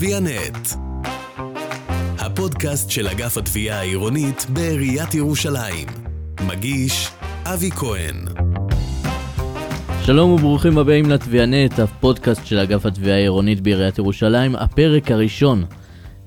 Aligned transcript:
תביענט. 0.00 0.68
הפודקאסט 2.18 2.90
של 2.90 3.08
אגף 3.08 3.38
התביעה 3.38 3.78
העירונית 3.78 4.46
בעיריית 4.48 5.14
ירושלים. 5.14 5.88
מגיש 6.48 7.08
אבי 7.44 7.70
כהן. 7.70 8.16
שלום 10.04 10.30
וברוכים 10.30 10.78
הבאים 10.78 11.10
לתביענט, 11.10 11.78
הפודקאסט 11.78 12.46
של 12.46 12.58
אגף 12.58 12.86
התביעה 12.86 13.16
העירונית 13.16 13.60
בעיריית 13.60 13.98
ירושלים, 13.98 14.56
הפרק 14.56 15.10
הראשון. 15.10 15.64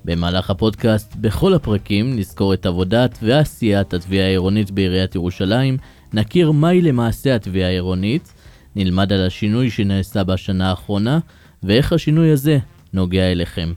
במהלך 0.04 0.50
הפודקאסט, 0.50 1.14
בכל 1.16 1.54
הפרקים, 1.54 2.16
נזכור 2.18 2.54
את 2.54 2.66
עבודת 2.66 3.18
ועשיית 3.22 3.94
התביעה 3.94 4.26
העירונית 4.26 4.70
בעיריית 4.70 5.14
ירושלים, 5.14 5.76
נכיר 6.12 6.52
מהי 6.52 6.80
למעשה 6.80 7.34
התביעה 7.34 7.68
העירונית, 7.68 8.32
נלמד 8.76 9.12
על 9.12 9.26
השינוי 9.26 9.70
שנעשה 9.70 10.24
בשנה 10.24 10.70
האחרונה, 10.70 11.18
ואיך 11.62 11.92
השינוי 11.92 12.30
הזה 12.30 12.58
נוגע 12.94 13.32
אליכם. 13.32 13.72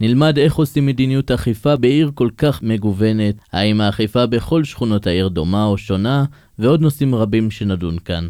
נלמד 0.00 0.38
איך 0.38 0.54
עושים 0.54 0.86
מדיניות 0.86 1.30
אכיפה 1.30 1.76
בעיר 1.76 2.10
כל 2.14 2.28
כך 2.38 2.62
מגוונת, 2.62 3.34
האם 3.52 3.80
האכיפה 3.80 4.26
בכל 4.26 4.64
שכונות 4.64 5.06
העיר 5.06 5.28
דומה 5.28 5.64
או 5.64 5.78
שונה, 5.78 6.24
ועוד 6.58 6.80
נושאים 6.80 7.14
רבים 7.14 7.50
שנדון 7.50 7.98
כאן. 7.98 8.28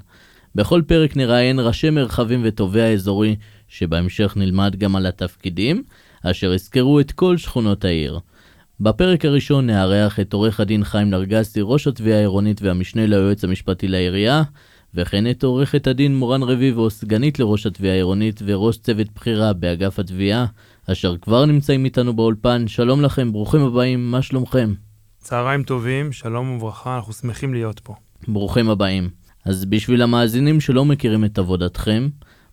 בכל 0.54 0.82
פרק 0.86 1.16
נראיין 1.16 1.60
ראשי 1.60 1.90
מרחבים 1.90 2.40
ותובע 2.44 2.92
אזורי, 2.92 3.36
שבהמשך 3.68 4.32
נלמד 4.36 4.76
גם 4.76 4.96
על 4.96 5.06
התפקידים, 5.06 5.82
אשר 6.22 6.52
יזכרו 6.52 7.00
את 7.00 7.12
כל 7.12 7.36
שכונות 7.36 7.84
העיר. 7.84 8.18
בפרק 8.80 9.24
הראשון 9.24 9.66
נארח 9.66 10.20
את 10.20 10.32
עורך 10.32 10.60
הדין 10.60 10.84
חיים 10.84 11.10
נרגסי, 11.10 11.60
ראש 11.62 11.86
התביעה 11.86 12.18
העירונית 12.18 12.62
והמשנה 12.62 13.06
ליועץ 13.06 13.44
המשפטי 13.44 13.88
לעירייה, 13.88 14.42
וכן 14.94 15.30
את 15.30 15.42
עורכת 15.44 15.86
הדין 15.86 16.16
מורן 16.16 16.42
רביבו, 16.42 16.90
סגנית 16.90 17.38
לראש 17.38 17.66
התביעה 17.66 17.94
העירונית 17.94 18.40
וראש 18.44 18.76
צוות 18.76 19.06
בכירה 19.14 19.52
באגף 19.52 19.98
התביעה, 19.98 20.46
אשר 20.86 21.16
כבר 21.16 21.44
נמצאים 21.44 21.84
איתנו 21.84 22.16
באולפן. 22.16 22.68
שלום 22.68 23.02
לכם, 23.02 23.32
ברוכים 23.32 23.60
הבאים, 23.60 24.10
מה 24.10 24.22
שלומכם? 24.22 24.74
צהריים 25.18 25.62
טובים, 25.62 26.12
שלום 26.12 26.50
וברכה, 26.50 26.96
אנחנו 26.96 27.12
שמחים 27.12 27.54
להיות 27.54 27.80
פה. 27.80 27.94
ברוכים 28.28 28.70
הבאים. 28.70 29.10
אז 29.44 29.64
בשביל 29.64 30.02
המאזינים 30.02 30.60
שלא 30.60 30.84
מכירים 30.84 31.24
את 31.24 31.38
עבודתכם, 31.38 32.08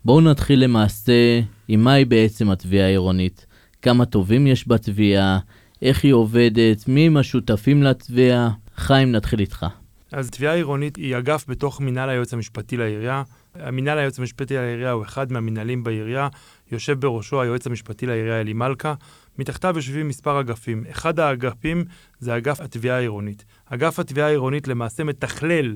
בואו 0.05 0.22
נתחיל 0.22 0.63
למעשה 0.63 1.41
עם 1.67 1.83
מהי 1.83 2.05
בעצם 2.05 2.49
התביעה 2.49 2.85
העירונית. 2.85 3.45
כמה 3.81 4.05
טובים 4.05 4.47
יש 4.47 4.67
בתביעה, 4.67 5.39
איך 5.81 6.03
היא 6.03 6.13
עובדת, 6.13 6.88
מי 6.88 7.07
הם 7.07 7.17
השותפים 7.17 7.83
לתביעה. 7.83 8.49
חיים, 8.75 9.11
נתחיל 9.11 9.39
איתך. 9.39 9.66
אז 10.11 10.30
תביעה 10.30 10.55
עירונית 10.55 10.95
היא 10.95 11.17
אגף 11.17 11.45
בתוך 11.47 11.81
מינהל 11.81 12.09
היועץ 12.09 12.33
המשפטי 12.33 12.77
לעירייה. 12.77 13.23
המינהל 13.55 13.97
היועץ 13.97 14.19
המשפטי 14.19 14.53
לעירייה 14.53 14.91
הוא 14.91 15.03
אחד 15.03 15.31
מהמינהלים 15.31 15.83
בעירייה, 15.83 16.27
יושב 16.72 17.00
בראשו 17.00 17.41
היועץ 17.41 17.67
המשפטי 17.67 18.05
לעירייה 18.05 18.41
אלי 18.41 18.53
מלכה. 18.53 18.94
מתחתיו 19.38 19.73
יושבים 19.75 20.08
מספר 20.08 20.39
אגפים. 20.39 20.83
אחד 20.91 21.19
האגפים 21.19 21.83
זה 22.19 22.38
אגף 22.38 22.61
התביעה 22.61 22.97
העירונית. 22.97 23.45
אגף 23.66 24.00
התביעה 24.00 24.28
העירונית 24.28 24.67
למעשה 24.67 25.03
מתכלל 25.03 25.75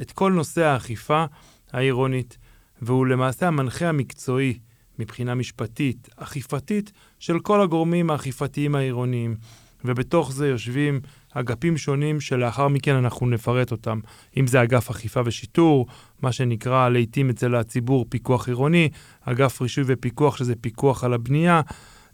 את 0.00 0.12
כל 0.12 0.32
נושא 0.32 0.64
האכיפה 0.64 1.24
העירונית, 1.72 2.38
והוא 2.82 3.06
למעשה 3.06 3.48
המנחה 3.48 3.88
המקצועי 3.88 4.58
מבחינה 4.98 5.34
משפטית, 5.34 6.08
אכיפתית, 6.16 6.92
של 7.18 7.40
כל 7.40 7.60
הגורמים 7.60 8.10
האכיפתיים 8.10 8.74
העירוניים. 8.74 9.36
ובתוך 9.84 10.32
זה 10.32 10.48
יושבים 10.48 11.00
אגפים 11.32 11.76
שונים 11.76 12.20
שלאחר 12.20 12.68
מכן 12.68 12.94
אנחנו 12.94 13.26
נפרט 13.26 13.72
אותם. 13.72 14.00
אם 14.36 14.46
זה 14.46 14.62
אגף 14.62 14.90
אכיפה 14.90 15.20
ושיטור, 15.24 15.86
מה 16.22 16.32
שנקרא 16.32 16.88
לעיתים 16.88 17.30
אצל 17.30 17.54
הציבור 17.54 18.06
פיקוח 18.08 18.48
עירוני, 18.48 18.88
אגף 19.20 19.62
רישוי 19.62 19.84
ופיקוח 19.86 20.36
שזה 20.36 20.54
פיקוח 20.60 21.04
על 21.04 21.14
הבנייה, 21.14 21.60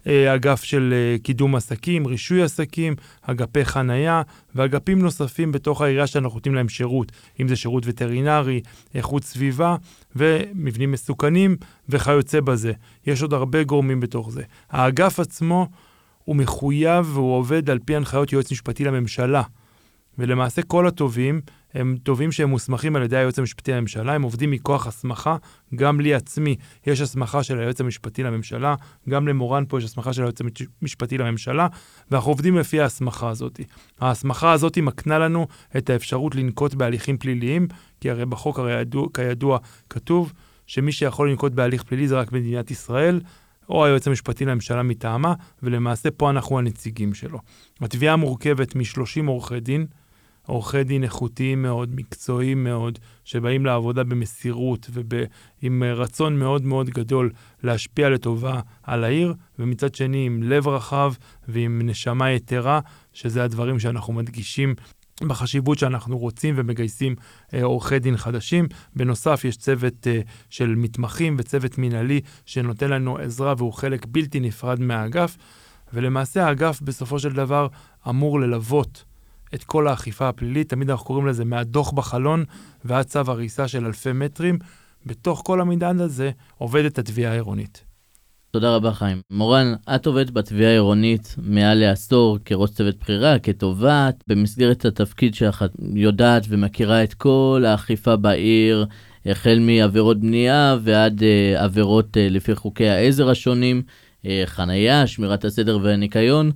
אה, 0.07 0.35
אגף 0.35 0.63
של 0.63 0.93
אה, 0.93 1.17
קידום 1.23 1.55
עסקים, 1.55 2.07
רישוי 2.07 2.41
עסקים, 2.41 2.95
אגפי 3.21 3.65
חנייה 3.65 4.21
ואגפים 4.55 4.99
נוספים 4.99 5.51
בתוך 5.51 5.81
העירייה 5.81 6.07
שאנחנו 6.07 6.35
נותנים 6.35 6.55
להם 6.55 6.69
שירות, 6.69 7.11
אם 7.41 7.47
זה 7.47 7.55
שירות 7.55 7.83
וטרינרי, 7.85 8.61
איכות 8.95 9.23
סביבה 9.23 9.75
ומבנים 10.15 10.91
מסוכנים 10.91 11.55
וכיוצא 11.89 12.39
בזה. 12.39 12.73
יש 13.07 13.21
עוד 13.21 13.33
הרבה 13.33 13.63
גורמים 13.63 13.99
בתוך 13.99 14.31
זה. 14.31 14.43
האגף 14.69 15.19
עצמו 15.19 15.67
הוא 16.23 16.35
מחויב 16.35 17.11
והוא 17.13 17.35
עובד 17.35 17.69
על 17.69 17.79
פי 17.85 17.95
הנחיות 17.95 18.33
יועץ 18.33 18.51
משפטי 18.51 18.83
לממשלה. 18.83 19.43
ולמעשה 20.17 20.61
כל 20.61 20.87
התובעים 20.87 21.41
הם 21.73 21.97
תובעים 22.03 22.31
שהם 22.31 22.49
מוסמכים 22.49 22.95
על 22.95 23.03
ידי 23.03 23.17
היועץ 23.17 23.39
המשפטי 23.39 23.71
לממשלה, 23.71 24.13
הם 24.13 24.21
עובדים 24.21 24.51
מכוח 24.51 24.87
הסמכה, 24.87 25.35
גם 25.75 26.01
לי 26.01 26.13
עצמי 26.13 26.55
יש 26.87 27.01
הסמכה 27.01 27.43
של 27.43 27.59
היועץ 27.59 27.81
המשפטי 27.81 28.23
לממשלה, 28.23 28.75
גם 29.09 29.27
למורן 29.27 29.63
פה 29.67 29.77
יש 29.77 29.83
הסמכה 29.83 30.13
של 30.13 30.21
היועץ 30.21 30.39
המשפטי 30.81 31.17
לממשלה, 31.17 31.67
ואנחנו 32.11 32.31
עובדים 32.31 32.57
לפי 32.57 32.81
ההסמכה 32.81 33.29
הזאת. 33.29 33.59
ההסמכה 33.99 34.51
הזאת 34.51 34.77
מקנה 34.77 35.19
לנו 35.19 35.47
את 35.77 35.89
האפשרות 35.89 36.35
לנקוט 36.35 36.73
בהליכים 36.73 37.17
פליליים, 37.17 37.67
כי 38.01 38.09
הרי 38.09 38.25
בחוק 38.25 38.59
הרי 38.59 38.81
ידוע, 38.81 39.07
כידוע 39.13 39.57
כתוב 39.89 40.33
שמי 40.67 40.91
שיכול 40.91 41.29
לנקוט 41.29 41.51
בהליך 41.51 41.83
פלילי 41.83 42.07
זה 42.07 42.19
רק 42.19 42.31
מדינת 42.31 42.71
ישראל, 42.71 43.21
או 43.71 43.85
היועץ 43.85 44.07
המשפטי 44.07 44.45
לממשלה 44.45 44.83
מטעמה, 44.83 45.33
ולמעשה 45.63 46.11
פה 46.11 46.29
אנחנו 46.29 46.59
הנציגים 46.59 47.13
שלו. 47.13 47.39
התביעה 47.81 48.15
מורכבת 48.15 48.75
מ-30 48.75 49.27
עורכי 49.27 49.59
דין, 49.59 49.85
עורכי 50.47 50.83
דין 50.83 51.03
איכותיים 51.03 51.61
מאוד, 51.61 51.95
מקצועיים 51.95 52.63
מאוד, 52.63 52.99
שבאים 53.23 53.65
לעבודה 53.65 54.03
במסירות 54.03 54.89
ועם 55.61 55.83
רצון 55.83 56.39
מאוד 56.39 56.65
מאוד 56.65 56.89
גדול 56.89 57.31
להשפיע 57.63 58.09
לטובה 58.09 58.59
על 58.83 59.03
העיר, 59.03 59.33
ומצד 59.59 59.95
שני 59.95 60.25
עם 60.25 60.43
לב 60.43 60.67
רחב 60.67 61.13
ועם 61.47 61.81
נשמה 61.83 62.31
יתרה, 62.31 62.79
שזה 63.13 63.43
הדברים 63.43 63.79
שאנחנו 63.79 64.13
מדגישים 64.13 64.75
בחשיבות 65.27 65.79
שאנחנו 65.79 66.17
רוצים 66.17 66.53
ומגייסים 66.57 67.15
אה, 67.53 67.63
עורכי 67.63 67.99
דין 67.99 68.17
חדשים. 68.17 68.67
בנוסף, 68.95 69.45
יש 69.45 69.57
צוות 69.57 70.07
אה, 70.07 70.21
של 70.49 70.75
מתמחים 70.75 71.35
וצוות 71.39 71.77
מינהלי 71.77 72.21
שנותן 72.45 72.89
לנו 72.89 73.17
עזרה 73.17 73.53
והוא 73.57 73.73
חלק 73.73 74.05
בלתי 74.09 74.39
נפרד 74.39 74.79
מהאגף. 74.79 75.37
ולמעשה 75.93 76.47
האגף 76.47 76.81
בסופו 76.81 77.19
של 77.19 77.33
דבר 77.33 77.67
אמור 78.09 78.39
ללוות 78.39 79.03
את 79.53 79.63
כל 79.63 79.87
האכיפה 79.87 80.29
הפלילית, 80.29 80.69
תמיד 80.69 80.89
אנחנו 80.89 81.05
קוראים 81.05 81.27
לזה 81.27 81.45
מהדוח 81.45 81.91
בחלון 81.91 82.43
ועד 82.85 83.05
צו 83.05 83.19
הריסה 83.27 83.67
של 83.67 83.85
אלפי 83.85 84.11
מטרים. 84.11 84.59
בתוך 85.05 85.41
כל 85.45 85.61
המדען 85.61 85.99
הזה 85.99 86.31
עובדת 86.57 86.99
התביעה 86.99 87.31
העירונית. 87.31 87.90
תודה 88.51 88.75
רבה 88.75 88.91
חיים. 88.91 89.21
מורן, 89.29 89.73
את 89.95 90.05
עובדת 90.05 90.31
בתביעה 90.31 90.69
העירונית 90.69 91.35
מעל 91.41 91.77
לעשור 91.77 92.37
כראש 92.45 92.69
צוות 92.69 92.99
בחירה, 92.99 93.39
כתובעת. 93.39 94.23
במסגרת 94.27 94.85
התפקיד 94.85 95.35
שלך 95.35 95.63
את 95.63 95.71
יודעת 95.95 96.43
ומכירה 96.49 97.03
את 97.03 97.13
כל 97.13 97.63
האכיפה 97.67 98.15
בעיר, 98.15 98.85
החל 99.25 99.59
מעבירות 99.59 100.19
בנייה 100.19 100.77
ועד 100.81 101.19
uh, 101.19 101.59
עבירות 101.59 102.17
uh, 102.17 102.19
לפי 102.19 102.55
חוקי 102.55 102.87
העזר 102.87 103.29
השונים, 103.29 103.81
uh, 104.23 104.27
חנייה, 104.45 105.07
שמירת 105.07 105.45
הסדר 105.45 105.79
והניקיון. 105.81 106.51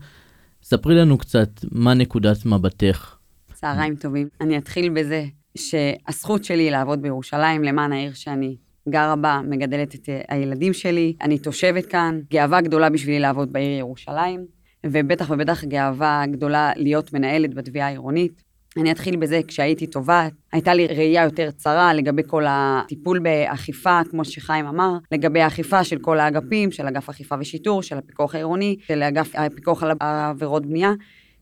ספרי 0.64 0.96
לנו 0.96 1.18
קצת 1.18 1.50
מה 1.72 1.94
נקודת 1.94 2.46
מבטך. 2.46 3.16
צהריים 3.54 3.96
טובים. 3.96 4.28
אני 4.42 4.58
אתחיל 4.58 4.90
בזה 4.90 5.26
שהזכות 5.58 6.44
שלי 6.44 6.72
לעבוד 6.72 7.02
בירושלים 7.02 7.64
למען 7.64 7.92
העיר 7.92 8.14
שאני 8.14 8.56
גרה 8.90 9.16
בה, 9.16 9.42
מגדלת 9.50 9.96
את 9.96 10.10
הילדים 10.28 10.74
שלי, 10.74 11.16
אני 11.22 11.40
תושבת 11.40 11.86
כאן, 11.86 12.20
גאווה 12.32 12.62
גדולה 12.62 12.90
בשבילי 12.90 13.20
לעבוד 13.20 13.54
בעיר 13.54 13.80
ירושלים, 13.80 14.46
ובטח 14.86 15.30
ובטח 15.30 15.64
גאווה 15.64 16.24
גדולה 16.32 16.72
להיות 16.76 17.14
מנהלת 17.14 17.54
בתביעה 17.54 17.88
העירונית. 17.88 18.46
אני 18.78 18.92
אתחיל 18.92 19.16
בזה, 19.16 19.40
כשהייתי 19.48 19.88
תובעת, 19.88 20.34
הייתה 20.54 20.74
לי 20.74 20.88
ראייה 20.88 21.24
יותר 21.24 21.52
צרה 21.52 21.94
לגבי 21.94 22.22
כל 22.28 22.44
הטיפול 22.48 23.20
באכיפה, 23.20 24.02
כמו 24.12 24.26
שחיים 24.26 24.66
אמר, 24.66 24.92
לגבי 25.12 25.42
האכיפה 25.42 25.84
של 25.84 26.00
כל 26.00 26.20
האגפים, 26.20 26.72
של 26.72 26.88
אגף 26.88 27.10
אכיפה 27.10 27.36
ושיטור, 27.40 27.84
של 27.84 27.98
הפיקוח 27.98 28.36
העירוני, 28.36 28.76
של 28.88 29.04
אגף 29.04 29.32
הפיקוח 29.36 29.84
על 29.84 29.92
עבירות 30.00 30.66
בנייה, 30.66 30.92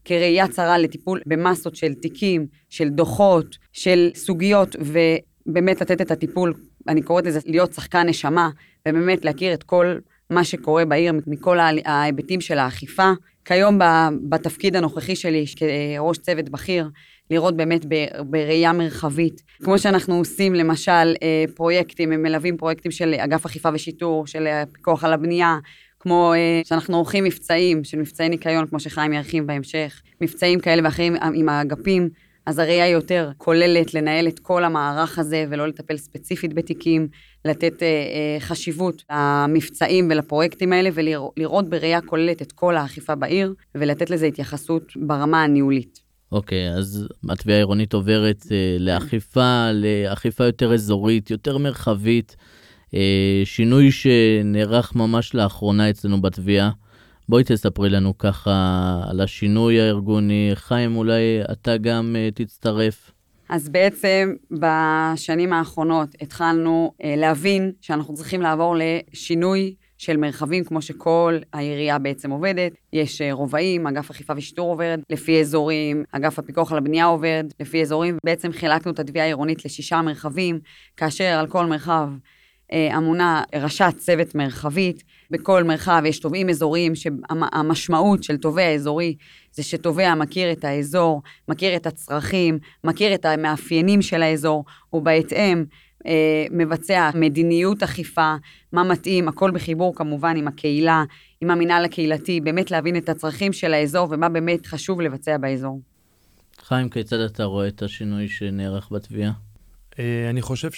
כראייה 0.06 0.48
צרה 0.48 0.78
לטיפול 0.78 1.22
במסות 1.26 1.76
של 1.76 1.94
תיקים, 1.94 2.48
של 2.70 2.90
דוחות, 2.90 3.58
של 3.72 4.10
סוגיות, 4.16 4.76
ובאמת 5.46 5.82
לתת 5.82 6.02
את 6.02 6.12
הטיפול 6.12 6.54
אני 6.88 7.02
קוראת 7.02 7.26
לזה 7.26 7.40
להיות 7.46 7.74
שחקן 7.74 8.08
נשמה, 8.10 8.50
ובאמת 8.88 9.26
להכיר 9.26 9.54
את 9.54 9.64
כל 9.64 9.98
מה 10.30 10.44
שקורה 10.44 10.86
בעיר 10.86 11.14
מכל 11.28 11.58
ההיבטים 11.86 12.42
של 12.42 12.58
האכיפה. 12.58 13.12
כיום 13.46 13.80
בתפקיד 14.30 14.76
הנוכחי 14.76 15.16
שלי 15.16 15.46
כראש 15.56 16.18
צוות 16.18 16.50
בכיר, 16.50 16.90
לראות 17.32 17.58
באמת 17.58 17.86
בראייה 18.30 18.74
מרחבית. 18.74 19.42
כמו 19.64 19.80
שאנחנו 19.80 20.16
עושים 20.16 20.56
למשל 20.56 20.92
אה, 21.24 21.46
פרויקטים, 21.56 22.12
הם 22.12 22.22
מלווים 22.24 22.58
פרויקטים 22.58 22.92
של 22.92 23.14
אגף 23.14 23.46
אכיפה 23.46 23.70
ושיטור, 23.74 24.28
של 24.28 24.48
פיקוח 24.74 25.04
על 25.04 25.14
הבנייה, 25.14 25.58
כמו 26.00 26.34
אה, 26.34 26.62
שאנחנו 26.66 26.98
עורכים 26.98 27.24
מבצעים, 27.24 27.84
של 27.84 28.00
מבצעי 28.00 28.30
ניקיון, 28.30 28.68
כמו 28.68 28.80
שחיים 28.80 29.14
ירחיב 29.14 29.48
בהמשך, 29.48 30.02
מבצעים 30.22 30.60
כאלה 30.60 30.82
ואחרים 30.84 31.16
עם 31.34 31.50
האגפים. 31.50 32.10
אז 32.46 32.60
הראייה 32.60 32.90
יותר 32.90 33.32
כוללת 33.38 33.94
לנהל 33.94 34.28
את 34.28 34.40
כל 34.40 34.64
המערך 34.64 35.20
הזה 35.20 35.46
ולא 35.50 35.68
לטפל 35.68 35.98
ספציפית 35.98 36.54
בתיקים, 36.54 37.08
לתת 37.46 37.84
אה, 37.84 37.88
אה, 37.88 38.40
חשיבות 38.40 39.04
למבצעים 39.12 40.08
ולפרויקטים 40.12 40.74
האלה 40.74 40.90
ולראות 40.94 41.70
בראייה 41.70 42.02
כוללת 42.02 42.42
את 42.42 42.52
כל 42.52 42.76
האכיפה 42.78 43.16
בעיר 43.16 43.54
ולתת 43.76 44.10
לזה 44.10 44.26
התייחסות 44.26 44.94
ברמה 44.96 45.44
הניהולית. 45.44 46.00
אוקיי, 46.32 46.70
okay, 46.70 46.78
אז 46.78 47.08
התביעה 47.30 47.58
העירונית 47.58 47.94
עוברת 47.94 48.46
אה, 48.52 48.78
לאכיפה, 48.80 49.72
לאכיפה 49.74 50.44
יותר 50.44 50.74
אזורית, 50.74 51.32
יותר 51.32 51.58
מרחבית, 51.58 52.36
אה, 52.94 53.42
שינוי 53.46 53.92
שנערך 53.92 54.96
ממש 54.96 55.36
לאחרונה 55.36 55.90
אצלנו 55.90 56.22
בתביעה. 56.22 56.70
בואי 57.30 57.44
תספרי 57.44 57.90
לנו 57.90 58.18
ככה 58.18 58.98
על 59.10 59.22
השינוי 59.22 59.82
הארגוני. 59.82 60.52
חיים, 60.54 60.96
אולי 60.96 61.42
אתה 61.52 61.78
גם 61.78 62.16
uh, 62.16 62.36
תצטרף. 62.36 63.12
אז 63.50 63.70
בעצם 63.70 64.34
בשנים 64.52 65.54
האחרונות 65.54 66.10
התחלנו 66.22 66.92
uh, 66.92 67.06
להבין 67.18 67.72
שאנחנו 67.82 68.14
צריכים 68.14 68.42
לעבור 68.42 68.76
לשינוי 68.78 69.76
של 69.98 70.18
מרחבים, 70.18 70.64
כמו 70.64 70.82
שכל 70.82 71.38
העירייה 71.54 72.00
בעצם 72.00 72.32
עובדת. 72.32 72.72
יש 72.94 73.22
uh, 73.22 73.26
רובעים, 73.32 73.88
אגף 73.88 74.10
אכיפה 74.10 74.34
ושיטור 74.38 74.70
עובד 74.70 74.98
לפי 75.10 75.40
אזורים, 75.42 76.04
אגף 76.12 76.40
הפיקוח 76.40 76.72
על 76.72 76.78
הבנייה 76.78 77.06
עובד 77.06 77.44
לפי 77.60 77.82
אזורים. 77.82 78.18
בעצם 78.26 78.52
חילקנו 78.52 78.92
את 78.92 79.00
התביעה 79.00 79.26
העירונית 79.26 79.66
לשישה 79.66 80.02
מרחבים, 80.02 80.60
כאשר 80.98 81.24
על 81.40 81.48
כל 81.48 81.66
מרחב 81.66 82.10
אמונה 82.98 83.44
ראשת 83.56 83.94
צוות 83.98 84.36
מרחבית. 84.36 85.04
בכל 85.32 85.64
מרחב 85.64 86.04
יש 86.06 86.20
תובעים 86.20 86.50
אזוריים, 86.50 86.94
שהמשמעות 86.96 88.24
של 88.24 88.38
תובע 88.38 88.74
אזורי 88.74 89.16
זה 89.52 89.64
שתובע 89.64 90.16
מכיר 90.16 90.52
את 90.52 90.64
האזור, 90.64 91.22
מכיר 91.48 91.76
את 91.76 91.88
הצרכים, 91.88 92.60
מכיר 92.84 93.14
את 93.14 93.26
המאפיינים 93.26 94.02
של 94.02 94.22
האזור, 94.22 94.66
ובהתאם 94.94 95.64
אה, 96.06 96.46
מבצע 96.52 97.10
מדיניות 97.16 97.84
אכיפה, 97.84 98.36
מה 98.72 98.84
מתאים, 98.84 99.28
הכל 99.28 99.52
בחיבור 99.52 99.96
כמובן 99.96 100.38
עם 100.38 100.48
הקהילה, 100.48 101.04
עם 101.42 101.52
המינהל 101.52 101.86
הקהילתי, 101.86 102.42
באמת 102.42 102.72
להבין 102.72 102.98
את 102.98 103.10
הצרכים 103.10 103.54
של 103.54 103.74
האזור 103.74 104.08
ומה 104.12 104.30
באמת 104.30 104.66
חשוב 104.66 105.02
לבצע 105.02 105.38
באזור. 105.38 105.82
חיים, 106.62 106.90
כיצד 106.90 107.20
אתה 107.20 107.44
רואה 107.44 107.68
את 107.68 107.82
השינוי 107.82 108.28
שנערך 108.28 108.92
בתביעה? 108.92 109.32
אה, 110.00 110.30
אני 110.30 110.42
חושב 110.42 110.72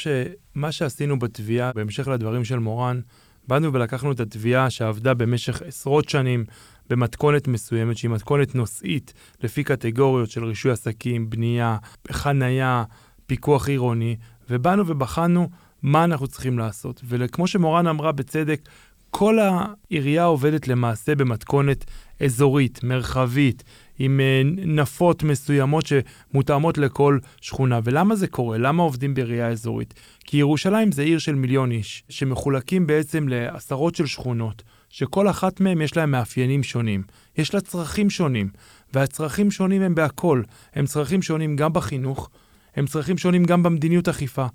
שמה 0.56 0.72
שעשינו 0.72 1.20
בתביעה, 1.20 1.72
בהמשך 1.76 2.08
לדברים 2.08 2.46
של 2.46 2.60
מורן, 2.60 3.00
באנו 3.48 3.74
ולקחנו 3.74 4.12
את 4.12 4.20
התביעה 4.20 4.70
שעבדה 4.70 5.14
במשך 5.14 5.62
עשרות 5.62 6.10
שנים 6.10 6.46
במתכונת 6.90 7.48
מסוימת, 7.48 7.98
שהיא 7.98 8.12
מתכונת 8.12 8.56
נושאית, 8.56 9.14
לפי 9.44 9.64
קטגוריות 9.64 10.30
של 10.30 10.44
רישוי 10.44 10.72
עסקים, 10.72 11.30
בנייה, 11.30 11.78
חנייה, 12.12 12.84
פיקוח 13.28 13.70
עירוני, 13.70 14.16
ובאנו 14.50 14.88
ובחנו 14.88 15.50
מה 15.84 16.04
אנחנו 16.04 16.28
צריכים 16.28 16.60
לעשות. 16.60 17.02
וכמו 17.08 17.48
שמורן 17.48 17.88
אמרה 17.88 18.12
בצדק, 18.12 18.62
כל 19.10 19.38
העירייה 19.40 20.24
עובדת 20.24 20.68
למעשה 20.68 21.16
במתכונת 21.16 21.86
אזורית, 22.24 22.84
מרחבית, 22.84 23.64
עם 24.00 24.20
אה, 24.20 24.42
נפות 24.66 25.24
מסוימות 25.24 25.86
שמותאמות 25.86 26.78
לכל 26.78 27.20
שכונה. 27.42 27.80
ולמה 27.84 28.16
זה 28.16 28.28
קורה? 28.28 28.58
למה 28.58 28.84
עובדים 28.84 29.14
בראייה 29.14 29.50
אזורית? 29.50 29.94
כי 30.26 30.38
ירושלים 30.38 30.92
זה 30.92 31.02
עיר 31.02 31.20
של 31.20 31.36
מיליון 31.36 31.72
איש, 31.72 32.04
שמחולקים 32.10 32.88
בעצם 32.88 33.28
לעשרות 33.28 33.96
של 33.96 34.06
שכונות, 34.06 34.64
שכל 34.90 35.30
אחת 35.30 35.60
מהן 35.60 35.82
יש 35.82 35.98
להם 35.98 36.12
מאפיינים 36.12 36.64
שונים. 36.64 37.04
יש 37.38 37.54
לה 37.54 37.62
צרכים 37.62 38.10
שונים, 38.10 38.50
והצרכים 38.94 39.52
שונים 39.52 39.82
הם 39.82 39.96
בהכל. 39.96 40.42
הם 40.74 40.86
צרכים 40.86 41.22
שונים 41.22 41.56
גם 41.56 41.74
בחינוך, 41.74 42.30
הם 42.76 42.86
צרכים 42.86 43.18
שונים 43.18 43.44
גם 43.44 43.64
במדיניות 43.64 44.08
אכיפה. 44.08 44.46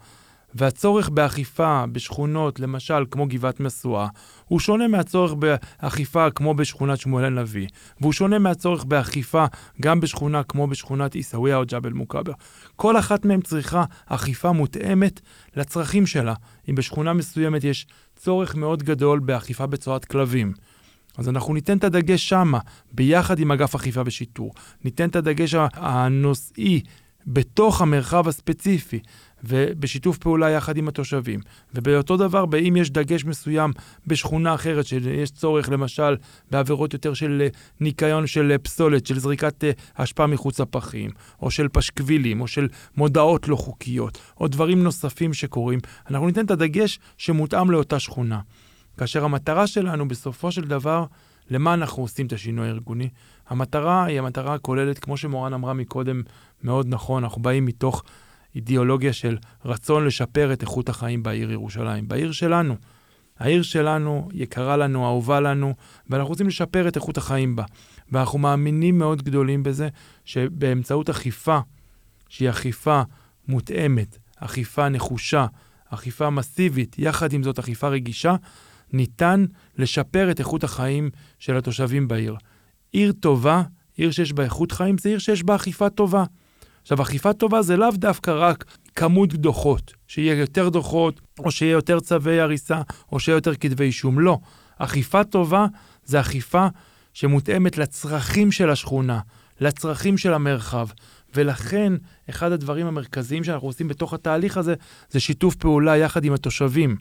והצורך 0.54 1.08
באכיפה 1.08 1.84
בשכונות, 1.92 2.60
למשל, 2.60 3.04
כמו 3.10 3.26
גבעת 3.26 3.60
משואה, 3.60 4.06
הוא 4.48 4.60
שונה 4.60 4.88
מהצורך 4.88 5.34
באכיפה 5.34 6.30
כמו 6.30 6.54
בשכונת 6.54 7.00
שמואל 7.00 7.24
הנביא, 7.24 7.66
והוא 8.00 8.12
שונה 8.12 8.38
מהצורך 8.38 8.84
באכיפה 8.84 9.44
גם 9.82 10.00
בשכונה 10.00 10.42
כמו 10.42 10.66
בשכונת 10.66 11.14
עיסאוויה 11.14 11.56
או 11.56 11.62
ג'בל 11.66 11.92
מוכבר. 11.92 12.32
כל 12.76 12.98
אחת 12.98 13.24
מהן 13.24 13.40
צריכה 13.40 13.84
אכיפה 14.06 14.52
מותאמת 14.52 15.20
לצרכים 15.56 16.06
שלה. 16.06 16.34
אם 16.68 16.74
בשכונה 16.74 17.12
מסוימת 17.12 17.64
יש 17.64 17.86
צורך 18.16 18.54
מאוד 18.54 18.82
גדול 18.82 19.18
באכיפה 19.18 19.66
בצורת 19.66 20.04
כלבים, 20.04 20.52
אז 21.18 21.28
אנחנו 21.28 21.54
ניתן 21.54 21.78
את 21.78 21.84
הדגש 21.84 22.28
שמה, 22.28 22.58
ביחד 22.92 23.38
עם 23.38 23.52
אגף 23.52 23.74
אכיפה 23.74 24.02
ושיטור. 24.06 24.52
ניתן 24.84 25.08
את 25.08 25.16
הדגש 25.16 25.54
הנושאי 25.74 26.80
בתוך 27.26 27.82
המרחב 27.82 28.28
הספציפי. 28.28 29.00
ובשיתוף 29.44 30.18
פעולה 30.18 30.50
יחד 30.50 30.76
עם 30.76 30.88
התושבים. 30.88 31.40
ובאותו 31.74 32.16
דבר, 32.16 32.44
אם 32.68 32.76
יש 32.76 32.90
דגש 32.90 33.24
מסוים 33.24 33.72
בשכונה 34.06 34.54
אחרת, 34.54 34.86
שיש 34.86 35.30
צורך 35.30 35.68
למשל 35.68 36.16
בעבירות 36.50 36.92
יותר 36.92 37.14
של 37.14 37.42
אה, 37.42 37.48
ניקיון 37.80 38.26
של 38.26 38.52
אה, 38.52 38.58
פסולת, 38.58 39.06
של 39.06 39.18
זריקת 39.18 39.64
אה, 39.64 39.70
אשפה 39.94 40.26
מחוץ 40.26 40.60
לפחים, 40.60 41.10
או 41.42 41.50
של 41.50 41.68
פשקווילים, 41.68 42.40
או 42.40 42.46
של 42.46 42.68
מודעות 42.96 43.48
לא 43.48 43.56
חוקיות, 43.56 44.18
או 44.40 44.48
דברים 44.48 44.82
נוספים 44.82 45.34
שקורים, 45.34 45.78
אנחנו 46.10 46.26
ניתן 46.26 46.44
את 46.44 46.50
הדגש 46.50 46.98
שמותאם 47.18 47.70
לאותה 47.70 47.98
שכונה. 47.98 48.40
כאשר 48.98 49.24
המטרה 49.24 49.66
שלנו 49.66 50.08
בסופו 50.08 50.52
של 50.52 50.62
דבר, 50.62 51.04
למה 51.50 51.74
אנחנו 51.74 52.02
עושים 52.02 52.26
את 52.26 52.32
השינוי 52.32 52.68
הארגוני? 52.68 53.08
המטרה 53.48 54.04
היא 54.04 54.18
המטרה 54.18 54.54
הכוללת, 54.54 54.98
כמו 54.98 55.16
שמורן 55.16 55.52
אמרה 55.52 55.74
מקודם, 55.74 56.22
מאוד 56.62 56.86
נכון, 56.88 57.24
אנחנו 57.24 57.42
באים 57.42 57.66
מתוך 57.66 58.02
אידיאולוגיה 58.54 59.12
של 59.12 59.36
רצון 59.64 60.06
לשפר 60.06 60.52
את 60.52 60.62
איכות 60.62 60.88
החיים 60.88 61.22
בעיר 61.22 61.50
ירושלים, 61.50 62.08
בעיר 62.08 62.32
שלנו. 62.32 62.76
העיר 63.38 63.62
שלנו 63.62 64.28
יקרה 64.32 64.76
לנו, 64.76 65.06
אהובה 65.06 65.40
לנו, 65.40 65.74
ואנחנו 66.10 66.28
רוצים 66.28 66.46
לשפר 66.46 66.88
את 66.88 66.96
איכות 66.96 67.18
החיים 67.18 67.56
בה. 67.56 67.64
ואנחנו 68.12 68.38
מאמינים 68.38 68.98
מאוד 68.98 69.22
גדולים 69.22 69.62
בזה, 69.62 69.88
שבאמצעות 70.24 71.10
אכיפה, 71.10 71.58
שהיא 72.28 72.50
אכיפה 72.50 73.02
מותאמת, 73.48 74.18
אכיפה 74.36 74.88
נחושה, 74.88 75.46
אכיפה 75.88 76.30
מסיבית, 76.30 76.96
יחד 76.98 77.32
עם 77.32 77.42
זאת 77.42 77.58
אכיפה 77.58 77.88
רגישה, 77.88 78.34
ניתן 78.92 79.44
לשפר 79.78 80.30
את 80.30 80.38
איכות 80.38 80.64
החיים 80.64 81.10
של 81.38 81.56
התושבים 81.56 82.08
בעיר. 82.08 82.36
עיר 82.92 83.12
טובה, 83.12 83.62
עיר 83.96 84.10
שיש 84.10 84.32
בה 84.32 84.42
איכות 84.42 84.72
חיים, 84.72 84.98
זה 84.98 85.08
עיר 85.08 85.18
שיש 85.18 85.42
בה 85.42 85.56
אכיפה 85.56 85.90
טובה. 85.90 86.24
עכשיו, 86.82 87.02
אכיפה 87.02 87.32
טובה 87.32 87.62
זה 87.62 87.76
לאו 87.76 87.90
דווקא 87.90 88.30
רק 88.30 88.64
כמות 88.96 89.34
דוחות, 89.34 89.92
שיהיה 90.06 90.34
יותר 90.34 90.68
דוחות, 90.68 91.20
או 91.38 91.50
שיהיה 91.50 91.72
יותר 91.72 92.00
צווי 92.00 92.40
הריסה, 92.40 92.80
או 93.12 93.20
שיהיה 93.20 93.36
יותר 93.36 93.54
כתבי 93.54 93.84
אישום. 93.84 94.20
לא. 94.20 94.38
אכיפה 94.78 95.24
טובה 95.24 95.66
זה 96.04 96.20
אכיפה 96.20 96.66
שמותאמת 97.14 97.78
לצרכים 97.78 98.52
של 98.52 98.70
השכונה, 98.70 99.20
לצרכים 99.60 100.18
של 100.18 100.32
המרחב. 100.32 100.88
ולכן, 101.34 101.92
אחד 102.30 102.52
הדברים 102.52 102.86
המרכזיים 102.86 103.44
שאנחנו 103.44 103.68
עושים 103.68 103.88
בתוך 103.88 104.14
התהליך 104.14 104.56
הזה, 104.56 104.74
זה 105.10 105.20
שיתוף 105.20 105.54
פעולה 105.54 105.96
יחד 105.96 106.24
עם 106.24 106.32
התושבים, 106.32 106.96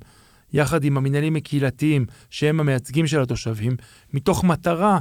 יחד 0.54 0.84
עם 0.84 0.98
המנהלים 0.98 1.36
הקהילתיים, 1.36 2.06
שהם 2.30 2.60
המייצגים 2.60 3.08
של 3.08 3.22
התושבים, 3.22 3.76
מתוך 4.14 4.44
מטרה 4.44 5.00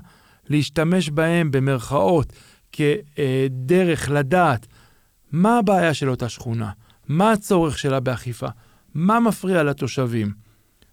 להשתמש 0.48 1.10
בהם 1.10 1.50
במרכאות 1.50 2.32
כדרך 2.72 4.10
לדעת 4.10 4.66
מה 5.32 5.58
הבעיה 5.58 5.94
של 5.94 6.10
אותה 6.10 6.28
שכונה, 6.28 6.70
מה 7.08 7.32
הצורך 7.32 7.78
שלה 7.78 8.00
באכיפה, 8.00 8.48
מה 8.94 9.20
מפריע 9.20 9.62
לתושבים, 9.62 10.32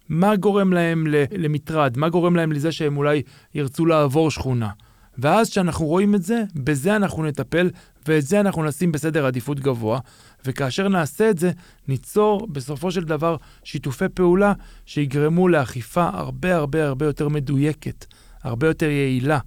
מה 0.08 0.36
גורם 0.36 0.72
להם 0.72 1.06
למטרד, 1.30 1.98
מה 1.98 2.08
גורם 2.08 2.36
להם 2.36 2.52
לזה 2.52 2.72
שהם 2.72 2.96
אולי 2.96 3.22
ירצו 3.54 3.86
לעבור 3.86 4.30
שכונה. 4.30 4.70
ואז 5.18 5.50
כשאנחנו 5.50 5.86
רואים 5.86 6.14
את 6.14 6.22
זה, 6.22 6.44
בזה 6.54 6.96
אנחנו 6.96 7.24
נטפל, 7.24 7.70
ואת 8.08 8.22
זה 8.22 8.40
אנחנו 8.40 8.64
נשים 8.64 8.92
בסדר 8.92 9.26
עדיפות 9.26 9.60
גבוה, 9.60 10.00
וכאשר 10.44 10.88
נעשה 10.88 11.30
את 11.30 11.38
זה, 11.38 11.50
ניצור 11.88 12.46
בסופו 12.46 12.90
של 12.90 13.04
דבר 13.04 13.36
שיתופי 13.64 14.08
פעולה 14.14 14.52
שיגרמו 14.86 15.48
לאכיפה 15.48 16.10
הרבה 16.12 16.56
הרבה 16.56 16.86
הרבה 16.86 17.06
יותר 17.06 17.28
מדויקת, 17.28 18.06
הרבה 18.42 18.66
יותר 18.66 18.86
יעילה. 18.86 19.38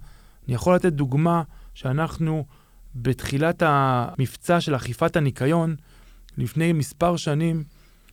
אני 0.46 0.54
יכול 0.54 0.74
לתת 0.74 0.92
דוגמה 0.92 1.42
שאנחנו 1.80 2.44
בתחילת 2.94 3.62
המבצע 3.66 4.60
של 4.60 4.76
אכיפת 4.76 5.16
הניקיון, 5.16 5.76
לפני 6.38 6.72
מספר 6.72 7.16
שנים, 7.16 7.64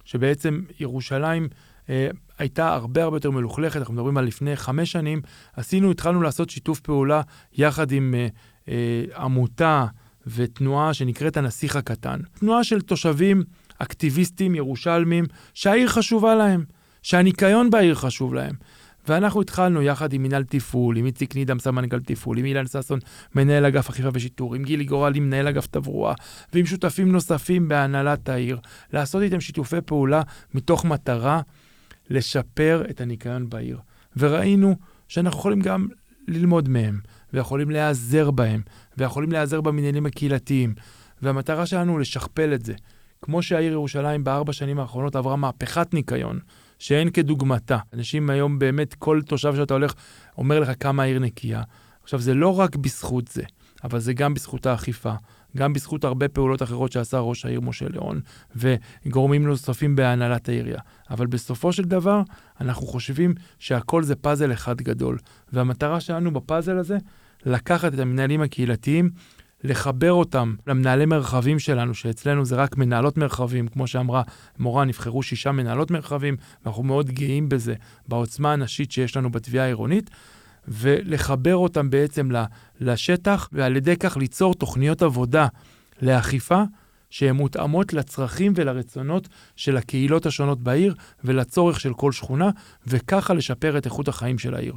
שבעצם 0.05 0.61
ירושלים 0.79 1.47
אה, 1.89 2.07
הייתה 2.37 2.73
הרבה 2.73 3.03
הרבה 3.03 3.15
יותר 3.17 3.31
מלוכלכת, 3.31 3.75
אנחנו 3.79 3.93
מדברים 3.93 4.17
על 4.17 4.25
לפני 4.25 4.55
חמש 4.55 4.91
שנים, 4.91 5.21
עשינו, 5.53 5.91
התחלנו 5.91 6.21
לעשות 6.21 6.49
שיתוף 6.49 6.79
פעולה 6.79 7.21
יחד 7.53 7.91
עם 7.91 8.15
אה, 8.17 8.27
אה, 8.69 9.23
עמותה 9.23 9.85
ותנועה 10.27 10.93
שנקראת 10.93 11.37
הנסיך 11.37 11.75
הקטן. 11.75 12.19
תנועה 12.39 12.63
של 12.63 12.81
תושבים 12.81 13.43
אקטיביסטים 13.77 14.55
ירושלמים, 14.55 15.25
שהעיר 15.53 15.87
חשובה 15.87 16.35
להם, 16.35 16.65
שהניקיון 17.03 17.69
בעיר 17.69 17.95
חשוב 17.95 18.33
להם. 18.33 18.55
ואנחנו 19.07 19.41
התחלנו 19.41 19.81
יחד 19.81 20.13
עם 20.13 20.21
מינהל 20.21 20.43
תפעול, 20.43 20.97
עם 20.97 21.05
איציק 21.05 21.35
נידם, 21.35 21.59
סמנכ"ל 21.59 21.99
תפעול, 21.99 22.37
עם 22.37 22.45
אילן 22.45 22.67
ששון, 22.67 22.99
מנהל 23.35 23.65
אגף 23.65 23.89
אכיפה 23.89 24.09
ושיטור, 24.13 24.55
עם 24.55 24.63
גילי 24.63 24.83
גורלי, 24.83 25.19
מנהל 25.19 25.47
אגף 25.47 25.67
תברואה, 25.67 26.13
ועם 26.53 26.65
שותפים 26.65 27.11
נוספים 27.11 27.67
בהנהלת 27.67 28.29
העיר, 28.29 28.59
לעשות 28.93 29.21
איתם 29.21 29.41
שיתופי 29.41 29.81
פעולה 29.85 30.21
מתוך 30.53 30.85
מטרה 30.85 31.41
לשפר 32.09 32.83
את 32.89 33.01
הניקיון 33.01 33.49
בעיר. 33.49 33.79
וראינו 34.17 34.75
שאנחנו 35.07 35.39
יכולים 35.39 35.59
גם 35.59 35.87
ללמוד 36.27 36.69
מהם, 36.69 36.99
ויכולים 37.33 37.69
להיעזר 37.69 38.31
בהם, 38.31 38.61
ויכולים 38.97 39.31
להיעזר 39.31 39.61
במנהלים 39.61 40.05
הקהילתיים. 40.05 40.73
והמטרה 41.21 41.65
שלנו 41.65 41.97
לשכפל 41.97 42.53
את 42.53 42.65
זה. 42.65 42.73
כמו 43.21 43.41
שהעיר 43.41 43.71
ירושלים 43.71 44.23
בארבע 44.23 44.53
שנים 44.53 44.79
האחרונות 44.79 45.15
עברה 45.15 45.35
מהפכת 45.35 45.93
ניקיון, 45.93 46.39
שאין 46.79 47.09
כדוגמתה. 47.09 47.77
אנשים 47.93 48.29
היום 48.29 48.59
באמת, 48.59 48.93
כל 48.93 49.21
תושב 49.25 49.55
שאתה 49.55 49.73
הולך, 49.73 49.93
אומר 50.37 50.59
לך 50.59 50.71
כמה 50.79 51.03
העיר 51.03 51.19
נקייה. 51.19 51.63
עכשיו, 52.03 52.19
זה 52.19 52.33
לא 52.33 52.59
רק 52.59 52.75
בזכות 52.75 53.27
זה, 53.27 53.43
אבל 53.83 53.99
זה 53.99 54.13
גם 54.13 54.33
בזכות 54.33 54.65
האכיפה, 54.65 55.13
גם 55.57 55.73
בזכות 55.73 56.03
הרבה 56.03 56.27
פעולות 56.27 56.63
אחרות 56.63 56.91
שעשה 56.91 57.19
ראש 57.19 57.45
העיר 57.45 57.61
משה 57.61 57.85
ליאון, 57.89 58.21
וגורמים 58.55 59.47
נוספים 59.47 59.95
בהנהלת 59.95 60.49
העירייה. 60.49 60.79
אבל 61.09 61.27
בסופו 61.27 61.73
של 61.73 61.83
דבר, 61.83 62.21
אנחנו 62.61 62.87
חושבים 62.87 63.33
שהכל 63.59 64.03
זה 64.03 64.15
פאזל 64.15 64.53
אחד 64.53 64.81
גדול. 64.81 65.17
והמטרה 65.53 65.99
שלנו 65.99 66.31
בפאזל 66.33 66.77
הזה, 66.77 66.97
לקחת 67.45 67.93
את 67.93 67.99
המנהלים 67.99 68.41
הקהילתיים, 68.41 69.09
לחבר 69.63 70.11
אותם 70.11 70.55
למנהלי 70.67 71.05
מרחבים 71.05 71.59
שלנו, 71.59 71.93
שאצלנו 71.93 72.45
זה 72.45 72.55
רק 72.55 72.77
מנהלות 72.77 73.17
מרחבים, 73.17 73.67
כמו 73.67 73.87
שאמרה 73.87 74.21
מורה, 74.59 74.85
נבחרו 74.85 75.23
שישה 75.23 75.51
מנהלות 75.51 75.91
מרחבים, 75.91 76.35
ואנחנו 76.65 76.83
מאוד 76.83 77.09
גאים 77.09 77.49
בזה, 77.49 77.73
בעוצמה 78.07 78.53
הנשית 78.53 78.91
שיש 78.91 79.17
לנו 79.17 79.31
בתביעה 79.31 79.65
העירונית, 79.65 80.09
ולחבר 80.67 81.55
אותם 81.55 81.89
בעצם 81.89 82.29
לשטח, 82.79 83.49
ועל 83.51 83.75
ידי 83.75 83.95
כך 83.95 84.17
ליצור 84.17 84.53
תוכניות 84.53 85.01
עבודה 85.01 85.47
לאכיפה. 86.01 86.63
שהן 87.09 87.35
מותאמות 87.35 87.93
לצרכים 87.93 88.53
ולרצונות 88.55 89.27
של 89.55 89.77
הקהילות 89.77 90.25
השונות 90.25 90.61
בעיר 90.61 90.95
ולצורך 91.23 91.79
של 91.79 91.93
כל 91.93 92.11
שכונה, 92.11 92.49
וככה 92.87 93.33
לשפר 93.33 93.77
את 93.77 93.85
איכות 93.85 94.07
החיים 94.07 94.39
של 94.39 94.55
העיר. 94.55 94.73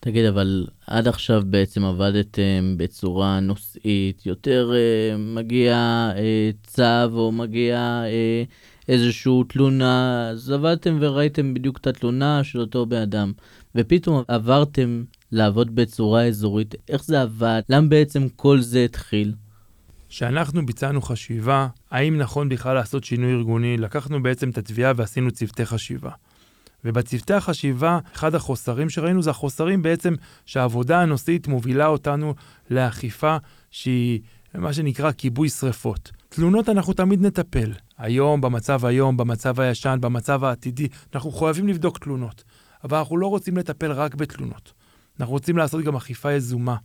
תגיד, 0.00 0.24
אבל 0.24 0.66
עד 0.86 1.08
עכשיו 1.08 1.42
בעצם 1.46 1.84
עבדתם 1.84 2.74
בצורה 2.76 3.40
נושאית, 3.40 4.26
יותר 4.26 4.72
אה, 4.74 5.16
מגיע 5.16 5.74
אה, 6.16 6.50
צו 6.62 7.12
או 7.12 7.32
מגיע 7.32 7.78
אה, 8.04 8.42
איזושהי 8.88 9.32
תלונה, 9.48 10.28
אז 10.30 10.50
עבדתם 10.50 10.98
וראיתם 11.00 11.54
בדיוק 11.54 11.78
את 11.78 11.86
התלונה 11.86 12.44
של 12.44 12.60
אותו 12.60 12.86
בן 12.86 13.02
אדם, 13.02 13.32
ופתאום 13.74 14.22
עברתם 14.28 15.04
לעבוד 15.32 15.74
בצורה 15.74 16.26
אזורית, 16.26 16.74
איך 16.88 17.04
זה 17.04 17.22
עבד? 17.22 17.62
למה 17.68 17.88
בעצם 17.88 18.28
כל 18.36 18.60
זה 18.60 18.84
התחיל? 18.84 19.32
כשאנחנו 20.08 20.66
ביצענו 20.66 21.02
חשיבה, 21.02 21.68
האם 21.90 22.18
נכון 22.18 22.48
בכלל 22.48 22.74
לעשות 22.74 23.04
שינוי 23.04 23.32
ארגוני, 23.32 23.76
לקחנו 23.76 24.22
בעצם 24.22 24.50
את 24.50 24.58
התביעה 24.58 24.92
ועשינו 24.96 25.30
צוותי 25.30 25.66
חשיבה. 25.66 26.10
ובצוותי 26.84 27.34
החשיבה, 27.34 27.98
אחד 28.14 28.34
החוסרים 28.34 28.90
שראינו 28.90 29.22
זה 29.22 29.30
החוסרים 29.30 29.82
בעצם 29.82 30.14
שהעבודה 30.46 31.00
הנושאית 31.00 31.48
מובילה 31.48 31.86
אותנו 31.86 32.34
לאכיפה 32.70 33.36
שהיא 33.70 34.20
מה 34.54 34.72
שנקרא 34.72 35.12
כיבוי 35.12 35.48
שרפות. 35.48 36.10
תלונות 36.28 36.68
אנחנו 36.68 36.92
תמיד 36.92 37.26
נטפל. 37.26 37.72
היום, 37.98 38.40
במצב 38.40 38.84
היום, 38.84 39.16
במצב 39.16 39.60
הישן, 39.60 39.98
במצב 40.00 40.44
העתידי, 40.44 40.88
אנחנו 41.14 41.30
חייבים 41.30 41.68
לבדוק 41.68 41.98
תלונות. 41.98 42.44
אבל 42.84 42.98
אנחנו 42.98 43.16
לא 43.16 43.26
רוצים 43.26 43.56
לטפל 43.56 43.92
רק 43.92 44.14
בתלונות. 44.14 44.72
אנחנו 45.20 45.32
רוצים 45.32 45.56
לעשות 45.56 45.84
גם 45.84 45.96
אכיפה 45.96 46.32
יזומה. 46.32 46.76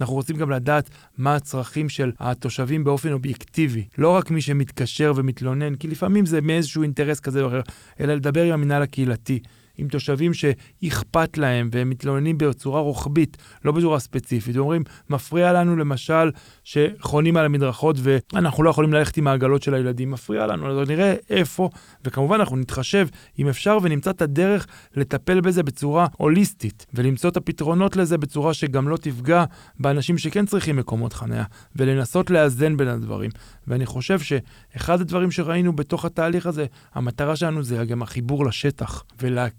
אנחנו 0.00 0.14
רוצים 0.14 0.36
גם 0.36 0.50
לדעת 0.50 0.90
מה 1.18 1.34
הצרכים 1.34 1.88
של 1.88 2.12
התושבים 2.18 2.84
באופן 2.84 3.12
אובייקטיבי. 3.12 3.84
לא 3.98 4.08
רק 4.08 4.30
מי 4.30 4.40
שמתקשר 4.40 5.12
ומתלונן, 5.16 5.74
כי 5.74 5.88
לפעמים 5.88 6.26
זה 6.26 6.40
מאיזשהו 6.40 6.82
אינטרס 6.82 7.20
כזה 7.20 7.42
או 7.42 7.48
אחר, 7.48 7.60
אלא 8.00 8.14
לדבר 8.14 8.42
עם 8.42 8.52
המינהל 8.52 8.82
הקהילתי. 8.82 9.40
עם 9.78 9.88
תושבים 9.88 10.32
שאכפת 10.34 11.38
להם 11.38 11.68
והם 11.72 11.90
מתלוננים 11.90 12.38
בצורה 12.38 12.80
רוחבית, 12.80 13.36
לא 13.64 13.72
בצורה 13.72 13.98
ספציפית. 13.98 14.56
אומרים, 14.56 14.82
מפריע 15.10 15.52
לנו 15.52 15.76
למשל 15.76 16.30
שחונים 16.64 17.36
על 17.36 17.44
המדרכות 17.44 17.96
ואנחנו 17.98 18.62
לא 18.62 18.70
יכולים 18.70 18.92
ללכת 18.92 19.16
עם 19.16 19.26
העגלות 19.26 19.62
של 19.62 19.74
הילדים, 19.74 20.10
מפריע 20.10 20.46
לנו, 20.46 20.80
אז 20.80 20.88
נראה 20.88 21.14
איפה, 21.30 21.70
וכמובן 22.04 22.40
אנחנו 22.40 22.56
נתחשב 22.56 23.08
אם 23.38 23.48
אפשר 23.48 23.78
ונמצא 23.82 24.10
את 24.10 24.22
הדרך 24.22 24.66
לטפל 24.96 25.40
בזה 25.40 25.62
בצורה 25.62 26.06
הוליסטית, 26.16 26.86
ולמצוא 26.94 27.30
את 27.30 27.36
הפתרונות 27.36 27.96
לזה 27.96 28.18
בצורה 28.18 28.54
שגם 28.54 28.88
לא 28.88 28.96
תפגע 28.96 29.44
באנשים 29.78 30.18
שכן 30.18 30.46
צריכים 30.46 30.76
מקומות 30.76 31.12
חניה, 31.12 31.44
ולנסות 31.76 32.30
לאזן 32.30 32.76
בין 32.76 32.88
הדברים. 32.88 33.30
ואני 33.66 33.86
חושב 33.86 34.18
שאחד 34.20 35.00
הדברים 35.00 35.30
שראינו 35.30 35.72
בתוך 35.72 36.04
התהליך 36.04 36.46
הזה, 36.46 36.66
המטרה 36.94 37.36
שלנו 37.36 37.62
זה 37.62 37.84
גם 37.84 38.02
החיבור 38.02 38.46
לשטח, 38.46 39.04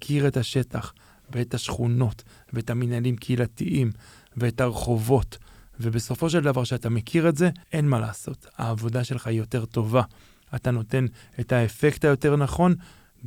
ולהכיר 0.05 0.27
את 0.27 0.38
השטח, 0.38 0.93
ואת 1.31 1.53
השכונות, 1.53 2.24
ואת 2.53 2.69
המנהלים 2.69 3.15
קהילתיים, 3.15 3.91
ואת 4.38 4.62
הרחובות. 4.62 5.38
ובסופו 5.79 6.29
של 6.29 6.39
דבר, 6.39 6.63
כשאתה 6.63 6.89
מכיר 6.89 7.29
את 7.29 7.38
זה, 7.38 7.50
אין 7.74 7.89
מה 7.89 8.00
לעשות. 8.00 8.45
העבודה 8.57 9.03
שלך 9.03 9.27
היא 9.27 9.38
יותר 9.38 9.65
טובה. 9.65 10.01
אתה 10.55 10.71
נותן 10.71 11.05
את 11.39 11.51
האפקט 11.51 12.05
היותר 12.05 12.35
נכון, 12.35 12.75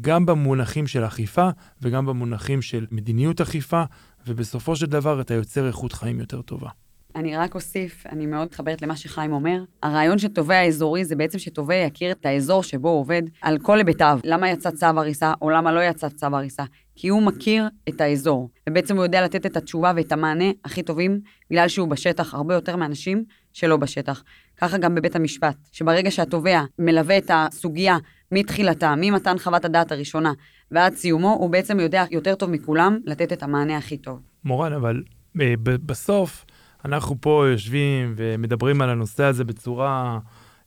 גם 0.01 0.27
במונחים 0.27 0.87
של 0.87 1.07
אכיפה 1.07 1.49
וגם 1.83 2.07
במונחים 2.07 2.63
של 2.63 2.87
מדיניות 2.91 3.41
אכיפה, 3.41 3.83
ובסופו 4.27 4.77
של 4.77 4.87
דבר 4.87 5.21
אתה 5.21 5.35
יוצר 5.35 5.67
איכות 5.67 5.93
חיים 5.93 6.21
יותר 6.21 6.43
טובה. 6.43 6.71
אני 7.17 7.37
רק 7.37 7.55
אוסיף, 7.55 8.07
אני 8.07 8.27
מאוד 8.27 8.45
מתחברת 8.45 8.83
למה 8.83 8.97
שחיים 8.97 9.33
אומר. 9.33 9.65
הרעיון 9.83 10.19
של 10.19 10.29
תובע 10.29 10.67
אזורי 10.67 11.05
זה 11.05 11.17
בעצם 11.17 11.39
שתובע 11.39 11.75
יכיר 11.75 12.11
את 12.11 12.27
האזור 12.27 12.63
שבו 12.63 12.89
הוא 12.89 13.01
עובד 13.01 13.23
על 13.43 13.59
כל 13.59 13.79
היבטיו. 13.79 14.21
למה 14.25 14.51
יצא 14.51 14.71
צו 14.71 14.87
הריסה 14.87 15.33
או 15.43 15.51
למה 15.51 15.73
לא 15.73 15.81
יצא 15.81 16.09
צו 16.09 16.27
הריסה. 16.27 16.65
כי 16.97 17.09
הוא 17.09 17.23
מכיר 17.23 17.69
את 17.89 18.01
האזור, 18.01 18.51
ובעצם 18.69 18.97
הוא 18.97 19.05
יודע 19.05 19.25
לתת 19.25 19.47
את 19.47 19.57
התשובה 19.57 19.93
ואת 19.97 20.13
המענה 20.13 20.45
הכי 20.65 20.83
טובים, 20.83 21.21
בגלל 21.51 21.69
שהוא 21.69 21.89
בשטח 21.89 22.35
הרבה 22.35 22.55
יותר 22.55 22.77
מאנשים 22.77 23.25
שלא 23.53 23.77
בשטח. 23.77 24.23
ככה 24.57 24.79
גם 24.79 24.95
בבית 24.95 25.17
המשפט, 25.17 25.57
שברגע 25.73 26.11
שהתובע 26.11 26.63
מלווה 26.79 27.19
את 27.19 27.31
הסוגיה 27.35 27.99
מתחילתה, 28.33 28.95
ממתן 28.97 29.39
חוות 29.39 29.65
הדעת 29.65 29.93
הראשונה 29.93 30.33
ועד 30.71 30.95
סיומו, 30.95 31.33
הוא 31.33 31.51
בעצם 31.51 31.81
יודע 31.81 32.05
יותר 32.11 32.35
טוב 32.35 32.51
מכולם 32.51 32.99
לתת 33.05 33.33
את 33.33 33.43
המענה 33.43 33.77
הכי 33.77 33.97
טוב. 33.97 34.21
מורן, 34.45 34.73
אבל 34.73 35.03
אה, 35.41 35.55
בסוף, 35.63 36.45
אנחנו 36.85 37.17
פה 37.21 37.47
יושבים 37.51 38.15
ומדברים 38.17 38.83
על 38.83 38.91
הנושא 38.91 39.25
הזה 39.25 39.45
בצורה 39.45 40.19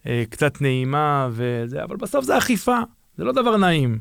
אה, 0.07 0.23
קצת 0.29 0.61
נעימה, 0.61 1.29
וזה, 1.31 1.83
אבל 1.83 1.95
בסוף 1.95 2.25
זה 2.25 2.37
אכיפה, 2.37 2.77
זה 3.17 3.23
לא 3.23 3.31
דבר 3.31 3.57
נעים. 3.57 3.99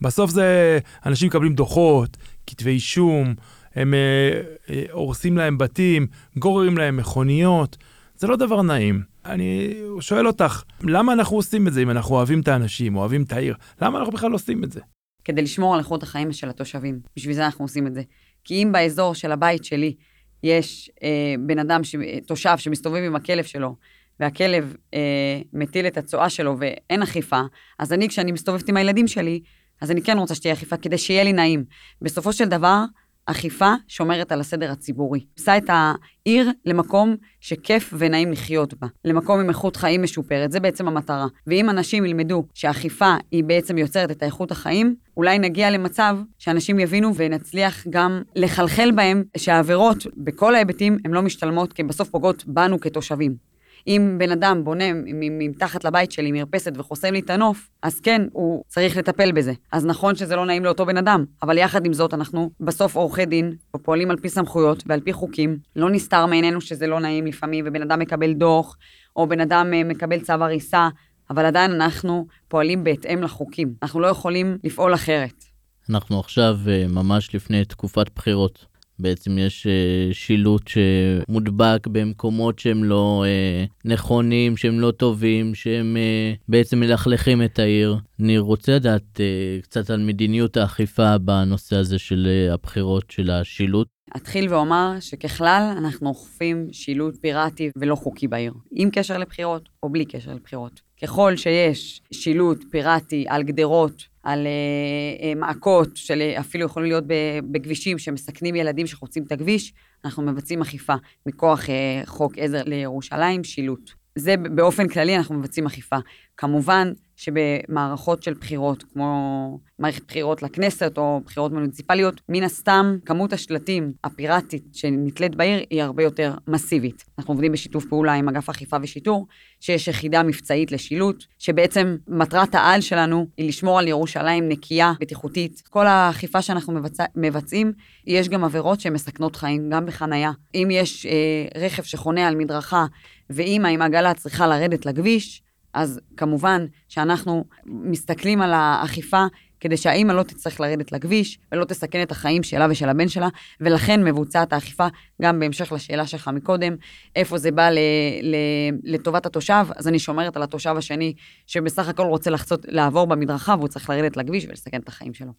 בסוף 0.00 0.30
זה, 0.30 0.78
אנשים 1.06 1.28
מקבלים 1.28 1.54
דוחות, 1.54 2.16
כתבי 2.46 2.70
אישום, 2.70 3.34
הם 3.74 3.94
אה, 3.94 4.40
אה, 4.70 4.84
הורסים 4.92 5.36
להם 5.36 5.58
בתים, 5.58 6.06
גוררים 6.36 6.78
להם 6.78 6.96
מכוניות, 6.96 7.76
זה 8.16 8.26
לא 8.26 8.36
דבר 8.36 8.62
נעים. 8.62 9.02
אני 9.24 9.74
שואל 10.00 10.26
אותך, 10.26 10.62
למה 10.82 11.12
אנחנו 11.12 11.36
עושים 11.36 11.68
את 11.68 11.72
זה 11.72 11.82
אם 11.82 11.90
אנחנו 11.90 12.14
אוהבים 12.14 12.40
את 12.40 12.48
האנשים, 12.48 12.96
אוהבים 12.96 13.22
את 13.22 13.32
העיר? 13.32 13.54
למה 13.82 13.98
אנחנו 13.98 14.12
בכלל 14.12 14.32
עושים 14.32 14.64
את 14.64 14.72
זה? 14.72 14.80
כדי 15.24 15.42
לשמור 15.42 15.74
על 15.74 15.80
איכות 15.80 16.02
החיים 16.02 16.32
של 16.32 16.48
התושבים. 16.48 17.00
בשביל 17.16 17.34
זה 17.34 17.46
אנחנו 17.46 17.64
עושים 17.64 17.86
את 17.86 17.94
זה. 17.94 18.02
כי 18.44 18.62
אם 18.62 18.72
באזור 18.72 19.14
של 19.14 19.32
הבית 19.32 19.64
שלי 19.64 19.94
יש 20.42 20.90
אה, 21.02 21.34
בן 21.38 21.58
אדם, 21.58 21.84
ש... 21.84 21.96
תושב 22.26 22.58
שמסתובב 22.58 23.02
עם 23.02 23.16
הכלב 23.16 23.44
שלו, 23.44 23.76
והכלב 24.20 24.74
אה, 24.94 25.40
מטיל 25.52 25.86
את 25.86 25.96
הצואה 25.98 26.30
שלו 26.30 26.56
ואין 26.58 27.02
אכיפה, 27.02 27.40
אז 27.78 27.92
אני, 27.92 28.08
כשאני 28.08 28.32
מסתובבת 28.32 28.68
עם 28.68 28.76
הילדים 28.76 29.08
שלי, 29.08 29.40
אז 29.80 29.90
אני 29.90 30.02
כן 30.02 30.18
רוצה 30.18 30.34
שתהיה 30.34 30.54
אכיפה 30.54 30.76
כדי 30.76 30.98
שיהיה 30.98 31.24
לי 31.24 31.32
נעים. 31.32 31.64
בסופו 32.02 32.32
של 32.32 32.48
דבר, 32.48 32.84
אכיפה 33.26 33.74
שומרת 33.88 34.32
על 34.32 34.40
הסדר 34.40 34.72
הציבורי. 34.72 35.20
עושה 35.38 35.56
את 35.56 35.70
העיר 35.70 36.50
למקום 36.64 37.16
שכיף 37.40 37.94
ונעים 37.98 38.32
לחיות 38.32 38.74
בה, 38.74 38.86
למקום 39.04 39.40
עם 39.40 39.48
איכות 39.48 39.76
חיים 39.76 40.02
משופרת, 40.02 40.52
זה 40.52 40.60
בעצם 40.60 40.88
המטרה. 40.88 41.26
ואם 41.46 41.70
אנשים 41.70 42.04
ילמדו 42.04 42.44
שאכיפה 42.54 43.14
היא 43.30 43.44
בעצם 43.44 43.78
יוצרת 43.78 44.10
את 44.10 44.22
האיכות 44.22 44.50
החיים, 44.50 44.94
אולי 45.16 45.38
נגיע 45.38 45.70
למצב 45.70 46.18
שאנשים 46.38 46.78
יבינו 46.78 47.14
ונצליח 47.14 47.86
גם 47.90 48.22
לחלחל 48.36 48.90
בהם 48.90 49.24
שהעבירות 49.36 50.06
בכל 50.16 50.54
ההיבטים 50.54 50.98
הן 51.04 51.10
לא 51.10 51.22
משתלמות, 51.22 51.72
כי 51.72 51.82
בסוף 51.82 52.08
פוגעות 52.08 52.44
בנו 52.46 52.80
כתושבים. 52.80 53.55
אם 53.86 54.16
בן 54.18 54.30
אדם 54.30 54.64
בונה 54.64 54.84
מתחת 55.30 55.84
לבית 55.84 56.12
שלי 56.12 56.32
מרפסת 56.32 56.72
וחוסם 56.76 57.12
לי 57.12 57.18
את 57.18 57.30
הנוף, 57.30 57.68
אז 57.82 58.00
כן, 58.00 58.22
הוא 58.32 58.64
צריך 58.68 58.96
לטפל 58.96 59.32
בזה. 59.32 59.52
אז 59.72 59.86
נכון 59.86 60.14
שזה 60.14 60.36
לא 60.36 60.46
נעים 60.46 60.64
לאותו 60.64 60.86
בן 60.86 60.96
אדם, 60.96 61.24
אבל 61.42 61.58
יחד 61.58 61.86
עם 61.86 61.92
זאת, 61.92 62.14
אנחנו 62.14 62.50
בסוף 62.60 62.96
עורכי 62.96 63.26
דין, 63.26 63.52
ופועלים 63.76 64.10
על 64.10 64.16
פי 64.16 64.28
סמכויות 64.28 64.82
ועל 64.86 65.00
פי 65.00 65.12
חוקים. 65.12 65.58
לא 65.76 65.90
נסתר 65.90 66.26
מעינינו 66.26 66.60
שזה 66.60 66.86
לא 66.86 67.00
נעים 67.00 67.26
לפעמים, 67.26 67.64
ובן 67.68 67.82
אדם 67.82 67.98
מקבל 67.98 68.32
דוח, 68.32 68.76
או 69.16 69.28
בן 69.28 69.40
אדם 69.40 69.72
אה, 69.74 69.84
מקבל 69.84 70.20
צו 70.20 70.32
הריסה, 70.32 70.88
אבל 71.30 71.44
עדיין 71.44 71.70
אנחנו 71.70 72.26
פועלים 72.48 72.84
בהתאם 72.84 73.22
לחוקים. 73.22 73.74
אנחנו 73.82 74.00
לא 74.00 74.06
יכולים 74.06 74.58
לפעול 74.64 74.94
אחרת. 74.94 75.44
אנחנו 75.90 76.20
עכשיו 76.20 76.56
אה, 76.68 76.84
ממש 76.88 77.34
לפני 77.34 77.64
תקופת 77.64 78.06
בחירות. 78.16 78.66
בעצם 78.98 79.38
יש 79.38 79.66
uh, 79.66 80.14
שילוט 80.14 80.68
שמודבק 80.68 81.86
במקומות 81.86 82.58
שהם 82.58 82.84
לא 82.84 83.24
uh, 83.24 83.70
נכונים, 83.84 84.56
שהם 84.56 84.80
לא 84.80 84.90
טובים, 84.90 85.54
שהם 85.54 85.96
uh, 85.96 86.38
בעצם 86.48 86.80
מלכלכים 86.80 87.42
את 87.42 87.58
העיר. 87.58 87.96
אני 88.20 88.38
רוצה 88.38 88.76
לדעת 88.76 89.02
uh, 89.14 89.62
קצת 89.62 89.90
על 89.90 90.00
מדיניות 90.02 90.56
האכיפה 90.56 91.18
בנושא 91.18 91.76
הזה 91.76 91.98
של 91.98 92.28
uh, 92.50 92.54
הבחירות 92.54 93.10
של 93.10 93.30
השילוט. 93.30 93.88
אתחיל 94.16 94.52
ואומר 94.52 94.92
שככלל 95.00 95.74
אנחנו 95.78 96.08
אוכפים 96.08 96.68
שילוט 96.72 97.16
פיראטי 97.20 97.70
ולא 97.76 97.94
חוקי 97.94 98.28
בעיר, 98.28 98.52
עם 98.70 98.90
קשר 98.90 99.18
לבחירות 99.18 99.68
או 99.82 99.88
בלי 99.88 100.04
קשר 100.04 100.34
לבחירות. 100.34 100.80
ככל 101.02 101.36
שיש 101.36 102.00
שילוט 102.12 102.64
פיראטי 102.70 103.24
על 103.28 103.42
גדרות, 103.42 104.02
על 104.26 104.46
uh, 104.46 105.38
מעקות, 105.38 105.96
שאפילו 105.96 106.66
יכולים 106.66 106.88
להיות 106.88 107.04
בכבישים 107.50 107.98
שמסכנים 107.98 108.56
ילדים 108.56 108.86
שחוצים 108.86 109.22
את 109.22 109.32
הכביש, 109.32 109.72
אנחנו 110.04 110.22
מבצעים 110.22 110.60
אכיפה 110.60 110.94
מכוח 111.26 111.64
uh, 111.64 112.06
חוק 112.06 112.38
עזר 112.38 112.62
לירושלים, 112.64 113.44
שילוט. 113.44 113.90
זה 114.14 114.36
באופן 114.36 114.88
כללי 114.88 115.16
אנחנו 115.16 115.34
מבצעים 115.34 115.66
אכיפה. 115.66 115.96
כמובן 116.36 116.92
שבמערכות 117.16 118.22
של 118.22 118.34
בחירות, 118.34 118.82
כמו 118.82 119.58
מערכת 119.78 120.02
בחירות 120.08 120.42
לכנסת 120.42 120.98
או 120.98 121.20
בחירות 121.24 121.52
מוניציפליות, 121.52 122.20
מן 122.28 122.42
הסתם 122.42 122.96
כמות 123.04 123.32
השלטים 123.32 123.92
הפיראטית 124.04 124.64
שנתלית 124.72 125.34
בעיר 125.34 125.64
היא 125.70 125.82
הרבה 125.82 126.02
יותר 126.02 126.34
מסיבית. 126.48 127.04
אנחנו 127.18 127.34
עובדים 127.34 127.52
בשיתוף 127.52 127.84
פעולה 127.84 128.12
עם 128.12 128.28
אגף 128.28 128.48
אכיפה 128.48 128.76
ושיטור, 128.82 129.26
שיש 129.60 129.88
יחידה 129.88 130.22
מבצעית 130.22 130.72
לשילוט, 130.72 131.24
שבעצם 131.38 131.96
מטרת 132.08 132.54
העל 132.54 132.80
שלנו 132.80 133.26
היא 133.36 133.48
לשמור 133.48 133.78
על 133.78 133.88
ירושלים 133.88 134.48
נקייה, 134.48 134.92
בטיחותית. 135.00 135.62
כל 135.70 135.86
האכיפה 135.86 136.42
שאנחנו 136.42 136.72
מבצע, 136.72 137.04
מבצעים, 137.16 137.72
יש 138.06 138.28
גם 138.28 138.44
עבירות 138.44 138.80
שהן 138.80 138.92
מסכנות 138.92 139.36
חיים, 139.36 139.70
גם 139.70 139.86
בחנייה. 139.86 140.30
אם 140.54 140.68
יש 140.70 141.06
אה, 141.06 141.60
רכב 141.60 141.82
שחונה 141.82 142.28
על 142.28 142.34
מדרכה 142.34 142.86
ואימא 143.30 143.68
עם 143.68 143.82
עגלה 143.82 144.14
צריכה 144.14 144.46
לרדת 144.46 144.86
לכביש, 144.86 145.42
אז 145.76 146.00
כמובן 146.16 146.66
שאנחנו 146.88 147.44
מסתכלים 147.66 148.42
על 148.42 148.52
האכיפה 148.54 149.24
כדי 149.60 149.76
שהאימא 149.76 150.12
לא 150.12 150.22
תצטרך 150.22 150.60
לרדת 150.60 150.92
לכביש 150.92 151.38
ולא 151.52 151.64
תסכן 151.64 152.02
את 152.02 152.10
החיים 152.10 152.42
שלה 152.42 152.66
ושל 152.70 152.88
הבן 152.88 153.08
שלה, 153.08 153.28
ולכן 153.60 154.04
מבוצעת 154.04 154.52
האכיפה, 154.52 154.86
גם 155.22 155.40
בהמשך 155.40 155.72
לשאלה 155.72 156.06
שלך 156.06 156.28
מקודם, 156.28 156.76
איפה 157.16 157.38
זה 157.38 157.50
בא 157.50 157.70
ל, 157.70 157.78
ל, 158.22 158.36
לטובת 158.84 159.26
התושב, 159.26 159.66
אז 159.76 159.88
אני 159.88 159.98
שומרת 159.98 160.36
על 160.36 160.42
התושב 160.42 160.74
השני, 160.78 161.14
שבסך 161.46 161.88
הכל 161.88 162.06
רוצה 162.06 162.30
לחצות, 162.30 162.66
לעבור 162.68 163.06
במדרכה 163.06 163.54
והוא 163.58 163.68
צריך 163.68 163.90
לרדת 163.90 164.16
לכביש 164.16 164.44
ולסכן 164.48 164.80
את 164.80 164.88
החיים 164.88 165.14
שלו. 165.14 165.32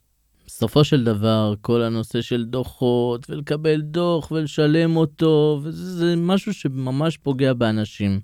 בסופו 0.48 0.84
של 0.84 1.04
דבר, 1.04 1.54
כל 1.62 1.82
הנושא 1.82 2.22
של 2.22 2.46
דוחות, 2.46 3.30
ולקבל 3.30 3.82
דוח 3.82 4.32
ולשלם 4.32 4.98
אותו, 4.98 5.60
וזה 5.64 6.16
משהו 6.18 6.54
שממש 6.54 7.18
פוגע 7.18 7.54
באנשים. 7.54 8.20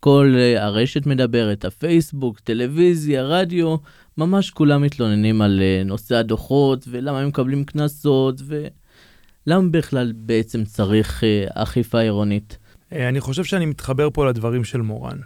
כל 0.00 0.34
uh, 0.34 0.60
הרשת 0.60 1.06
מדברת, 1.06 1.64
הפייסבוק, 1.64 2.40
טלוויזיה, 2.40 3.22
רדיו, 3.22 3.76
ממש 4.18 4.50
כולם 4.50 4.82
מתלוננים 4.82 5.42
על 5.42 5.60
uh, 5.60 5.88
נושא 5.88 6.14
הדוחות 6.14 6.84
ולמה 6.88 7.20
הם 7.20 7.28
מקבלים 7.28 7.64
קנסות 7.64 8.42
ולמה 8.46 9.68
בכלל 9.70 10.12
בעצם 10.16 10.64
צריך 10.64 11.20
uh, 11.20 11.52
אכיפה 11.54 12.00
עירונית. 12.00 12.58
אני 12.92 13.20
חושב 13.20 13.44
שאני 13.44 13.66
מתחבר 13.66 14.08
פה 14.12 14.26
לדברים 14.26 14.64
של 14.64 14.80
מורן. 14.80 15.18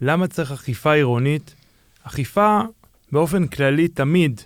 למה 0.00 0.26
צריך 0.26 0.52
אכיפה 0.52 0.92
עירונית? 0.92 1.54
אכיפה 2.02 2.60
באופן 3.12 3.46
כללי 3.46 3.88
תמיד, 3.88 4.40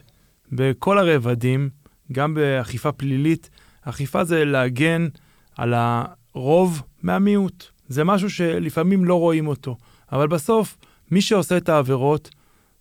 בכל 0.53 0.99
הרבדים, 0.99 1.69
גם 2.13 2.35
באכיפה 2.35 2.93
פלילית, 2.93 3.51
אכיפה 3.83 4.25
זה 4.25 4.45
להגן 4.45 5.09
על 5.57 5.75
הרוב 5.77 6.83
מהמיעוט. 7.03 7.74
זה 7.89 8.05
משהו 8.05 8.31
שלפעמים 8.31 9.05
לא 9.05 9.15
רואים 9.15 9.47
אותו. 9.47 9.77
אבל 10.13 10.27
בסוף, 10.27 10.77
מי 11.11 11.21
שעושה 11.21 11.57
את 11.57 11.69
העבירות 11.69 12.31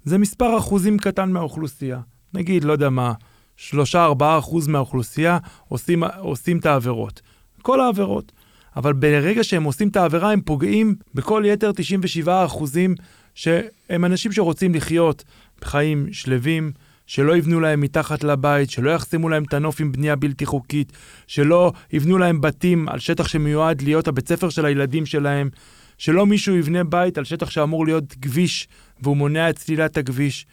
זה 0.04 0.18
מספר 0.18 0.58
אחוזים 0.58 0.98
קטן 0.98 1.32
מהאוכלוסייה. 1.32 2.00
נגיד, 2.34 2.64
לא 2.64 2.72
יודע 2.72 2.90
מה, 2.90 3.14
3-4 3.58 3.72
אחוז 4.20 4.68
מהאוכלוסייה 4.68 5.38
עושים, 5.68 6.04
עושים 6.04 6.58
את 6.58 6.66
העבירות. 6.66 7.22
כל 7.62 7.82
העבירות. 7.82 8.32
אבל 8.76 8.94
ברגע 8.94 9.44
שהם 9.44 9.64
עושים 9.64 9.88
את 9.88 9.96
העבירה, 9.96 10.32
הם 10.32 10.42
פוגעים 10.42 10.96
בכל 11.14 11.44
יתר 11.46 11.72
97 11.76 12.46
אחוזים 12.46 12.96
שהם 13.36 14.06
אנשים 14.06 14.32
שרוצים 14.32 14.76
לחיות 14.76 15.24
בחיים 15.62 16.08
שלווים, 16.12 16.72
שלא 17.08 17.38
יבנו 17.38 17.60
להם 17.60 17.82
מתחת 17.82 18.24
לבית, 18.24 18.70
שלא 18.70 18.92
יחסמו 18.92 19.30
להם 19.30 19.44
את 19.44 19.54
הנוף 19.54 19.82
עם 19.82 19.92
בנייה 19.92 20.16
בלתי 20.16 20.46
חוקית, 20.46 20.92
שלא 21.28 21.72
יבנו 21.92 22.18
להם 22.18 22.42
בתים 22.42 22.90
על 22.90 23.00
שטח 23.00 23.28
שמיועד 23.28 23.82
להיות 23.82 24.08
הבית 24.08 24.28
ספר 24.28 24.50
של 24.50 24.66
הילדים 24.66 25.06
שלהם, 25.06 25.50
שלא 25.98 26.26
מישהו 26.26 26.56
יבנה 26.56 26.84
בית 26.84 27.18
על 27.18 27.24
שטח 27.24 27.50
שאמור 27.50 27.86
להיות 27.86 28.16
כביש 28.22 28.68
והוא 29.02 29.18
מונע 29.18 29.50
את 29.50 29.56
צלילת 29.56 29.98
הכביש. 29.98 30.46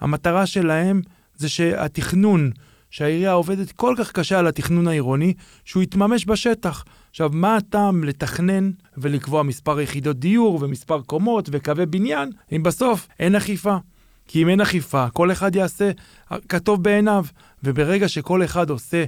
המטרה 0.00 0.46
שלהם 0.46 1.02
זה 1.36 1.48
שהתכנון, 1.48 2.50
שהעירייה 2.90 3.32
עובדת 3.32 3.72
כל 3.72 3.94
כך 3.98 4.12
קשה 4.12 4.38
על 4.38 4.46
התכנון 4.46 4.88
העירוני, 4.88 5.34
שהוא 5.64 5.82
יתממש 5.82 6.26
בשטח. 6.26 6.84
עכשיו, 7.10 7.30
מה 7.32 7.56
הטעם 7.56 8.04
לתכנן 8.04 8.70
ולקבוע 8.96 9.42
מספר 9.42 9.80
יחידות 9.80 10.18
דיור 10.18 10.58
ומספר 10.62 11.00
קומות 11.00 11.48
וקווי 11.52 11.86
בניין, 11.86 12.30
אם 12.52 12.62
בסוף 12.62 13.08
אין 13.20 13.34
אכיפה? 13.34 13.76
כי 14.28 14.42
אם 14.42 14.48
אין 14.48 14.60
אכיפה, 14.60 15.10
כל 15.10 15.32
אחד 15.32 15.56
יעשה 15.56 15.90
כטוב 16.48 16.82
בעיניו. 16.82 17.24
וברגע 17.62 18.08
שכל 18.08 18.44
אחד 18.44 18.70
עושה 18.70 19.04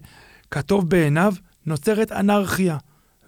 כטוב 0.51 0.89
בעיניו, 0.89 1.33
נוצרת 1.67 2.13
אנרכיה. 2.13 2.77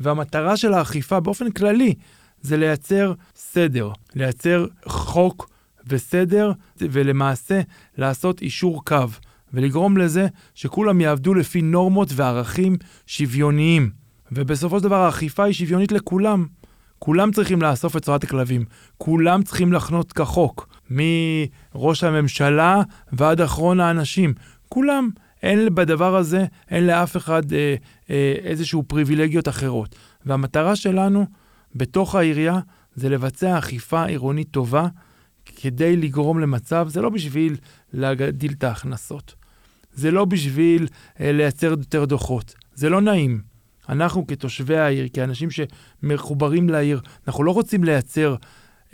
והמטרה 0.00 0.56
של 0.56 0.74
האכיפה 0.74 1.20
באופן 1.20 1.50
כללי 1.50 1.94
זה 2.42 2.56
לייצר 2.56 3.12
סדר, 3.34 3.90
לייצר 4.14 4.66
חוק 4.86 5.50
וסדר, 5.86 6.52
ולמעשה 6.80 7.60
לעשות 7.98 8.42
אישור 8.42 8.84
קו, 8.84 9.06
ולגרום 9.54 9.96
לזה 9.96 10.26
שכולם 10.54 11.00
יעבדו 11.00 11.34
לפי 11.34 11.62
נורמות 11.62 12.08
וערכים 12.12 12.76
שוויוניים. 13.06 13.90
ובסופו 14.32 14.78
של 14.78 14.84
דבר 14.84 14.96
האכיפה 14.96 15.44
היא 15.44 15.54
שוויונית 15.54 15.92
לכולם. 15.92 16.46
כולם 17.02 17.32
צריכים 17.32 17.62
לאסוף 17.62 17.96
את 17.96 18.02
צורת 18.02 18.24
הכלבים, 18.24 18.64
כולם 18.98 19.42
צריכים 19.42 19.72
לחנות 19.72 20.12
כחוק, 20.12 20.68
מראש 20.90 22.04
הממשלה 22.04 22.82
ועד 23.12 23.40
אחרון 23.40 23.80
האנשים, 23.80 24.34
כולם. 24.68 25.10
אין 25.42 25.74
בדבר 25.74 26.16
הזה, 26.16 26.44
אין 26.70 26.86
לאף 26.86 27.16
אחד 27.16 27.52
אה, 27.52 27.74
אה, 28.10 28.34
איזשהו 28.42 28.82
פריבילגיות 28.82 29.48
אחרות. 29.48 29.96
והמטרה 30.26 30.76
שלנו 30.76 31.26
בתוך 31.74 32.14
העירייה 32.14 32.60
זה 32.94 33.08
לבצע 33.08 33.58
אכיפה 33.58 34.04
עירונית 34.04 34.50
טובה 34.50 34.86
כדי 35.56 35.96
לגרום 35.96 36.38
למצב, 36.38 36.88
זה 36.90 37.02
לא 37.02 37.08
בשביל 37.08 37.56
להגדיל 37.92 38.52
את 38.52 38.64
ההכנסות, 38.64 39.34
זה 39.92 40.10
לא 40.10 40.24
בשביל 40.24 40.86
אה, 41.20 41.32
לייצר 41.32 41.66
יותר 41.66 42.04
דוחות, 42.04 42.54
זה 42.74 42.88
לא 42.88 43.00
נעים. 43.00 43.49
אנחנו 43.90 44.26
כתושבי 44.26 44.76
העיר, 44.76 45.08
כאנשים 45.12 45.48
שמחוברים 45.50 46.68
לעיר, 46.68 47.00
אנחנו 47.28 47.44
לא 47.44 47.50
רוצים 47.50 47.84
לייצר 47.84 48.34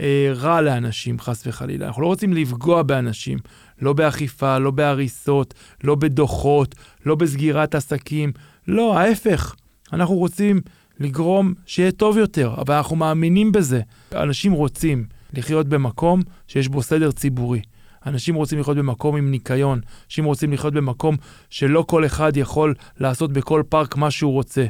אה, 0.00 0.32
רע 0.34 0.60
לאנשים, 0.60 1.20
חס 1.20 1.46
וחלילה. 1.46 1.86
אנחנו 1.86 2.02
לא 2.02 2.06
רוצים 2.06 2.32
לפגוע 2.32 2.82
באנשים, 2.82 3.38
לא 3.80 3.92
באכיפה, 3.92 4.58
לא 4.58 4.70
בהריסות, 4.70 5.54
לא 5.84 5.94
בדוחות, 5.94 6.74
לא 7.06 7.14
בסגירת 7.14 7.74
עסקים. 7.74 8.32
לא, 8.68 8.98
ההפך. 8.98 9.54
אנחנו 9.92 10.14
רוצים 10.14 10.60
לגרום 11.00 11.54
שיהיה 11.66 11.92
טוב 11.92 12.18
יותר, 12.18 12.54
אבל 12.58 12.74
אנחנו 12.74 12.96
מאמינים 12.96 13.52
בזה. 13.52 13.80
אנשים 14.14 14.52
רוצים 14.52 15.04
לחיות 15.32 15.68
במקום 15.68 16.22
שיש 16.48 16.68
בו 16.68 16.82
סדר 16.82 17.10
ציבורי. 17.10 17.60
אנשים 18.06 18.34
רוצים 18.34 18.58
לחיות 18.58 18.76
במקום 18.76 19.16
עם 19.16 19.30
ניקיון, 19.30 19.80
אנשים 20.06 20.24
רוצים 20.24 20.52
לחיות 20.52 20.74
במקום 20.74 21.16
שלא 21.50 21.84
כל 21.88 22.06
אחד 22.06 22.36
יכול 22.36 22.74
לעשות 23.00 23.32
בכל 23.32 23.62
פארק 23.68 23.96
מה 23.96 24.10
שהוא 24.10 24.32
רוצה. 24.32 24.66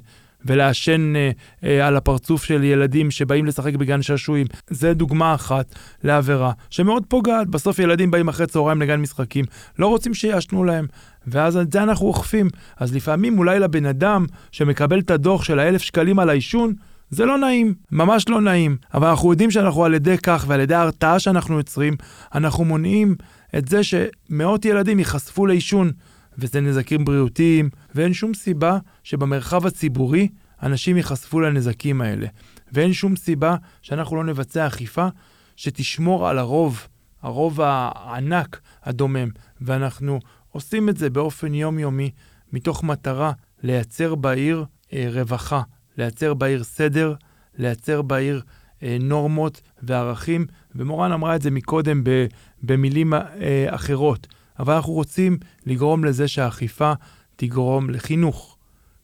ולעשן 0.47 1.17
אה, 1.17 1.31
אה, 1.65 1.87
על 1.87 1.97
הפרצוף 1.97 2.45
של 2.45 2.65
ילדים 2.65 3.11
שבאים 3.11 3.47
לשחק 3.47 3.75
בגן 3.75 4.03
שעשועים. 4.03 4.47
זה 4.71 4.95
דוגמה 4.95 5.35
אחת 5.35 5.75
לעבירה 6.05 6.53
שמאוד 6.71 7.03
פוגעת. 7.09 7.49
בסוף 7.49 7.79
ילדים 7.79 8.11
באים 8.11 8.29
אחרי 8.29 8.47
צהריים 8.47 8.83
לגן 8.83 9.01
משחקים, 9.01 9.45
לא 9.79 9.87
רוצים 9.87 10.15
שיעשנו 10.15 10.65
להם, 10.65 10.87
ואז 11.27 11.57
את 11.57 11.73
זה 11.73 11.83
אנחנו 11.83 12.07
אוכפים. 12.07 12.49
אז 12.77 12.95
לפעמים 12.95 13.39
אולי 13.39 13.59
לבן 13.59 13.87
אדם 13.87 14.27
שמקבל 14.53 14.99
את 14.99 15.11
הדוח 15.11 15.45
של 15.45 15.59
האלף 15.59 15.83
שקלים 15.83 16.19
על 16.19 16.31
העישון, 16.31 16.75
זה 17.11 17.25
לא 17.25 17.39
נעים, 17.39 17.75
ממש 17.93 18.29
לא 18.29 18.41
נעים, 18.41 18.77
אבל 18.95 19.09
אנחנו 19.09 19.31
יודעים 19.31 19.51
שאנחנו 19.51 19.85
על 19.85 19.95
ידי 19.95 20.17
כך 20.23 20.45
ועל 20.49 20.61
ידי 20.61 20.75
ההרתעה 20.75 21.19
שאנחנו 21.19 21.57
יוצרים, 21.57 21.97
אנחנו 22.35 22.65
מונעים 22.65 23.15
את 23.59 23.69
זה 23.69 23.81
שמאות 23.83 24.65
ילדים 24.65 24.99
ייחשפו 24.99 25.47
לעישון. 25.47 25.93
וזה 26.39 26.61
נזקים 26.61 27.05
בריאותיים, 27.05 27.71
ואין 27.95 28.13
שום 28.13 28.35
סיבה 28.35 28.79
שבמרחב 29.03 29.67
הציבורי 29.67 30.29
אנשים 30.63 30.97
ייחשפו 30.97 31.41
לנזקים 31.41 32.01
האלה. 32.01 32.27
ואין 32.73 32.93
שום 32.93 33.17
סיבה 33.17 33.57
שאנחנו 33.83 34.17
לא 34.17 34.25
נבצע 34.25 34.67
אכיפה 34.67 35.09
שתשמור 35.57 36.29
על 36.29 36.39
הרוב, 36.39 36.87
הרוב 37.23 37.61
הענק 37.61 38.61
הדומם, 38.83 39.29
ואנחנו 39.61 40.21
עושים 40.49 40.89
את 40.89 40.97
זה 40.97 41.11
באופן 41.11 41.55
יומיומי, 41.55 42.11
מתוך 42.53 42.85
מטרה 42.85 43.33
לייצר 43.63 44.15
בעיר 44.15 44.65
אה, 44.93 45.09
רווחה, 45.13 45.63
לייצר 45.99 46.35
בעיר 46.35 46.65
סדר, 46.65 47.15
לייצר 47.59 48.03
בעיר 48.03 48.43
אה, 48.83 48.97
נורמות 49.01 49.61
וערכים, 49.83 50.47
ומורן 50.75 51.13
אמרה 51.13 51.37
את 51.37 51.43
זה 51.43 51.51
מקודם 51.51 52.05
ב, 52.05 52.27
במילים 52.63 53.15
אה, 53.15 53.67
אחרות, 53.69 54.27
אבל 54.59 54.75
אנחנו 54.75 54.93
רוצים 54.93 55.39
לגרום 55.67 56.05
לזה 56.05 56.29
שהאכיפה 56.29 56.93
תגרום 57.37 57.91
לחינוך. 57.91 58.57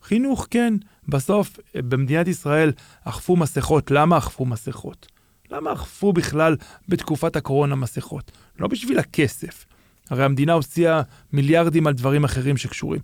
חינוך, 0.02 0.46
כן, 0.50 0.74
בסוף 1.08 1.58
אה, 1.76 1.82
במדינת 1.82 2.28
ישראל 2.28 2.72
אכפו 3.04 3.36
מסכות. 3.36 3.90
למה 3.90 4.18
אכפו 4.18 4.44
מסכות? 4.44 5.06
למה 5.50 5.72
אכפו 5.72 6.12
בכלל 6.12 6.56
בתקופת 6.88 7.36
הקורונה 7.36 7.74
מסכות? 7.74 8.32
לא 8.58 8.68
בשביל 8.68 8.98
הכסף. 8.98 9.66
הרי 10.10 10.24
המדינה 10.24 10.52
הוציאה 10.52 11.02
מיליארדים 11.32 11.86
על 11.86 11.92
דברים 11.92 12.24
אחרים 12.24 12.56
שקשורים. 12.56 13.00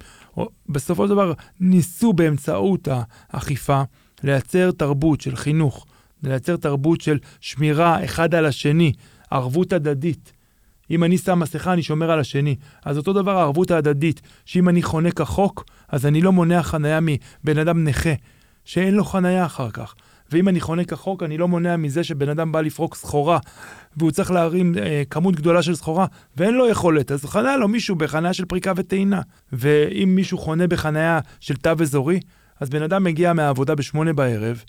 בסופו 0.68 1.04
של 1.04 1.11
דבר 1.11 1.32
ניסו 1.61 2.12
באמצעות 2.12 2.88
האכיפה 3.30 3.82
לייצר 4.22 4.70
תרבות 4.70 5.20
של 5.20 5.37
חינוך, 5.37 5.87
לייצר 6.22 6.56
תרבות 6.56 7.00
של 7.00 7.18
שמירה 7.40 8.04
אחד 8.04 8.34
על 8.34 8.46
השני, 8.46 8.92
ערבות 9.30 9.72
הדדית. 9.72 10.32
אם 10.90 11.04
אני 11.04 11.18
שם 11.18 11.38
מסכה, 11.38 11.72
אני 11.72 11.82
שומר 11.82 12.11
על 12.11 12.20
השני. 12.20 12.56
אז 12.84 12.96
אותו 12.98 13.12
דבר 13.12 13.38
הערבות 13.38 13.70
ההדדית, 13.70 14.20
שאם 14.44 14.68
אני 14.68 14.82
חונה 14.82 15.11
כחוק, 15.11 15.64
אז 15.88 16.06
אני 16.06 16.20
לא 16.20 16.32
מונע 16.32 16.62
חניה 16.62 16.98
מבן 17.02 17.58
אדם 17.58 17.84
נכה, 17.84 18.12
שאין 18.64 18.94
לו 18.94 19.04
חניה 19.04 19.46
אחר 19.46 19.70
כך. 19.70 19.94
ואם 20.32 20.48
אני 20.48 20.60
חונה 20.60 20.84
כחוק, 20.84 21.22
אני 21.22 21.38
לא 21.38 21.48
מונע 21.48 21.76
מזה 21.76 22.04
שבן 22.04 22.28
אדם 22.28 22.52
בא 22.52 22.60
לפרוק 22.60 22.94
סחורה, 22.94 23.38
והוא 23.96 24.10
צריך 24.10 24.30
להרים 24.30 24.74
אה, 24.78 25.02
כמות 25.10 25.36
גדולה 25.36 25.62
של 25.62 25.74
סחורה, 25.74 26.06
ואין 26.36 26.54
לו 26.54 26.68
יכולת, 26.68 27.12
אז 27.12 27.24
חניה 27.24 27.56
לו 27.56 27.68
מישהו 27.68 27.96
בחניה 27.96 28.32
של 28.32 28.44
פריקה 28.44 28.72
וטעינה. 28.76 29.20
ואם 29.52 30.12
מישהו 30.14 30.38
חונה 30.38 30.66
בחניה 30.66 31.20
של 31.40 31.56
תו 31.56 31.70
אזורי, 31.80 32.20
אז 32.60 32.70
בן 32.70 32.82
אדם 32.82 33.04
מגיע 33.04 33.32
מהעבודה 33.32 33.74
בשמונה 33.74 34.12
בערב, 34.12 34.62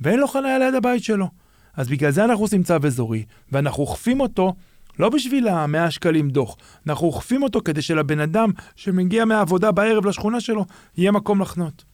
ואין 0.00 0.18
לו 0.18 0.28
חניה 0.28 0.58
ליד 0.58 0.74
הבית 0.74 1.04
שלו. 1.04 1.28
אז 1.74 1.88
בגלל 1.88 2.10
זה 2.10 2.24
אנחנו 2.24 2.44
עושים 2.44 2.62
צו 2.62 2.74
אזורי, 2.84 3.24
ואנחנו 3.52 3.82
אוכפים 3.82 4.20
אותו 4.20 4.54
לא 4.98 5.08
בשביל 5.08 5.48
המאה 5.48 5.90
שקלים 5.90 6.30
דוח, 6.30 6.56
אנחנו 6.86 7.06
אוכפים 7.06 7.42
אותו 7.42 7.60
כדי 7.64 7.82
שלבן 7.82 8.20
אדם 8.20 8.50
שמגיע 8.76 9.24
מהעבודה 9.24 9.72
בערב 9.72 10.06
לשכונה 10.06 10.40
שלו, 10.40 10.64
יהיה 10.96 11.12
מקום 11.12 11.42
לחנות. 11.42 11.84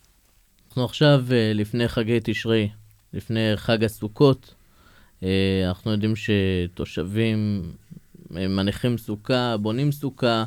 אנחנו 0.68 0.84
עכשיו 0.84 1.24
אה, 1.32 1.52
לפני 1.54 1.88
חגי 1.88 2.18
תשרי, 2.22 2.68
לפני 3.14 3.56
חג 3.56 3.84
הסוכות. 3.84 4.54
אה, 5.22 5.64
אנחנו 5.68 5.90
יודעים 5.90 6.12
שתושבים 6.16 7.62
אה, 8.36 8.48
מניחים 8.48 8.98
סוכה, 8.98 9.56
בונים 9.56 9.92
סוכה 9.92 10.44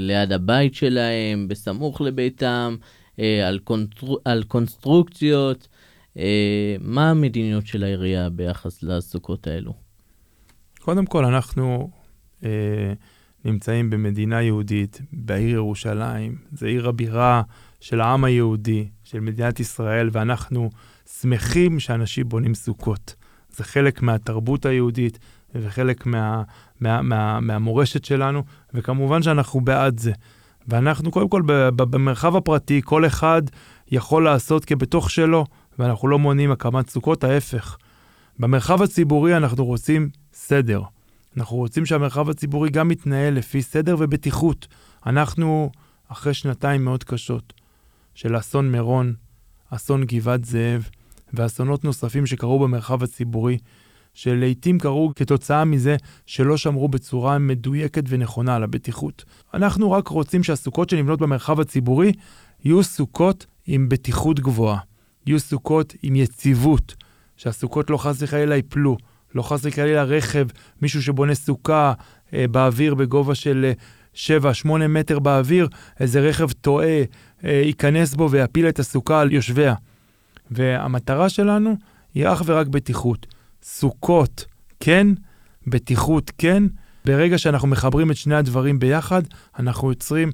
ליד 0.00 0.32
הבית 0.32 0.74
שלהם, 0.74 1.48
בסמוך 1.48 2.00
לביתם, 2.00 2.76
על, 3.18 3.58
קונסטר... 3.58 4.06
על 4.24 4.42
קונסטרוקציות. 4.42 5.68
מה 6.80 7.10
המדיניות 7.10 7.66
של 7.66 7.84
העירייה 7.84 8.30
ביחס 8.30 8.82
לסוכות 8.82 9.46
האלו? 9.46 9.74
קודם 10.84 11.06
כל, 11.06 11.24
אנחנו 11.24 11.90
אה, 12.44 12.92
נמצאים 13.44 13.90
במדינה 13.90 14.42
יהודית, 14.42 15.00
בעיר 15.12 15.48
ירושלים. 15.48 16.36
זו 16.52 16.66
עיר 16.66 16.88
הבירה 16.88 17.42
של 17.80 18.00
העם 18.00 18.24
היהודי, 18.24 18.88
של 19.04 19.20
מדינת 19.20 19.60
ישראל, 19.60 20.08
ואנחנו 20.12 20.70
שמחים 21.20 21.80
שאנשים 21.80 22.28
בונים 22.28 22.54
סוכות. 22.54 23.14
זה 23.50 23.64
חלק 23.64 24.02
מהתרבות 24.02 24.66
היהודית 24.66 25.18
וחלק 25.54 26.06
מה, 26.06 26.42
מה, 26.80 27.02
מה, 27.02 27.40
מהמורשת 27.40 28.04
שלנו, 28.04 28.42
וכמובן 28.74 29.22
שאנחנו 29.22 29.60
בעד 29.60 29.98
זה. 29.98 30.12
ואנחנו 30.68 31.10
קודם 31.10 31.28
כל 31.28 31.42
במרחב 31.76 32.36
הפרטי, 32.36 32.80
כל 32.84 33.06
אחד 33.06 33.42
יכול 33.90 34.24
לעשות 34.24 34.64
כבתוך 34.64 35.10
שלו, 35.10 35.44
ואנחנו 35.78 36.08
לא 36.08 36.18
מונעים 36.18 36.52
הקמת 36.52 36.90
סוכות, 36.90 37.24
ההפך. 37.24 37.76
במרחב 38.38 38.82
הציבורי 38.82 39.36
אנחנו 39.36 39.64
רוצים 39.64 40.08
סדר. 40.32 40.82
אנחנו 41.36 41.56
רוצים 41.56 41.86
שהמרחב 41.86 42.30
הציבורי 42.30 42.70
גם 42.70 42.90
יתנהל 42.90 43.34
לפי 43.34 43.62
סדר 43.62 43.96
ובטיחות. 43.98 44.66
אנחנו, 45.06 45.70
אחרי 46.08 46.34
שנתיים 46.34 46.84
מאוד 46.84 47.04
קשות 47.04 47.52
של 48.14 48.38
אסון 48.38 48.72
מירון, 48.72 49.14
אסון 49.74 50.04
גבעת 50.04 50.44
זאב 50.44 50.88
ואסונות 51.34 51.84
נוספים 51.84 52.26
שקרו 52.26 52.58
במרחב 52.58 53.02
הציבורי, 53.02 53.58
שלעיתים 54.14 54.78
קרו 54.78 55.12
כתוצאה 55.16 55.64
מזה 55.64 55.96
שלא 56.26 56.56
שמרו 56.56 56.88
בצורה 56.88 57.38
מדויקת 57.38 58.04
ונכונה 58.08 58.56
על 58.56 58.62
הבטיחות. 58.62 59.24
אנחנו 59.54 59.92
רק 59.92 60.08
רוצים 60.08 60.42
שהסוכות 60.42 60.90
שנבנות 60.90 61.20
במרחב 61.20 61.60
הציבורי 61.60 62.12
יהיו 62.64 62.82
סוכות 62.82 63.46
עם 63.66 63.88
בטיחות 63.88 64.40
גבוהה, 64.40 64.78
יהיו 65.26 65.40
סוכות 65.40 65.94
עם 66.02 66.16
יציבות, 66.16 66.94
שהסוכות 67.36 67.90
לא 67.90 67.96
חס 67.96 68.16
וחלילה 68.22 68.56
ייפלו, 68.56 68.96
לא 69.34 69.42
חס 69.42 69.60
וחלילה 69.62 70.02
רכב, 70.02 70.46
מישהו 70.82 71.02
שבונה 71.02 71.34
סוכה 71.34 71.92
אה, 72.34 72.48
באוויר 72.48 72.94
בגובה 72.94 73.34
של 73.34 73.72
7-8 74.14 74.18
אה, 74.80 74.88
מטר 74.88 75.18
באוויר, 75.18 75.68
איזה 76.00 76.20
רכב 76.20 76.50
טועה, 76.50 77.02
ייכנס 77.42 78.14
בו 78.14 78.30
ויפיל 78.30 78.68
את 78.68 78.78
הסוכה 78.78 79.20
על 79.20 79.32
יושביה. 79.32 79.74
והמטרה 80.50 81.28
שלנו 81.28 81.76
היא 82.14 82.28
אך 82.28 82.42
ורק 82.46 82.66
בטיחות. 82.66 83.26
סוכות, 83.62 84.44
כן, 84.80 85.06
בטיחות, 85.66 86.30
כן. 86.38 86.62
ברגע 87.04 87.38
שאנחנו 87.38 87.68
מחברים 87.68 88.10
את 88.10 88.16
שני 88.16 88.34
הדברים 88.34 88.78
ביחד, 88.78 89.22
אנחנו 89.58 89.90
יוצרים 89.90 90.30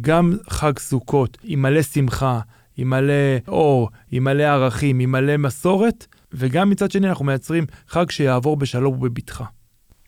גם 0.00 0.36
חג 0.48 0.78
סוכות 0.78 1.38
עם 1.44 1.62
מלא 1.62 1.82
שמחה, 1.82 2.40
עם 2.76 2.90
מלא 2.90 3.12
אור, 3.48 3.90
עם 4.10 4.24
מלא 4.24 4.42
ערכים, 4.42 4.98
עם 4.98 5.12
מלא 5.12 5.36
מסורת, 5.36 6.06
וגם 6.32 6.70
מצד 6.70 6.90
שני 6.90 7.08
אנחנו 7.08 7.24
מייצרים 7.24 7.66
חג 7.88 8.10
שיעבור 8.10 8.56
בשלום 8.56 8.94
ובבטחה. 8.94 9.44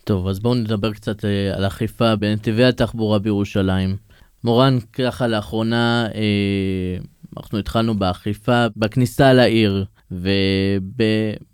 טוב, 0.04 0.28
אז 0.28 0.40
בואו 0.40 0.54
נדבר 0.54 0.92
קצת 0.92 1.24
אה, 1.24 1.56
על 1.56 1.66
אכיפה 1.66 2.16
בנתיבי 2.16 2.64
התחבורה 2.64 3.18
בירושלים. 3.18 4.11
מורן, 4.44 4.78
ככה 4.92 5.26
לאחרונה 5.26 6.08
אה, 6.14 6.96
אנחנו 7.36 7.58
התחלנו 7.58 7.94
באכיפה 7.94 8.66
בכניסה 8.76 9.32
לעיר 9.32 9.84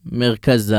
ובמרכזה 0.06 0.76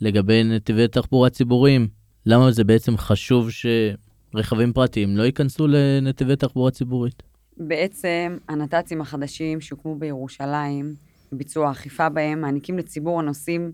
לגבי 0.00 0.44
נתיבי 0.44 0.88
תחבורה 0.88 1.30
ציבוריים. 1.30 1.88
למה 2.26 2.50
זה 2.50 2.64
בעצם 2.64 2.96
חשוב 2.96 3.48
שרכבים 3.50 4.72
פרטיים 4.72 5.16
לא 5.16 5.22
ייכנסו 5.22 5.66
לנתיבי 5.66 6.36
תחבורה 6.36 6.70
ציבורית? 6.70 7.22
בעצם 7.56 8.38
הנת"צים 8.48 9.00
החדשים 9.00 9.60
שהוקמו 9.60 9.98
בירושלים, 9.98 10.94
ביצוע 11.32 11.70
אכיפה 11.70 12.08
בהם, 12.08 12.40
מעניקים 12.40 12.78
לציבור 12.78 13.20
הנוסעים 13.20 13.72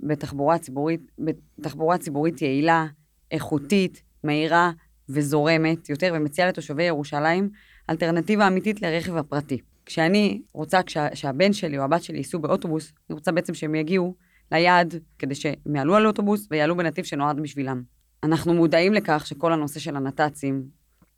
בתחבורה 0.00 0.58
ציבורית, 0.58 1.00
בתחבורה 1.58 1.98
ציבורית 1.98 2.42
יעילה, 2.42 2.86
איכותית, 3.30 4.02
מהירה 4.24 4.70
וזורמת 5.08 5.88
יותר, 5.88 6.12
ומציעה 6.16 6.48
לתושבי 6.48 6.82
ירושלים 6.82 7.50
אלטרנטיבה 7.90 8.46
אמיתית 8.46 8.82
לרכב 8.82 9.16
הפרטי. 9.16 9.58
כשאני 9.86 10.42
רוצה 10.52 10.82
כשה, 10.82 11.08
שהבן 11.14 11.52
שלי 11.52 11.78
או 11.78 11.82
הבת 11.82 12.02
שלי 12.02 12.16
ייסעו 12.16 12.40
באוטובוס, 12.40 12.92
אני 13.10 13.14
רוצה 13.14 13.32
בעצם 13.32 13.54
שהם 13.54 13.74
יגיעו 13.74 14.14
ליעד 14.52 14.94
כדי 15.18 15.34
שהם 15.34 15.76
יעלו 15.76 15.94
על 15.94 16.06
אוטובוס 16.06 16.48
ויעלו 16.50 16.76
בנתיב 16.76 17.04
שנועד 17.04 17.40
בשבילם. 17.40 17.82
אנחנו 18.22 18.54
מודעים 18.54 18.94
לכך 18.94 19.26
שכל 19.26 19.52
הנושא 19.52 19.80
של 19.80 19.96
הנת"צים 19.96 20.64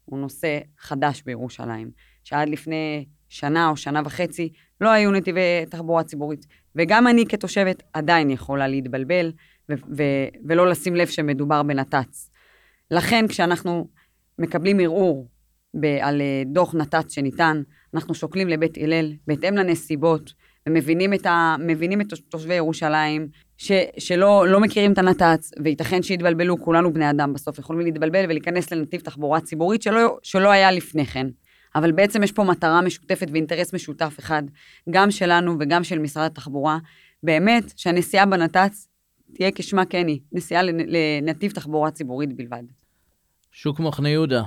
הוא 0.04 0.18
נושא 0.18 0.58
חדש 0.78 1.22
בירושלים, 1.26 1.90
שעד 2.24 2.48
לפני 2.48 3.06
שנה 3.28 3.68
או 3.68 3.76
שנה 3.76 4.02
וחצי 4.04 4.52
לא 4.80 4.88
היו 4.88 5.10
נתיבי 5.10 5.66
תחבורה 5.70 6.04
ציבורית. 6.04 6.46
וגם 6.76 7.06
אני 7.06 7.26
כתושבת 7.26 7.82
עדיין 7.92 8.30
יכולה 8.30 8.68
להתבלבל 8.68 9.32
ו- 9.68 9.74
ו- 9.96 10.28
ולא 10.48 10.68
לשים 10.70 10.96
לב 10.96 11.06
שמדובר 11.06 11.62
בנת"צ. 11.62 12.30
לכן 12.90 13.28
כשאנחנו 13.28 13.88
מקבלים 14.38 14.80
ערעור 14.80 15.28
ב- 15.80 15.98
על 16.00 16.20
אה, 16.20 16.42
דוח 16.46 16.74
נת"צ 16.74 17.12
שניתן, 17.12 17.62
אנחנו 17.94 18.14
שוקלים 18.14 18.48
לבית 18.48 18.78
הלל 18.78 19.12
בהתאם 19.26 19.56
לנסיבות, 19.56 20.32
ומבינים 20.68 21.14
את, 21.14 21.26
ה- 21.26 21.56
את 22.00 22.06
תושבי 22.28 22.54
ירושלים 22.54 23.28
ש- 23.56 23.72
שלא 23.98 24.48
לא 24.48 24.60
מכירים 24.60 24.92
את 24.92 24.98
הנת"צ, 24.98 25.50
וייתכן 25.62 26.02
שיתבלבלו, 26.02 26.60
כולנו 26.60 26.92
בני 26.92 27.10
אדם 27.10 27.32
בסוף 27.32 27.58
יכולים 27.58 27.82
להתבלבל 27.82 28.24
ולהיכנס 28.24 28.72
לנתיב 28.72 29.00
תחבורה 29.00 29.40
ציבורית 29.40 29.82
שלא, 29.82 30.18
שלא 30.22 30.50
היה 30.50 30.72
לפני 30.72 31.06
כן. 31.06 31.26
אבל 31.74 31.92
בעצם 31.92 32.22
יש 32.22 32.32
פה 32.32 32.44
מטרה 32.44 32.80
משותפת 32.80 33.26
ואינטרס 33.32 33.74
משותף 33.74 34.16
אחד, 34.18 34.42
גם 34.90 35.10
שלנו 35.10 35.56
וגם 35.60 35.84
של 35.84 35.98
משרד 35.98 36.26
התחבורה, 36.26 36.78
באמת 37.22 37.72
שהנסיעה 37.76 38.26
בנת"צ 38.26 38.88
תהיה 39.36 39.50
כשמה 39.54 39.84
כן 39.84 40.06
היא, 40.06 40.20
נסיעה 40.32 40.62
לנתיב 40.62 41.52
תחבורה 41.52 41.90
ציבורית 41.90 42.36
בלבד. 42.36 42.62
שוק 43.52 43.80
מחנה 43.80 44.08
יהודה, 44.08 44.42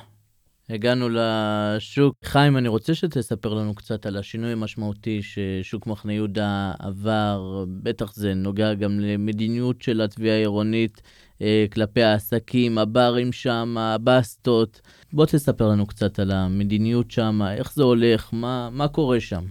הגענו 0.70 1.08
לשוק. 1.12 2.16
חיים, 2.24 2.58
אני 2.58 2.68
רוצה 2.68 2.96
שתספר 2.96 3.54
לנו 3.54 3.76
קצת 3.76 4.06
על 4.06 4.18
השינוי 4.18 4.52
המשמעותי 4.52 5.22
ששוק 5.22 5.88
מחנה 5.88 6.14
יהודה 6.14 6.72
עבר. 6.80 7.66
בטח 7.84 8.14
זה 8.16 8.34
נוגע 8.34 8.74
גם 8.74 9.00
למדיניות 9.00 9.82
של 9.82 10.02
התביעה 10.02 10.36
העירונית 10.36 11.02
אה, 11.42 11.66
כלפי 11.74 12.04
העסקים, 12.04 12.78
הברים 12.78 13.32
שם, 13.32 13.76
הבסטות. 13.78 14.82
בוא 15.14 15.26
תספר 15.26 15.68
לנו 15.68 15.86
קצת 15.86 16.20
על 16.20 16.32
המדיניות 16.32 17.12
שם, 17.12 17.42
איך 17.58 17.74
זה 17.74 17.84
הולך, 17.84 18.30
מה, 18.34 18.70
מה 18.72 18.88
קורה 18.88 19.20
שם. 19.20 19.44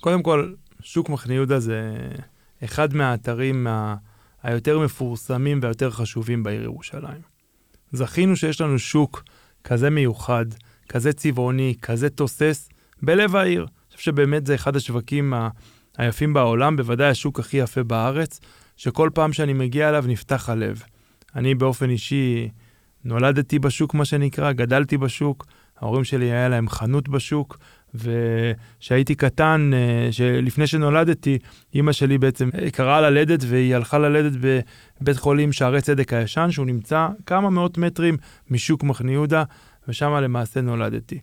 קודם 0.00 0.22
כל, 0.22 0.54
שוק 0.82 1.08
מחנה 1.08 1.34
יהודה 1.34 1.60
זה 1.60 1.92
אחד 2.64 2.94
מהאתרים 2.94 3.66
ה... 3.66 3.94
היותר 4.42 4.78
מפורסמים 4.78 5.58
והיותר 5.62 5.90
חשובים 5.90 6.42
בעיר 6.42 6.62
ירושלים. 6.62 7.20
זכינו 7.92 8.36
שיש 8.36 8.60
לנו 8.60 8.78
שוק 8.78 9.24
כזה 9.64 9.90
מיוחד, 9.90 10.46
כזה 10.88 11.12
צבעוני, 11.12 11.74
כזה 11.82 12.10
תוסס, 12.10 12.68
בלב 13.02 13.36
העיר. 13.36 13.60
אני 13.60 13.96
חושב 13.96 14.04
שבאמת 14.04 14.46
זה 14.46 14.54
אחד 14.54 14.76
השווקים 14.76 15.34
ה... 15.34 15.48
היפים 15.98 16.32
בעולם, 16.32 16.76
בוודאי 16.76 17.08
השוק 17.08 17.40
הכי 17.40 17.56
יפה 17.56 17.82
בארץ, 17.82 18.40
שכל 18.76 19.10
פעם 19.14 19.32
שאני 19.32 19.52
מגיע 19.52 19.88
אליו 19.88 20.04
נפתח 20.08 20.48
הלב. 20.48 20.82
אני 21.36 21.54
באופן 21.54 21.90
אישי 21.90 22.48
נולדתי 23.04 23.58
בשוק, 23.58 23.94
מה 23.94 24.04
שנקרא, 24.04 24.52
גדלתי 24.52 24.98
בשוק, 24.98 25.46
ההורים 25.80 26.04
שלי 26.04 26.24
היה 26.24 26.48
להם 26.48 26.68
חנות 26.68 27.08
בשוק, 27.08 27.58
וכשהייתי 27.94 29.14
קטן, 29.14 29.70
אה, 29.74 30.12
שלפני 30.12 30.66
שנולדתי, 30.66 31.38
אימא 31.74 31.92
שלי 31.92 32.18
בעצם 32.18 32.50
קראה 32.72 33.00
ללדת 33.00 33.40
והיא 33.46 33.74
הלכה 33.74 33.98
ללדת 33.98 34.32
בבית 35.00 35.16
חולים 35.16 35.52
שערי 35.52 35.80
צדק 35.80 36.12
הישן, 36.12 36.50
שהוא 36.50 36.66
נמצא 36.66 37.08
כמה 37.26 37.50
מאות 37.50 37.78
מטרים 37.78 38.16
משוק 38.50 38.82
מחנה 38.82 39.12
יהודה, 39.12 39.44
ושם 39.88 40.12
למעשה 40.12 40.60
נולדתי. 40.60 41.18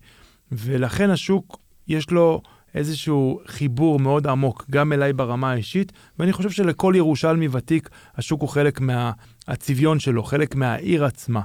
ולכן 0.52 1.10
השוק, 1.10 1.58
יש 1.88 2.12
לו 2.12 2.42
איזשהו 2.76 3.40
חיבור 3.48 4.00
מאוד 4.00 4.28
עמוק, 4.28 4.66
גם 4.72 4.94
אליי 4.94 5.14
ברמה 5.14 5.52
האישית, 5.52 5.92
ואני 6.20 6.34
חושב 6.34 6.50
שלכל 6.50 6.94
ירושלמי 6.98 7.48
ותיק, 7.52 7.90
השוק 8.16 8.42
הוא 8.42 8.50
חלק 8.50 8.80
מהצביון 8.82 10.00
שלו, 10.00 10.24
חלק 10.24 10.56
מהעיר 10.56 11.06
עצמה. 11.06 11.42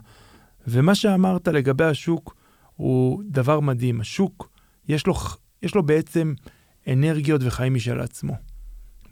ומה 0.67 0.95
שאמרת 0.95 1.49
לגבי 1.49 1.85
השוק 1.85 2.37
הוא 2.77 3.23
דבר 3.27 3.61
מדהים. 3.61 4.01
השוק, 4.01 4.52
יש 4.89 5.07
לו, 5.07 5.15
יש 5.63 5.75
לו 5.75 5.83
בעצם 5.83 6.35
אנרגיות 6.89 7.41
וחיים 7.45 7.75
משל 7.75 8.01
עצמו. 8.01 8.37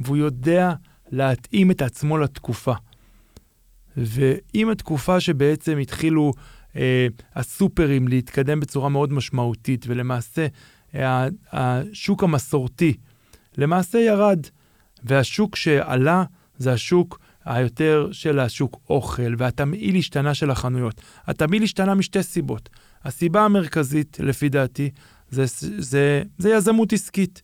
והוא 0.00 0.16
יודע 0.16 0.72
להתאים 1.11 1.70
את 1.70 1.83
עצמו 1.83 2.18
לתקופה. 2.18 2.74
ועם 3.96 4.70
התקופה 4.70 5.20
שבעצם 5.20 5.78
התחילו 5.78 6.33
אה, 6.76 7.06
הסופרים 7.35 8.09
להתקדם 8.09 8.61
בצורה 8.61 8.88
מאוד 8.88 9.12
משמעותית, 9.12 9.85
ולמעשה 9.88 10.46
השוק 11.52 12.22
המסורתי 12.22 12.94
למעשה 13.59 13.98
ירד, 13.98 14.46
והשוק 15.04 15.56
שעלה 15.56 16.24
זה 16.59 16.72
השוק 16.72 17.18
היותר 17.44 18.09
של 18.12 18.38
השוק 18.38 18.80
אוכל, 18.90 19.35
והתמהיל 19.38 19.96
השתנה 19.96 20.35
של 20.35 20.50
החנויות. 20.50 21.00
התמהיל 21.26 21.62
השתנה 21.62 21.94
משתי 21.94 22.22
סיבות. 22.22 22.68
הסיבה 23.04 23.44
המרכזית, 23.44 24.16
לפי 24.20 24.48
דעתי, 24.48 24.90
זה, 25.30 25.44
זה, 25.78 26.22
זה 26.38 26.50
יזמות 26.50 26.92
עסקית. 26.92 27.42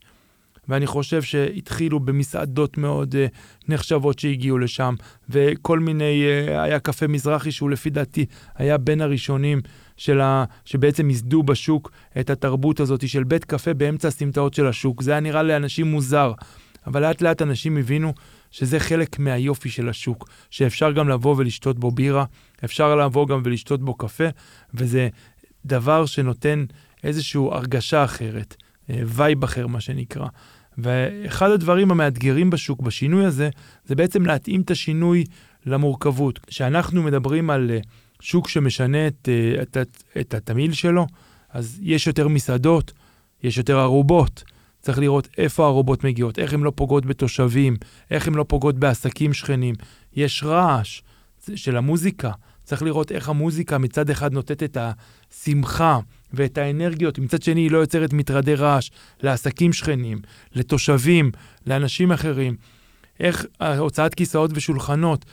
ואני 0.69 0.87
חושב 0.87 1.23
שהתחילו 1.23 2.01
במסעדות 2.01 2.79
מאוד 2.79 3.15
uh, 3.15 3.69
נחשבות 3.69 4.19
שהגיעו 4.19 4.59
לשם, 4.59 4.95
וכל 5.31 5.79
מיני, 5.79 6.25
uh, 6.25 6.51
היה 6.51 6.79
קפה 6.79 7.07
מזרחי 7.07 7.53
שהוא 7.53 7.71
לפי 7.71 7.91
דעתי 7.91 8.27
היה 8.55 8.79
בין 8.79 9.01
הראשונים 9.01 9.61
של 9.97 10.21
ה, 10.21 10.45
שבעצם 10.65 11.11
ייסדו 11.11 11.43
בשוק 11.43 11.91
את 12.21 12.31
התרבות 12.31 12.81
הזאת 12.81 13.09
של 13.09 13.25
בית 13.25 13.45
קפה 13.45 13.75
באמצע 13.75 14.09
הסמטאות 14.09 14.55
של 14.55 14.67
השוק. 14.67 15.03
זה 15.03 15.11
היה 15.11 15.21
נראה 15.21 15.43
לאנשים 15.43 15.87
מוזר, 15.87 16.33
אבל 16.87 17.03
לאט 17.03 17.23
לאט 17.23 17.43
אנשים 17.43 17.77
הבינו 17.77 18.13
שזה 18.51 18.81
חלק 18.81 19.19
מהיופי 19.19 19.69
של 19.69 19.89
השוק, 19.89 20.29
שאפשר 20.51 20.93
גם 20.93 21.09
לבוא 21.09 21.35
ולשתות 21.39 21.79
בו 21.79 21.91
בירה, 21.91 22.25
אפשר 22.65 22.97
לבוא 22.97 23.29
גם 23.29 23.41
ולשתות 23.45 23.83
בו 23.83 23.95
קפה, 23.95 24.25
וזה 24.75 25.09
דבר 25.67 26.07
שנותן 26.07 26.65
איזושהי 27.07 27.41
הרגשה 27.53 28.05
אחרת, 28.05 28.57
אה, 28.91 29.01
vibe 29.07 29.45
אחר 29.45 29.67
מה 29.67 29.81
שנקרא. 29.81 30.27
ואחד 30.79 31.51
הדברים 31.51 31.91
המאתגרים 31.91 32.51
בשוק, 32.51 32.81
בשינוי 32.81 33.25
הזה, 33.25 33.51
זה 33.85 33.95
בעצם 33.95 34.27
להתאים 34.27 34.61
את 34.61 34.71
השינוי 34.71 35.25
למורכבות. 35.67 36.39
כשאנחנו 36.39 37.03
מדברים 37.03 37.51
על 37.51 37.71
אה, 37.71 37.79
שוק 38.21 38.49
שמשנה 38.49 39.07
את, 39.07 39.29
אה, 39.29 39.63
את, 39.63 39.77
את, 39.77 40.03
את 40.21 40.35
התמהיל 40.35 40.73
שלו, 40.73 41.07
אז 41.51 41.79
יש 41.83 42.07
יותר 42.07 42.29
מסעדות, 42.29 42.93
יש 43.43 43.59
יותר 43.59 43.79
ערובות. 43.79 44.45
צריך 44.81 44.99
לראות 44.99 45.29
איפה 45.39 45.65
הערובות 45.65 46.05
מגיעות, 46.05 46.39
איך 46.39 46.53
הן 46.53 46.61
לא 46.61 46.73
פוגעות 46.75 47.07
בתושבים, 47.07 47.77
איך 48.11 48.29
הן 48.29 48.35
לא 48.35 48.45
פוגעות 48.49 48.79
בעסקים 48.79 49.33
שכנים. 49.33 49.75
יש 50.17 50.43
רעש 50.45 51.03
של 51.55 51.77
המוזיקה, 51.77 52.31
צריך 52.65 52.83
לראות 52.83 53.13
איך 53.13 53.29
המוזיקה 53.29 53.79
מצד 53.79 54.11
אחד 54.11 54.33
נותנת 54.33 54.63
את 54.63 54.77
השמחה 54.81 55.99
ואת 56.33 56.59
האנרגיות, 56.59 57.19
מצד 57.19 57.43
שני 57.43 57.61
היא 57.61 57.71
לא 57.71 57.79
יוצרת 57.79 58.13
מטרדי 58.13 58.55
רעש 58.55 58.91
לעסקים 59.23 59.73
שכנים, 59.73 60.19
לתושבים, 60.55 61.31
לאנשים 61.67 62.13
אחרים. 62.13 62.57
איך 63.21 63.47
הוצאת 63.79 64.15
כיסאות 64.15 64.51
ושולחנות 64.55 65.25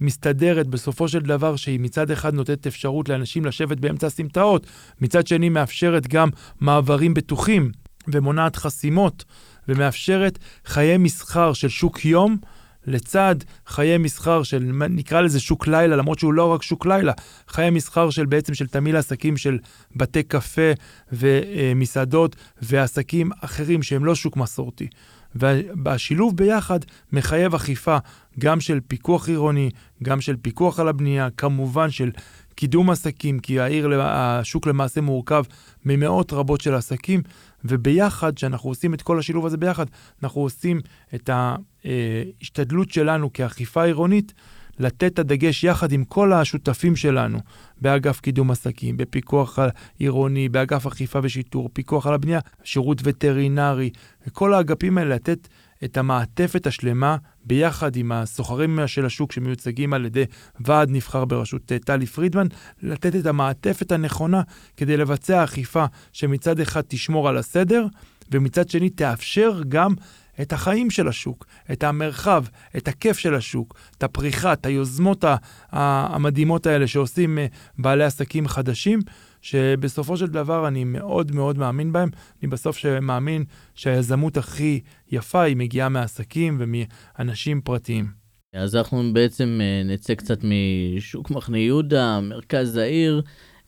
מסתדרת 0.00 0.66
בסופו 0.66 1.08
של 1.08 1.18
דבר 1.18 1.56
שהיא 1.56 1.80
מצד 1.80 2.10
אחד 2.10 2.34
נותנת 2.34 2.66
אפשרות 2.66 3.08
לאנשים 3.08 3.44
לשבת 3.44 3.80
באמצע 3.80 4.06
הסמטאות, 4.06 4.66
מצד 5.00 5.26
שני 5.26 5.48
מאפשרת 5.48 6.06
גם 6.06 6.28
מעברים 6.60 7.14
בטוחים 7.14 7.72
ומונעת 8.08 8.56
חסימות 8.56 9.24
ומאפשרת 9.68 10.38
חיי 10.64 10.98
מסחר 10.98 11.52
של 11.52 11.68
שוק 11.68 12.04
יום 12.04 12.36
לצד 12.86 13.36
חיי 13.66 13.98
מסחר 13.98 14.42
של, 14.42 14.70
נקרא 14.90 15.20
לזה 15.20 15.40
שוק 15.40 15.66
לילה, 15.66 15.96
למרות 15.96 16.18
שהוא 16.18 16.32
לא 16.32 16.52
רק 16.52 16.62
שוק 16.62 16.86
לילה, 16.86 17.12
חיי 17.48 17.70
מסחר 17.70 18.10
של 18.10 18.26
בעצם 18.26 18.54
של 18.54 18.66
תמיל 18.66 18.96
עסקים 18.96 19.36
של 19.36 19.58
בתי 19.96 20.22
קפה 20.22 20.72
ומסעדות 21.12 22.36
ועסקים 22.62 23.30
אחרים 23.40 23.82
שהם 23.82 24.04
לא 24.04 24.14
שוק 24.14 24.36
מסורתי. 24.36 24.88
והשילוב 25.34 26.36
ביחד 26.36 26.78
מחייב 27.12 27.54
אכיפה 27.54 27.98
גם 28.38 28.60
של 28.60 28.80
פיקוח 28.88 29.28
עירוני, 29.28 29.70
גם 30.02 30.20
של 30.20 30.36
פיקוח 30.42 30.80
על 30.80 30.88
הבנייה, 30.88 31.28
כמובן 31.36 31.90
של 31.90 32.10
קידום 32.54 32.90
עסקים, 32.90 33.40
כי 33.40 33.60
העיר, 33.60 34.00
השוק 34.02 34.66
למעשה 34.66 35.00
מורכב 35.00 35.44
ממאות 35.84 36.32
רבות 36.32 36.60
של 36.60 36.74
עסקים, 36.74 37.22
וביחד, 37.64 38.34
כשאנחנו 38.34 38.70
עושים 38.70 38.94
את 38.94 39.02
כל 39.02 39.18
השילוב 39.18 39.46
הזה 39.46 39.56
ביחד, 39.56 39.86
אנחנו 40.22 40.40
עושים 40.40 40.80
את 41.14 41.30
ההשתדלות 41.32 42.90
שלנו 42.90 43.32
כאכיפה 43.32 43.84
עירונית, 43.84 44.32
לתת 44.78 45.12
את 45.12 45.18
הדגש 45.18 45.64
יחד 45.64 45.92
עם 45.92 46.04
כל 46.04 46.32
השותפים 46.32 46.96
שלנו, 46.96 47.38
באגף 47.80 48.20
קידום 48.20 48.50
עסקים, 48.50 48.96
בפיקוח 48.96 49.58
עירוני, 49.98 50.48
באגף 50.48 50.86
אכיפה 50.86 51.18
ושיטור, 51.22 51.70
פיקוח 51.72 52.06
על 52.06 52.14
הבנייה, 52.14 52.40
שירות 52.64 53.00
וטרינרי, 53.04 53.90
וכל 54.26 54.54
האגפים 54.54 54.98
האלה 54.98 55.14
לתת 55.14 55.48
את 55.84 55.96
המעטפת 55.96 56.66
השלמה 56.66 57.16
ביחד 57.44 57.96
עם 57.96 58.12
הסוחרים 58.12 58.80
של 58.86 59.06
השוק 59.06 59.32
שמיוצגים 59.32 59.92
על 59.92 60.04
ידי 60.04 60.24
ועד 60.60 60.90
נבחר 60.90 61.24
בראשות 61.24 61.72
אה, 61.72 61.78
טלי 61.78 62.06
פרידמן, 62.06 62.46
לתת 62.82 63.16
את 63.16 63.26
המעטפת 63.26 63.92
הנכונה 63.92 64.42
כדי 64.76 64.96
לבצע 64.96 65.44
אכיפה 65.44 65.84
שמצד 66.12 66.60
אחד 66.60 66.82
תשמור 66.88 67.28
על 67.28 67.36
הסדר, 67.36 67.86
ומצד 68.30 68.68
שני 68.68 68.90
תאפשר 68.90 69.60
גם 69.68 69.94
את 70.40 70.52
החיים 70.52 70.90
של 70.90 71.08
השוק, 71.08 71.46
את 71.72 71.84
המרחב, 71.84 72.44
את 72.76 72.88
הכיף 72.88 73.18
של 73.18 73.34
השוק, 73.34 73.74
את 73.98 74.02
הפריחה, 74.02 74.52
את 74.52 74.66
היוזמות 74.66 75.24
המדהימות 75.72 76.66
האלה 76.66 76.86
שעושים 76.86 77.38
אה, 77.38 77.46
בעלי 77.78 78.04
עסקים 78.04 78.48
חדשים, 78.48 79.00
שבסופו 79.42 80.16
של 80.16 80.26
דבר 80.26 80.68
אני 80.68 80.84
מאוד 80.84 81.32
מאוד 81.32 81.58
מאמין 81.58 81.92
בהם. 81.92 82.10
אני 82.42 82.50
בסוף 82.50 82.84
מאמין 83.02 83.44
שהיזמות 83.74 84.36
הכי 84.36 84.80
יפה 85.10 85.42
היא 85.42 85.56
מגיעה 85.56 85.88
מעסקים 85.88 86.60
ומאנשים 86.60 87.60
פרטיים. 87.60 88.06
אז 88.54 88.76
אנחנו 88.76 89.02
בעצם 89.12 89.60
אה, 89.62 89.82
נצא 89.84 90.14
קצת 90.14 90.38
משוק 90.44 91.30
מחנה 91.30 91.58
יהודה, 91.58 92.20
מרכז 92.20 92.76
העיר. 92.76 93.22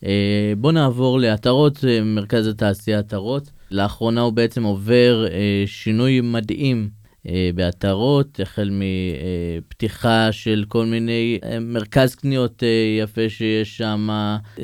אה, 0.04 0.52
בואו 0.58 0.72
נעבור 0.72 1.20
לעטרות, 1.20 1.84
מרכז 2.04 2.46
התעשייה 2.46 2.98
עטרות. 2.98 3.50
לאחרונה 3.70 4.20
הוא 4.20 4.32
בעצם 4.32 4.62
עובר 4.62 5.26
אה, 5.30 5.62
שינוי 5.66 6.20
מדהים 6.20 6.88
אה, 6.94 6.99
בעטרות, 7.54 8.40
החל 8.40 8.70
מפתיחה 8.72 10.32
של 10.32 10.64
כל 10.68 10.86
מיני 10.86 11.38
אה, 11.44 11.60
מרכז 11.60 12.14
קניות 12.14 12.62
אה, 12.62 12.68
יפה 13.02 13.28
שיש 13.28 13.76
שם, 13.76 14.08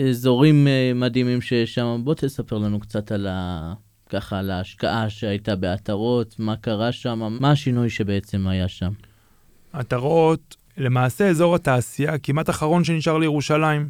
אזורים 0.09 0.69
אה, 0.69 0.93
מדהימים 0.95 1.41
שיש 1.41 1.75
שם. 1.75 2.01
בוא 2.05 2.15
תספר 2.15 2.59
לנו 2.59 2.81
קצת 2.81 3.13
על 3.13 3.27
ה... 3.31 3.73
ככה 4.11 4.39
על 4.39 4.51
ההשקעה 4.51 5.11
שהייתה 5.11 5.57
בעטרות, 5.57 6.37
מה 6.39 6.57
קרה 6.57 6.93
שם, 6.93 7.37
מה 7.41 7.51
השינוי 7.51 7.91
שבעצם 7.91 8.47
היה 8.49 8.69
שם. 8.69 8.93
עטרות, 9.73 10.57
למעשה 10.77 11.29
אזור 11.29 11.55
התעשייה 11.55 12.19
כמעט 12.19 12.51
אחרון 12.51 12.85
שנשאר 12.85 13.19
לירושלים. 13.19 13.89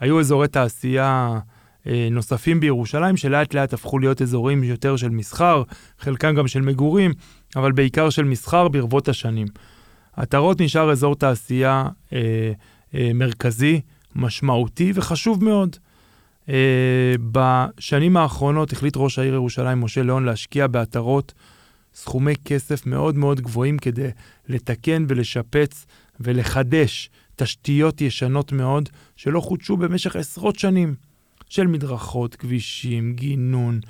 היו 0.00 0.20
אזורי 0.20 0.48
תעשייה 0.48 1.30
אה, 1.32 1.55
נוספים 2.10 2.60
בירושלים, 2.60 3.16
שלאט 3.16 3.54
לאט 3.54 3.72
הפכו 3.72 3.98
להיות 3.98 4.22
אזורים 4.22 4.64
יותר 4.64 4.96
של 4.96 5.08
מסחר, 5.08 5.62
חלקם 5.98 6.34
גם 6.34 6.48
של 6.48 6.60
מגורים, 6.60 7.12
אבל 7.56 7.72
בעיקר 7.72 8.10
של 8.10 8.24
מסחר 8.24 8.68
ברבות 8.68 9.08
השנים. 9.08 9.46
עטרות 10.16 10.60
נשאר 10.60 10.90
אזור 10.90 11.14
תעשייה 11.14 11.88
אה, 12.12 12.52
אה, 12.94 13.10
מרכזי, 13.14 13.80
משמעותי 14.14 14.92
וחשוב 14.94 15.44
מאוד. 15.44 15.76
אה, 16.48 17.14
בשנים 17.32 18.16
האחרונות 18.16 18.72
החליט 18.72 18.96
ראש 18.96 19.18
העיר 19.18 19.34
ירושלים, 19.34 19.80
משה 19.80 20.02
ליאון, 20.02 20.24
להשקיע 20.24 20.66
בעטרות 20.66 21.34
סכומי 21.94 22.34
כסף 22.44 22.86
מאוד 22.86 23.16
מאוד 23.16 23.40
גבוהים 23.40 23.78
כדי 23.78 24.08
לתקן 24.48 25.04
ולשפץ 25.08 25.86
ולחדש 26.20 27.10
תשתיות 27.36 28.00
ישנות 28.00 28.52
מאוד 28.52 28.88
שלא 29.16 29.40
חודשו 29.40 29.76
במשך 29.76 30.16
עשרות 30.16 30.58
שנים, 30.58 30.94
של 31.48 31.66
מדרכות, 31.66 32.34
כבישים, 32.34 33.12
גינון. 33.14 33.80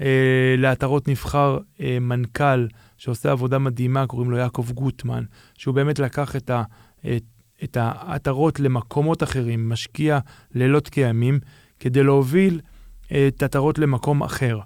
אה, 0.00 0.54
לעטרות 0.58 1.08
נבחר 1.08 1.58
אה, 1.80 1.98
מנכ"ל 2.00 2.66
שעושה 2.96 3.30
עבודה 3.30 3.58
מדהימה, 3.58 4.06
קוראים 4.06 4.30
לו 4.30 4.36
יעקב 4.36 4.70
גוטמן, 4.74 5.24
שהוא 5.54 5.74
באמת 5.74 5.98
לקח 5.98 6.36
את, 6.36 6.50
ה, 6.50 6.62
את, 7.00 7.24
את 7.64 7.76
העטרות 7.80 8.60
למקומות 8.60 9.22
אחרים, 9.22 9.68
משקיע 9.68 10.18
לילות 10.54 10.88
כימים, 10.88 11.38
כדי 11.80 12.02
להוביל 12.02 12.60
אה, 13.12 13.28
את 13.28 13.42
העטרות 13.42 13.78
למקום 13.78 14.22
אחר. 14.22 14.58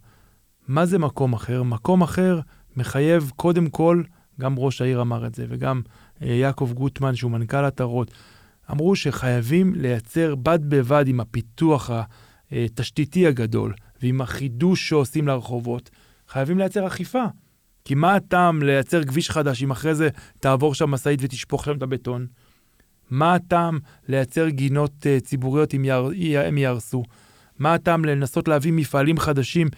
מה 0.69 0.87
זה 0.87 0.99
מקום 0.99 1.33
אחר? 1.33 1.63
מקום 1.63 2.03
אחר 2.03 2.41
מחייב 2.77 3.33
קודם 3.37 3.67
כל, 3.71 4.03
גם 4.41 4.55
ראש 4.59 4.81
העיר 4.81 5.01
אמר 5.01 5.27
את 5.27 5.35
זה, 5.35 5.47
וגם 5.49 5.81
אה, 6.23 6.29
יעקב 6.29 6.71
גוטמן, 6.75 7.15
שהוא 7.15 7.31
מנכ"ל 7.31 7.65
עטרות, 7.65 8.11
אמרו 8.71 8.97
שחייבים 8.97 9.75
לייצר 9.75 10.35
בד 10.35 10.59
בבד 10.69 11.09
עם 11.09 11.21
הפיתוח 11.21 11.91
התשתיתי 12.53 13.27
הגדול 13.27 13.75
ועם 14.03 14.21
החידוש 14.21 14.89
שעושים 14.89 15.29
לרחובות, 15.29 15.91
חייבים 16.29 16.59
לייצר 16.59 16.87
אכיפה. 16.87 17.25
כי 17.85 17.95
מה 17.95 18.15
הטעם 18.15 18.63
לייצר 18.63 19.05
כביש 19.05 19.31
חדש 19.31 19.63
אם 19.63 19.71
אחרי 19.71 19.95
זה 19.95 20.09
תעבור 20.41 20.75
שם 20.75 20.91
משאית 20.91 21.21
ותשפוך 21.23 21.65
שם 21.65 21.77
את 21.77 21.83
הבטון? 21.83 22.27
מה 23.11 23.35
הטעם 23.35 23.79
לייצר 24.09 24.49
גינות 24.49 24.93
uh, 24.93 25.25
ציבוריות 25.25 25.75
אם 25.75 25.85
יהר, 25.85 26.11
הם 26.47 26.59
יהרסו? 26.59 27.03
מה 27.59 27.75
הטעם 27.75 28.05
לנסות 28.05 28.49
להביא 28.49 28.73
מפעלים 28.73 29.19
חדשים 29.19 29.69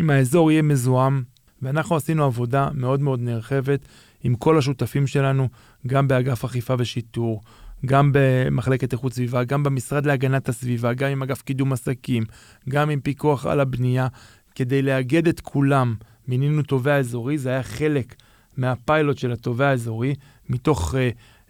אם 0.00 0.10
האזור 0.10 0.50
יהיה 0.50 0.62
מזוהם? 0.62 1.22
ואנחנו 1.62 1.96
עשינו 1.96 2.24
עבודה 2.24 2.68
מאוד 2.74 3.00
מאוד 3.00 3.20
נרחבת 3.20 3.80
עם 4.24 4.34
כל 4.34 4.58
השותפים 4.58 5.06
שלנו, 5.06 5.48
גם 5.86 6.08
באגף 6.08 6.44
אכיפה 6.44 6.74
ושיטור, 6.78 7.40
גם 7.86 8.10
במחלקת 8.14 8.92
איכות 8.92 9.12
סביבה, 9.12 9.44
גם 9.44 9.62
במשרד 9.62 10.06
להגנת 10.06 10.48
הסביבה, 10.48 10.92
גם 10.94 11.10
עם 11.10 11.22
אגף 11.22 11.42
קידום 11.42 11.72
עסקים, 11.72 12.24
גם 12.68 12.90
עם 12.90 13.00
פיקוח 13.00 13.46
על 13.46 13.60
הבנייה, 13.60 14.08
כדי 14.54 14.82
לאגד 14.82 15.28
את 15.28 15.40
כולם. 15.40 15.94
מינינו 16.28 16.62
תובע 16.62 16.96
אזורי, 16.96 17.38
זה 17.38 17.48
היה 17.48 17.62
חלק 17.62 18.14
מהפיילוט 18.56 19.18
של 19.18 19.32
התובע 19.32 19.68
האזורי, 19.68 20.14
מתוך 20.48 20.94
uh, 20.94 20.96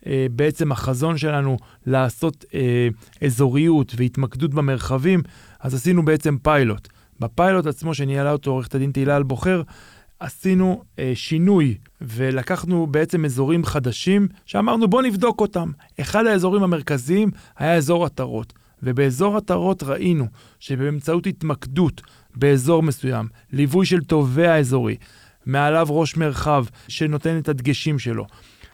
uh, 0.00 0.06
בעצם 0.30 0.72
החזון 0.72 1.18
שלנו 1.18 1.56
לעשות 1.86 2.44
uh, 2.44 3.24
אזוריות 3.24 3.92
והתמקדות 3.96 4.54
במרחבים, 4.54 5.22
אז 5.60 5.74
עשינו 5.74 6.04
בעצם 6.04 6.36
פיילוט. 6.42 6.88
בפיילוט 7.20 7.66
עצמו, 7.66 7.94
שניהלה 7.94 8.32
אותו 8.32 8.50
עורכת 8.50 8.74
הדין 8.74 8.92
תהילה 8.92 9.16
אלבוחר, 9.16 9.62
עשינו 10.20 10.82
אה, 10.98 11.12
שינוי 11.14 11.78
ולקחנו 12.00 12.86
בעצם 12.86 13.24
אזורים 13.24 13.64
חדשים 13.64 14.28
שאמרנו 14.46 14.88
בואו 14.88 15.02
נבדוק 15.02 15.40
אותם. 15.40 15.70
אחד 16.00 16.26
האזורים 16.26 16.62
המרכזיים 16.62 17.30
היה 17.56 17.74
אזור 17.74 18.04
עטרות, 18.04 18.52
ובאזור 18.82 19.36
עטרות 19.36 19.82
ראינו 19.82 20.26
שבאמצעות 20.60 21.26
התמקדות 21.26 22.02
באזור 22.36 22.82
מסוים, 22.82 23.28
ליווי 23.52 23.86
של 23.86 24.00
תובע 24.00 24.56
אזורי, 24.56 24.96
מעליו 25.46 25.86
ראש 25.90 26.16
מרחב 26.16 26.64
שנותן 26.88 27.38
את 27.38 27.48
הדגשים 27.48 27.98
שלו, 27.98 28.26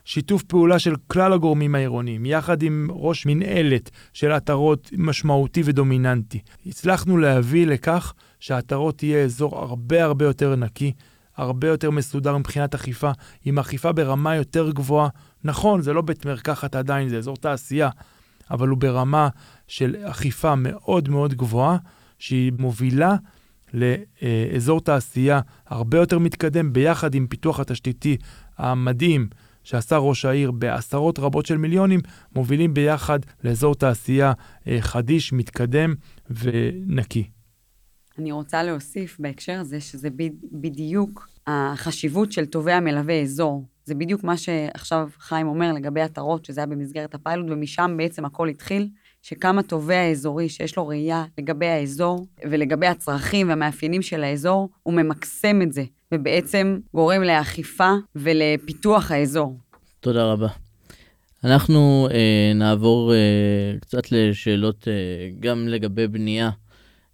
שיתוף 0.04 0.42
פעולה 0.42 0.78
של 0.78 0.94
כלל 1.06 1.32
הגורמים 1.32 1.74
העירוניים, 1.74 2.26
יחד 2.26 2.62
עם 2.62 2.88
ראש 2.90 3.26
מנהלת 3.26 3.90
של 4.12 4.32
עטרות 4.32 4.90
משמעותי 4.96 5.62
ודומיננטי. 5.64 6.40
הצלחנו 6.66 7.18
להביא 7.18 7.66
לכך 7.66 8.14
שהעטרות 8.40 8.98
תהיה 8.98 9.24
אזור 9.24 9.58
הרבה 9.58 10.04
הרבה 10.04 10.24
יותר 10.24 10.56
נקי, 10.56 10.92
הרבה 11.36 11.68
יותר 11.68 11.90
מסודר 11.90 12.38
מבחינת 12.38 12.74
אכיפה, 12.74 13.10
עם 13.44 13.58
אכיפה 13.58 13.92
ברמה 13.92 14.36
יותר 14.36 14.70
גבוהה. 14.70 15.08
נכון, 15.44 15.82
זה 15.82 15.92
לא 15.92 16.02
בית 16.02 16.26
מרקחת 16.26 16.74
עדיין, 16.74 17.08
זה 17.08 17.18
אזור 17.18 17.36
תעשייה, 17.36 17.90
אבל 18.50 18.68
הוא 18.68 18.78
ברמה 18.78 19.28
של 19.68 19.96
אכיפה 20.02 20.54
מאוד 20.54 21.08
מאוד 21.08 21.34
גבוהה, 21.34 21.76
שהיא 22.18 22.52
מובילה 22.58 23.16
לאזור 23.74 24.80
תעשייה 24.80 25.40
הרבה 25.66 25.98
יותר 25.98 26.18
מתקדם, 26.18 26.72
ביחד 26.72 27.14
עם 27.14 27.26
פיתוח 27.26 27.60
התשתיתי 27.60 28.16
המדהים 28.58 29.28
שעשה 29.64 29.96
ראש 29.96 30.24
העיר 30.24 30.50
בעשרות 30.50 31.18
רבות 31.18 31.46
של 31.46 31.56
מיליונים, 31.56 32.00
מובילים 32.34 32.74
ביחד 32.74 33.18
לאזור 33.44 33.74
תעשייה 33.74 34.32
אה, 34.68 34.76
חדיש, 34.80 35.32
מתקדם 35.32 35.94
ונקי. 36.30 37.33
אני 38.18 38.32
רוצה 38.32 38.62
להוסיף 38.62 39.16
בהקשר 39.20 39.60
הזה, 39.60 39.80
שזה 39.80 40.08
בדיוק 40.52 41.28
החשיבות 41.46 42.32
של 42.32 42.46
תובע 42.46 42.80
מלווה 42.80 43.22
אזור. 43.22 43.64
זה 43.84 43.94
בדיוק 43.94 44.24
מה 44.24 44.36
שעכשיו 44.36 45.08
חיים 45.18 45.46
אומר 45.46 45.72
לגבי 45.72 46.00
עטרות, 46.00 46.44
שזה 46.44 46.60
היה 46.60 46.66
במסגרת 46.66 47.14
הפיילוט, 47.14 47.46
ומשם 47.50 47.94
בעצם 47.96 48.24
הכל 48.24 48.48
התחיל, 48.48 48.88
שקם 49.22 49.58
התובע 49.58 50.10
אזורי 50.10 50.48
שיש 50.48 50.76
לו 50.76 50.88
ראייה 50.88 51.24
לגבי 51.38 51.66
האזור 51.66 52.26
ולגבי 52.50 52.86
הצרכים 52.86 53.48
והמאפיינים 53.48 54.02
של 54.02 54.24
האזור, 54.24 54.68
הוא 54.82 54.94
ממקסם 54.94 55.62
את 55.62 55.72
זה, 55.72 55.84
ובעצם 56.12 56.78
גורם 56.94 57.22
לאכיפה 57.22 57.92
ולפיתוח 58.16 59.10
האזור. 59.10 59.58
תודה 60.00 60.24
רבה. 60.24 60.48
אנחנו 61.44 62.08
אה, 62.10 62.52
נעבור 62.54 63.14
אה, 63.14 63.18
קצת 63.80 64.12
לשאלות 64.12 64.88
אה, 64.88 64.92
גם 65.40 65.68
לגבי 65.68 66.08
בנייה. 66.08 66.50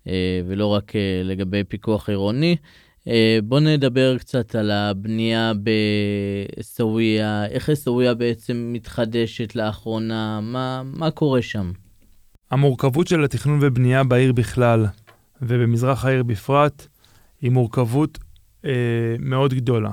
אה, 0.06 0.40
ולא 0.46 0.66
רק 0.66 0.96
אה, 0.96 1.20
לגבי 1.24 1.64
פיקוח 1.64 2.08
עירוני. 2.08 2.56
אה, 3.08 3.38
בואו 3.44 3.60
נדבר 3.60 4.18
קצת 4.18 4.54
על 4.54 4.70
הבנייה 4.70 5.52
בסוויה, 6.58 7.46
איך 7.46 7.74
סוויה 7.74 8.14
בעצם 8.14 8.70
מתחדשת 8.72 9.56
לאחרונה, 9.56 10.40
מה, 10.42 10.82
מה 10.84 11.10
קורה 11.10 11.42
שם? 11.42 11.72
המורכבות 12.50 13.08
של 13.08 13.24
התכנון 13.24 13.58
ובנייה 13.62 14.04
בעיר 14.04 14.32
בכלל, 14.32 14.86
ובמזרח 15.42 16.04
העיר 16.04 16.22
בפרט, 16.22 16.86
היא 17.40 17.50
מורכבות 17.50 18.18
אה, 18.64 18.70
מאוד 19.18 19.54
גדולה. 19.54 19.90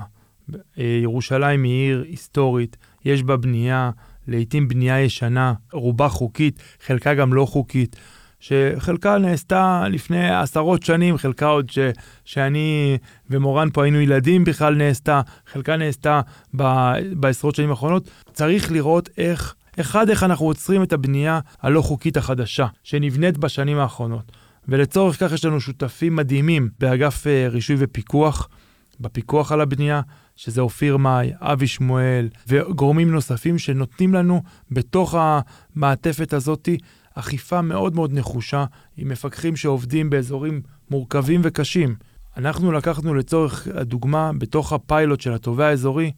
אה, 0.78 0.98
ירושלים 1.02 1.64
היא 1.64 1.72
עיר 1.72 2.04
היסטורית, 2.08 2.76
יש 3.04 3.22
בה 3.22 3.36
בנייה, 3.36 3.90
לעתים 4.28 4.68
בנייה 4.68 5.00
ישנה, 5.00 5.54
רובה 5.72 6.08
חוקית, 6.08 6.62
חלקה 6.86 7.14
גם 7.14 7.34
לא 7.34 7.46
חוקית. 7.46 7.96
שחלקה 8.40 9.18
נעשתה 9.18 9.84
לפני 9.90 10.30
עשרות 10.30 10.82
שנים, 10.82 11.16
חלקה 11.16 11.46
עוד 11.46 11.70
ש, 11.70 11.78
שאני 12.24 12.98
ומורן 13.30 13.68
פה 13.72 13.82
היינו 13.82 14.00
ילדים 14.00 14.44
בכלל 14.44 14.74
נעשתה, 14.74 15.20
חלקה 15.46 15.76
נעשתה 15.76 16.20
ב, 16.56 16.92
בעשרות 17.12 17.54
שנים 17.54 17.70
האחרונות. 17.70 18.08
צריך 18.32 18.72
לראות 18.72 19.08
איך, 19.18 19.54
אחד, 19.80 20.10
איך 20.10 20.22
אנחנו 20.22 20.46
עוצרים 20.46 20.82
את 20.82 20.92
הבנייה 20.92 21.40
הלא 21.62 21.82
חוקית 21.82 22.16
החדשה, 22.16 22.66
שנבנית 22.82 23.38
בשנים 23.38 23.78
האחרונות. 23.78 24.32
ולצורך 24.68 25.16
כך 25.20 25.32
יש 25.32 25.44
לנו 25.44 25.60
שותפים 25.60 26.16
מדהימים 26.16 26.68
באגף 26.78 27.24
uh, 27.26 27.52
רישוי 27.52 27.76
ופיקוח, 27.78 28.48
בפיקוח 29.00 29.52
על 29.52 29.60
הבנייה, 29.60 30.00
שזה 30.36 30.60
אופיר 30.60 30.96
מאי, 30.96 31.32
אבי 31.40 31.66
שמואל 31.66 32.28
וגורמים 32.48 33.10
נוספים 33.10 33.58
שנותנים 33.58 34.14
לנו 34.14 34.42
בתוך 34.70 35.14
המעטפת 35.18 36.32
הזאתי 36.32 36.78
אכיפה 37.18 37.62
מאוד 37.62 37.94
מאוד 37.94 38.12
נחושה, 38.12 38.64
עם 38.96 39.08
מפקחים 39.08 39.56
שעובדים 39.56 40.10
באזורים 40.10 40.62
מורכבים 40.90 41.40
וקשים. 41.44 41.96
אנחנו 42.36 42.72
לקחנו 42.72 43.14
לצורך 43.14 43.68
הדוגמה, 43.74 44.30
בתוך 44.38 44.72
הפיילוט 44.72 45.20
של 45.20 45.32
התובע 45.32 45.66
האזורי, 45.66 46.12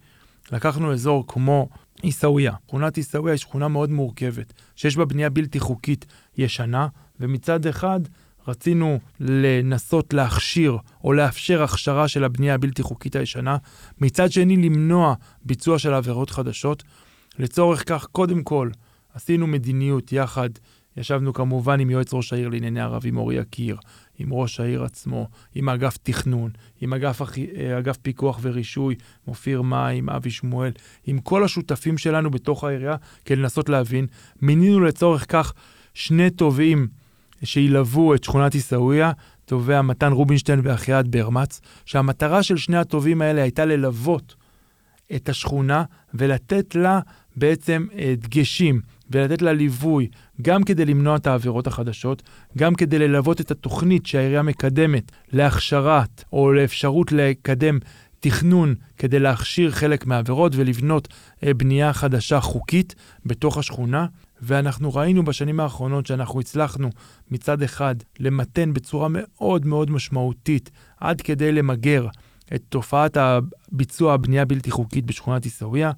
לקחנו 0.52 0.92
אזור 0.92 1.24
כמו 1.28 1.68
עיסאוויה. 2.02 2.52
שכונת 2.66 2.96
עיסאוויה 2.96 3.32
היא 3.32 3.38
שכונה 3.38 3.68
מאוד 3.68 3.90
מורכבת, 3.90 4.52
שיש 4.76 4.96
בה 4.96 5.04
בנייה 5.04 5.30
בלתי 5.30 5.60
חוקית 5.60 6.06
ישנה, 6.38 6.88
ומצד 7.20 7.66
אחד 7.66 8.00
רצינו 8.48 8.98
לנסות 9.20 10.14
להכשיר 10.14 10.76
או 11.04 11.12
לאפשר 11.12 11.62
הכשרה 11.62 12.08
של 12.08 12.24
הבנייה 12.24 12.54
הבלתי 12.54 12.82
חוקית 12.82 13.16
הישנה, 13.16 13.56
מצד 14.00 14.32
שני 14.32 14.56
למנוע 14.56 15.14
ביצוע 15.44 15.78
של 15.78 15.94
עבירות 15.94 16.30
חדשות. 16.30 16.82
לצורך 17.38 17.88
כך, 17.88 18.06
קודם 18.12 18.42
כל, 18.42 18.70
עשינו 19.14 19.46
מדיניות 19.46 20.12
יחד 20.12 20.50
ישבנו 20.96 21.32
כמובן 21.32 21.80
עם 21.80 21.90
יועץ 21.90 22.14
ראש 22.14 22.32
העיר 22.32 22.48
לענייני 22.48 22.80
ערבים 22.80 23.16
אורי 23.16 23.34
יקיר, 23.34 23.76
עם 24.18 24.32
ראש 24.32 24.60
העיר 24.60 24.84
עצמו, 24.84 25.28
עם 25.54 25.68
אגף 25.68 25.96
תכנון, 26.02 26.50
עם 26.80 26.94
אגף, 26.94 27.22
אה, 27.22 27.78
אגף 27.78 27.96
פיקוח 27.96 28.38
ורישוי, 28.42 28.94
מופיר 29.26 29.62
מים, 29.62 30.08
אבי 30.08 30.30
שמואל, 30.30 30.72
עם 31.06 31.18
כל 31.18 31.44
השותפים 31.44 31.98
שלנו 31.98 32.30
בתוך 32.30 32.64
העירייה, 32.64 32.96
כדי 33.24 33.36
לנסות 33.36 33.68
להבין. 33.68 34.06
מינינו 34.42 34.80
לצורך 34.80 35.26
כך 35.28 35.52
שני 35.94 36.30
תובעים 36.30 36.88
שילוו 37.44 38.14
את 38.14 38.24
שכונת 38.24 38.54
עיסאוויה, 38.54 39.12
תובע 39.44 39.82
מתן 39.82 40.12
רובינשטיין 40.12 40.60
ואחיעד 40.62 41.08
ברמץ, 41.10 41.60
שהמטרה 41.84 42.42
של 42.42 42.56
שני 42.56 42.76
התובעים 42.76 43.22
האלה 43.22 43.42
הייתה 43.42 43.64
ללוות 43.64 44.34
את 45.16 45.28
השכונה 45.28 45.84
ולתת 46.14 46.74
לה 46.74 47.00
בעצם 47.36 47.86
אה, 47.98 48.14
דגשים 48.16 48.80
ולתת 49.10 49.42
לה 49.42 49.52
ליווי, 49.52 50.08
גם 50.42 50.64
כדי 50.64 50.84
למנוע 50.84 51.16
את 51.16 51.26
העבירות 51.26 51.66
החדשות, 51.66 52.22
גם 52.58 52.74
כדי 52.74 52.98
ללוות 52.98 53.40
את 53.40 53.50
התוכנית 53.50 54.06
שהעירייה 54.06 54.42
מקדמת 54.42 55.12
להכשרת 55.32 56.24
או 56.32 56.52
לאפשרות 56.52 57.12
לקדם 57.12 57.78
תכנון 58.20 58.74
כדי 58.98 59.18
להכשיר 59.18 59.70
חלק 59.70 60.06
מהעבירות 60.06 60.52
ולבנות 60.56 61.08
אה, 61.44 61.54
בנייה 61.54 61.92
חדשה 61.92 62.40
חוקית 62.40 62.94
בתוך 63.26 63.58
השכונה. 63.58 64.06
ואנחנו 64.42 64.94
ראינו 64.94 65.24
בשנים 65.24 65.60
האחרונות 65.60 66.06
שאנחנו 66.06 66.40
הצלחנו 66.40 66.90
מצד 67.30 67.62
אחד 67.62 67.94
למתן 68.18 68.72
בצורה 68.72 69.08
מאוד 69.10 69.66
מאוד 69.66 69.90
משמעותית 69.90 70.70
עד 71.00 71.20
כדי 71.20 71.52
למגר 71.52 72.06
את 72.54 72.62
תופעת 72.68 73.16
ביצוע 73.72 74.14
הבנייה 74.14 74.42
הבלתי 74.42 74.70
חוקית 74.70 75.06
בשכונת 75.06 75.44
עיסאוויה. 75.44 75.92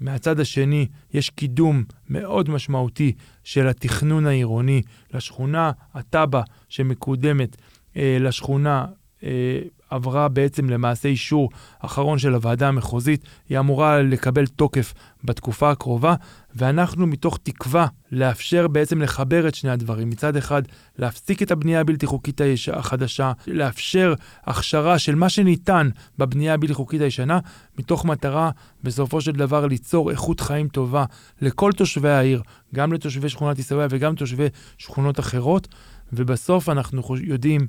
מהצד 0.00 0.40
השני, 0.40 0.86
יש 1.14 1.30
קידום 1.30 1.84
מאוד 2.08 2.50
משמעותי 2.50 3.12
של 3.44 3.68
התכנון 3.68 4.26
העירוני 4.26 4.82
לשכונה. 5.14 5.70
התב"ע 5.94 6.40
שמקודמת 6.68 7.56
אה, 7.96 8.16
לשכונה 8.20 8.86
אה, 9.24 9.60
עברה 9.90 10.28
בעצם 10.28 10.70
למעשה 10.70 11.08
אישור 11.08 11.50
אחרון 11.78 12.18
של 12.18 12.34
הוועדה 12.34 12.68
המחוזית, 12.68 13.24
היא 13.48 13.58
אמורה 13.58 14.02
לקבל 14.02 14.46
תוקף 14.46 14.94
בתקופה 15.24 15.70
הקרובה, 15.70 16.14
ואנחנו 16.58 17.06
מתוך 17.06 17.38
תקווה 17.42 17.86
לאפשר 18.12 18.68
בעצם 18.68 19.02
לחבר 19.02 19.48
את 19.48 19.54
שני 19.54 19.70
הדברים. 19.70 20.10
מצד 20.10 20.36
אחד, 20.36 20.62
להפסיק 20.98 21.42
את 21.42 21.50
הבנייה 21.50 21.80
הבלתי 21.80 22.06
חוקית 22.06 22.40
החדשה, 22.72 23.32
לאפשר 23.46 24.14
הכשרה 24.44 24.98
של 24.98 25.14
מה 25.14 25.28
שניתן 25.28 25.88
בבנייה 26.18 26.54
הבלתי 26.54 26.74
חוקית 26.74 27.00
הישנה, 27.00 27.38
מתוך 27.78 28.04
מטרה 28.04 28.50
בסופו 28.82 29.20
של 29.20 29.32
דבר 29.32 29.66
ליצור 29.66 30.10
איכות 30.10 30.40
חיים 30.40 30.68
טובה 30.68 31.04
לכל 31.40 31.72
תושבי 31.72 32.08
העיר, 32.08 32.42
גם 32.74 32.92
לתושבי 32.92 33.28
שכונת 33.28 33.56
עיסאוויה 33.56 33.86
וגם 33.90 34.12
לתושבי 34.12 34.46
שכונות 34.78 35.20
אחרות, 35.20 35.68
ובסוף 36.12 36.68
אנחנו 36.68 37.02
יודעים 37.16 37.66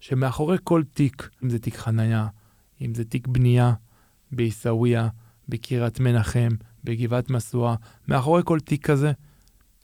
שמאחורי 0.00 0.56
כל 0.64 0.82
תיק, 0.94 1.28
אם 1.44 1.50
זה 1.50 1.58
תיק 1.58 1.76
חנייה, 1.76 2.26
אם 2.80 2.94
זה 2.94 3.04
תיק 3.04 3.26
בנייה 3.26 3.72
בעיסאוויה, 4.32 5.08
בקריית 5.48 6.00
מנחם, 6.00 6.48
בגבעת 6.88 7.30
משואה, 7.30 7.74
מאחורי 8.08 8.42
כל 8.44 8.60
תיק 8.60 8.86
כזה 8.86 9.12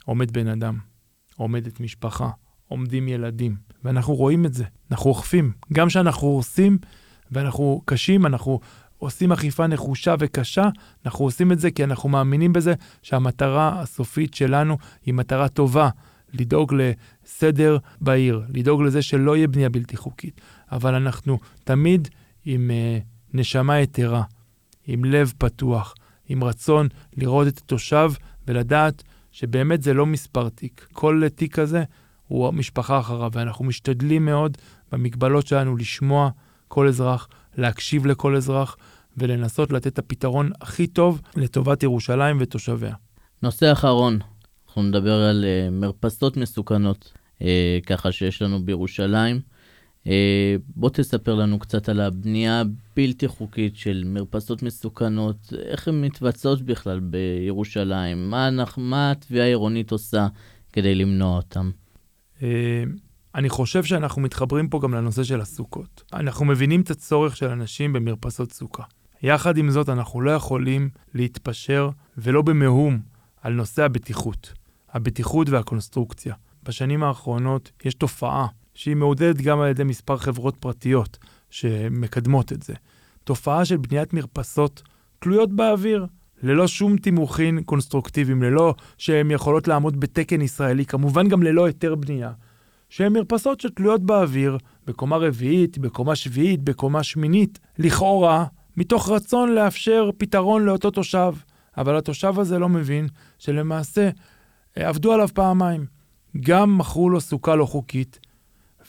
עומד 0.04 0.30
בן 0.30 0.46
אדם, 0.46 0.78
עומדת 1.36 1.80
משפחה, 1.80 2.30
עומדים 2.68 3.08
ילדים, 3.08 3.56
ואנחנו 3.84 4.14
רואים 4.14 4.46
את 4.46 4.54
זה, 4.54 4.64
אנחנו 4.90 5.10
אוכפים. 5.10 5.52
גם 5.72 5.88
כשאנחנו 5.88 6.28
הורסים 6.28 6.78
ואנחנו 7.30 7.82
קשים, 7.84 8.26
אנחנו 8.26 8.60
עושים 8.98 9.32
אכיפה 9.32 9.66
נחושה 9.66 10.14
וקשה, 10.18 10.68
אנחנו 11.06 11.24
עושים 11.24 11.52
את 11.52 11.60
זה 11.60 11.70
כי 11.70 11.84
אנחנו 11.84 12.08
מאמינים 12.08 12.52
בזה 12.52 12.74
שהמטרה 13.02 13.80
הסופית 13.80 14.34
שלנו 14.34 14.78
היא 15.06 15.14
מטרה 15.14 15.48
טובה, 15.48 15.88
לדאוג 16.32 16.74
לסדר 16.74 17.78
בעיר, 18.00 18.42
לדאוג 18.48 18.82
לזה 18.82 19.02
שלא 19.02 19.36
יהיה 19.36 19.48
בנייה 19.48 19.68
בלתי 19.68 19.96
חוקית. 19.96 20.40
אבל 20.72 20.94
אנחנו 20.94 21.38
תמיד 21.64 22.08
עם 22.44 22.70
uh, 22.70 23.04
נשמה 23.34 23.80
יתרה, 23.80 24.22
עם 24.86 25.04
לב 25.04 25.32
פתוח, 25.38 25.94
עם 26.28 26.44
רצון 26.44 26.88
לראות 27.16 27.48
את 27.48 27.58
התושב 27.58 28.12
ולדעת 28.48 29.02
שבאמת 29.32 29.82
זה 29.82 29.94
לא 29.94 30.06
מספר 30.06 30.48
תיק. 30.48 30.86
כל 30.92 31.22
תיק 31.34 31.54
כזה 31.54 31.84
הוא 32.28 32.50
משפחה 32.50 33.00
אחריו, 33.00 33.30
ואנחנו 33.32 33.64
משתדלים 33.64 34.24
מאוד 34.24 34.58
במגבלות 34.92 35.46
שלנו 35.46 35.76
לשמוע 35.76 36.30
כל 36.68 36.88
אזרח, 36.88 37.28
להקשיב 37.56 38.06
לכל 38.06 38.36
אזרח 38.36 38.76
ולנסות 39.16 39.72
לתת 39.72 39.86
את 39.86 39.98
הפתרון 39.98 40.50
הכי 40.60 40.86
טוב 40.86 41.20
לטובת 41.36 41.82
ירושלים 41.82 42.36
ותושביה. 42.40 42.94
נושא 43.42 43.72
אחרון, 43.72 44.18
אנחנו 44.66 44.82
נדבר 44.82 45.14
על 45.14 45.44
uh, 45.44 45.70
מרפסות 45.70 46.36
מסוכנות, 46.36 47.12
uh, 47.38 47.44
ככה 47.86 48.12
שיש 48.12 48.42
לנו 48.42 48.64
בירושלים. 48.64 49.53
Uh, 50.04 50.08
בוא 50.68 50.90
תספר 50.90 51.34
לנו 51.34 51.58
קצת 51.58 51.88
על 51.88 52.00
הבנייה 52.00 52.60
הבלתי 52.60 53.28
חוקית 53.28 53.76
של 53.76 54.02
מרפסות 54.06 54.62
מסוכנות, 54.62 55.52
איך 55.58 55.88
הן 55.88 56.00
מתבצעות 56.00 56.62
בכלל 56.62 57.00
בירושלים, 57.00 58.30
מה, 58.30 58.50
מה 58.76 59.10
התביעה 59.10 59.44
העירונית 59.44 59.92
עושה 59.92 60.26
כדי 60.72 60.94
למנוע 60.94 61.36
אותן. 61.36 61.70
Uh, 62.38 62.42
אני 63.34 63.48
חושב 63.48 63.84
שאנחנו 63.84 64.22
מתחברים 64.22 64.68
פה 64.68 64.80
גם 64.82 64.94
לנושא 64.94 65.24
של 65.24 65.40
הסוכות. 65.40 66.02
אנחנו 66.12 66.44
מבינים 66.44 66.80
את 66.80 66.90
הצורך 66.90 67.36
של 67.36 67.48
אנשים 67.48 67.92
במרפסות 67.92 68.52
סוכה. 68.52 68.82
יחד 69.22 69.56
עם 69.56 69.70
זאת, 69.70 69.88
אנחנו 69.88 70.20
לא 70.20 70.30
יכולים 70.30 70.88
להתפשר, 71.14 71.90
ולא 72.18 72.42
במהום, 72.42 73.00
על 73.42 73.52
נושא 73.52 73.84
הבטיחות. 73.84 74.52
הבטיחות 74.92 75.48
והקונסטרוקציה. 75.48 76.34
בשנים 76.62 77.02
האחרונות 77.02 77.72
יש 77.84 77.94
תופעה 77.94 78.46
שהיא 78.74 78.96
מעודדת 78.96 79.36
גם 79.36 79.60
על 79.60 79.68
ידי 79.68 79.84
מספר 79.84 80.16
חברות 80.16 80.56
פרטיות 80.56 81.18
שמקדמות 81.50 82.52
את 82.52 82.62
זה. 82.62 82.74
תופעה 83.24 83.64
של 83.64 83.76
בניית 83.76 84.12
מרפסות 84.12 84.82
תלויות 85.18 85.52
באוויר, 85.52 86.06
ללא 86.42 86.66
שום 86.66 86.96
תימוכין 86.96 87.62
קונסטרוקטיביים, 87.62 88.42
ללא 88.42 88.74
שהן 88.98 89.30
יכולות 89.30 89.68
לעמוד 89.68 90.00
בתקן 90.00 90.40
ישראלי, 90.40 90.86
כמובן 90.86 91.28
גם 91.28 91.42
ללא 91.42 91.64
היתר 91.64 91.94
בנייה, 91.94 92.32
שהן 92.88 93.12
מרפסות 93.12 93.60
שתלויות 93.60 94.02
באוויר, 94.02 94.58
בקומה 94.86 95.16
רביעית, 95.16 95.78
בקומה 95.78 96.16
שביעית, 96.16 96.62
בקומה 96.62 97.02
שמינית, 97.02 97.58
לכאורה, 97.78 98.44
מתוך 98.76 99.08
רצון 99.08 99.54
לאפשר 99.54 100.10
פתרון 100.18 100.64
לאותו 100.64 100.90
תושב. 100.90 101.34
אבל 101.76 101.96
התושב 101.96 102.38
הזה 102.38 102.58
לא 102.58 102.68
מבין 102.68 103.08
שלמעשה 103.38 104.10
עבדו 104.76 105.12
עליו 105.12 105.28
פעמיים. 105.34 105.86
גם 106.40 106.78
מכרו 106.78 107.10
לו 107.10 107.20
סוכה 107.20 107.54
לא 107.54 107.66
חוקית, 107.66 108.18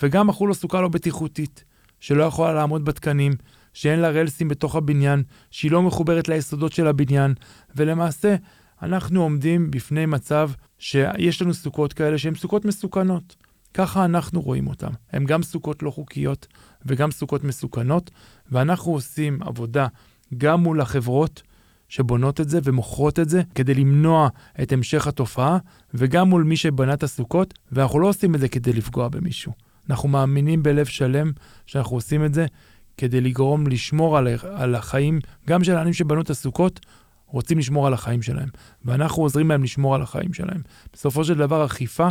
וגם 0.02 0.28
מכרו 0.28 0.48
לו 0.48 0.54
סוכה 0.54 0.82
לא 0.82 0.88
בטיחותית, 0.88 1.64
שלא 2.00 2.24
יכולה 2.24 2.54
לעמוד 2.54 2.86
בתקנים, 2.86 3.34
שאין 3.74 4.00
לה 4.00 4.10
רלסים 4.10 4.48
בתוך 4.48 4.76
הבניין, 4.76 5.24
שהיא 5.52 5.72
לא 5.72 5.82
מחוברת 5.82 6.28
ליסודות 6.28 6.74
של 6.74 6.88
הבניין, 6.88 7.34
ולמעשה 7.76 8.36
אנחנו 8.82 9.22
עומדים 9.22 9.72
בפני 9.72 10.06
מצב 10.06 10.52
שיש 10.80 11.42
לנו 11.42 11.54
סוכות 11.54 11.94
כאלה 11.94 12.18
שהן 12.18 12.36
סוכות 12.36 12.66
מסוכנות. 12.66 13.36
ככה 13.74 14.06
אנחנו 14.06 14.42
רואים 14.42 14.68
אותן. 14.68 14.88
הן 15.12 15.26
גם 15.26 15.44
סוכות 15.44 15.84
לא 15.84 15.92
חוקיות 15.92 16.48
וגם 16.86 17.12
סוכות 17.12 17.44
מסוכנות, 17.44 18.12
ואנחנו 18.52 18.92
עושים 18.92 19.44
עבודה 19.44 19.88
גם 20.38 20.60
מול 20.60 20.82
החברות, 20.82 21.42
שבונות 21.90 22.42
את 22.42 22.50
זה 22.50 22.60
ומוכרות 22.64 23.20
את 23.20 23.30
זה 23.30 23.42
כדי 23.56 23.74
למנוע 23.74 24.30
את 24.62 24.72
המשך 24.72 25.08
התופעה, 25.08 25.58
וגם 25.94 26.30
מול 26.30 26.44
מי 26.44 26.58
שבנה 26.58 26.94
את 26.94 27.04
הסוכות, 27.04 27.54
ואנחנו 27.72 28.00
לא 28.00 28.08
עושים 28.08 28.36
את 28.36 28.40
זה 28.40 28.48
כדי 28.48 28.74
לפגוע 28.74 29.08
במישהו. 29.10 29.65
אנחנו 29.90 30.10
מאמינים 30.10 30.64
בלב 30.64 30.86
שלם 30.86 31.32
שאנחנו 31.66 31.98
עושים 31.98 32.26
את 32.26 32.34
זה 32.34 32.46
כדי 32.98 33.22
לגרום 33.22 33.68
לשמור 33.68 34.18
על, 34.18 34.28
על 34.44 34.76
החיים, 34.76 35.20
גם 35.48 35.64
של 35.64 35.76
האנשים 35.76 35.94
שבנו 35.94 36.22
את 36.22 36.30
הסוכות, 36.30 36.80
רוצים 37.28 37.58
לשמור 37.58 37.88
על 37.88 37.94
החיים 37.94 38.22
שלהם, 38.22 38.50
ואנחנו 38.86 39.24
עוזרים 39.24 39.50
להם 39.50 39.64
לשמור 39.64 39.96
על 39.96 40.02
החיים 40.02 40.34
שלהם. 40.34 40.62
בסופו 40.94 41.24
של 41.24 41.34
דבר, 41.34 41.66
אכיפה, 41.66 42.08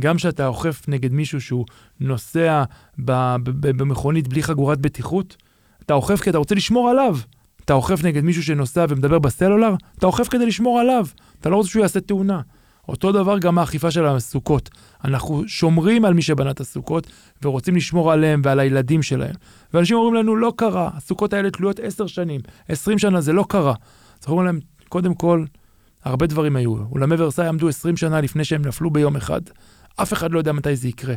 גם 0.00 0.16
כשאתה 0.16 0.46
אוכף 0.46 0.88
נגד 0.88 1.12
מישהו 1.12 1.40
שהוא 1.40 1.66
נוסע 2.00 2.64
במכונית 2.98 4.28
בלי 4.28 4.42
חגורת 4.42 4.78
בטיחות, 4.80 5.36
אתה 5.82 5.94
אוכף 5.94 6.20
כי 6.20 6.30
אתה 6.30 6.38
רוצה 6.38 6.54
לשמור 6.54 6.88
עליו. 6.88 7.16
אתה 7.64 7.72
אוכף 7.72 8.04
נגד 8.04 8.24
מישהו 8.24 8.42
שנוסע 8.42 8.86
ומדבר 8.88 9.18
בסלולר, 9.18 9.74
אתה 9.98 10.06
אוכף 10.06 10.28
כדי 10.28 10.46
לשמור 10.46 10.80
עליו. 10.80 11.06
אתה 11.40 11.48
לא 11.48 11.56
רוצה 11.56 11.68
שהוא 11.68 11.82
יעשה 11.82 12.00
תאונה. 12.00 12.40
אותו 12.90 13.12
דבר 13.12 13.38
גם 13.38 13.58
האכיפה 13.58 13.90
של 13.90 14.06
הסוכות. 14.06 14.70
אנחנו 15.04 15.42
שומרים 15.46 16.04
על 16.04 16.14
מי 16.14 16.22
שבנה 16.22 16.50
את 16.50 16.60
הסוכות 16.60 17.06
ורוצים 17.42 17.76
לשמור 17.76 18.12
עליהם 18.12 18.42
ועל 18.44 18.60
הילדים 18.60 19.02
שלהם. 19.02 19.34
ואנשים 19.74 19.96
אומרים 19.96 20.14
לנו, 20.14 20.36
לא 20.36 20.52
קרה, 20.56 20.90
הסוכות 20.96 21.32
האלה 21.32 21.50
תלויות 21.50 21.80
עשר 21.80 22.06
שנים, 22.06 22.40
עשרים 22.68 22.98
שנה, 22.98 23.20
זה 23.20 23.32
לא 23.32 23.44
קרה. 23.48 23.74
אז 24.22 24.28
אומרים 24.28 24.46
להם, 24.46 24.60
קודם 24.88 25.14
כל, 25.14 25.44
הרבה 26.04 26.26
דברים 26.26 26.56
היו. 26.56 26.76
אולמי 26.90 27.14
ורסאי 27.18 27.46
עמדו 27.46 27.68
עשרים 27.68 27.96
שנה 27.96 28.20
לפני 28.20 28.44
שהם 28.44 28.66
נפלו 28.66 28.90
ביום 28.90 29.16
אחד. 29.16 29.40
אף 29.96 30.12
אחד 30.12 30.32
לא 30.32 30.38
יודע 30.38 30.52
מתי 30.52 30.76
זה 30.76 30.88
יקרה. 30.88 31.14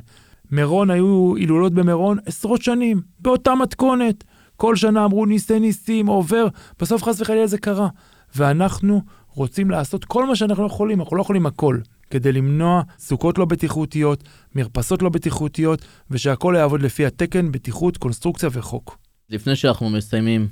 מירון 0.51 0.89
היו 0.89 1.33
הילולות 1.35 1.73
במירון 1.73 2.17
עשרות 2.25 2.61
שנים, 2.61 3.01
באותה 3.19 3.55
מתכונת. 3.55 4.23
כל 4.57 4.75
שנה 4.75 5.05
אמרו 5.05 5.25
ניסי 5.25 5.59
ניסים, 5.59 6.07
עובר, 6.07 6.47
בסוף 6.79 7.03
חס 7.03 7.21
וחלילה 7.21 7.47
זה 7.47 7.57
קרה. 7.57 7.87
ואנחנו 8.35 9.01
רוצים 9.33 9.71
לעשות 9.71 10.05
כל 10.05 10.25
מה 10.25 10.35
שאנחנו 10.35 10.65
יכולים, 10.65 11.01
אנחנו 11.01 11.15
לא 11.17 11.21
יכולים 11.21 11.45
הכל, 11.45 11.79
כדי 12.09 12.31
למנוע 12.31 12.81
סוכות 12.99 13.37
לא 13.37 13.45
בטיחותיות, 13.45 14.23
מרפסות 14.55 15.01
לא 15.01 15.09
בטיחותיות, 15.09 15.85
ושהכול 16.11 16.55
יעבוד 16.55 16.81
לפי 16.81 17.05
התקן, 17.05 17.51
בטיחות, 17.51 17.97
קונסטרוקציה 17.97 18.49
וחוק. 18.51 18.97
לפני 19.29 19.55
שאנחנו 19.55 19.89
מסיימים, 19.89 20.47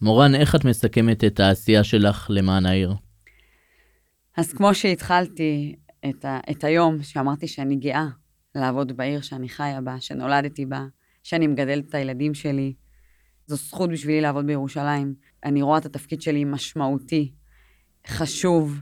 מורן, 0.00 0.34
איך 0.34 0.54
את 0.54 0.64
מסכמת 0.64 1.24
את 1.24 1.40
העשייה 1.40 1.84
שלך 1.84 2.26
למען 2.30 2.66
העיר? 2.66 2.94
אז 4.36 4.52
כמו 4.52 4.74
שהתחלתי 4.74 5.74
את, 6.08 6.24
ה- 6.24 6.40
את 6.50 6.64
היום, 6.64 7.02
שאמרתי 7.02 7.48
שאני 7.48 7.76
גאה 7.76 8.06
לעבוד 8.54 8.96
בעיר 8.96 9.20
שאני 9.20 9.48
חיה 9.48 9.80
בה, 9.80 9.96
שנולדתי 10.00 10.66
בה, 10.66 10.86
שאני 11.22 11.46
מגדלת 11.46 11.88
את 11.88 11.94
הילדים 11.94 12.34
שלי, 12.34 12.74
זו 13.46 13.56
זכות 13.56 13.90
בשבילי 13.90 14.20
לעבוד 14.20 14.46
בירושלים. 14.46 15.14
אני 15.44 15.62
רואה 15.62 15.78
את 15.78 15.86
התפקיד 15.86 16.22
שלי 16.22 16.44
משמעותי, 16.44 17.32
חשוב, 18.08 18.80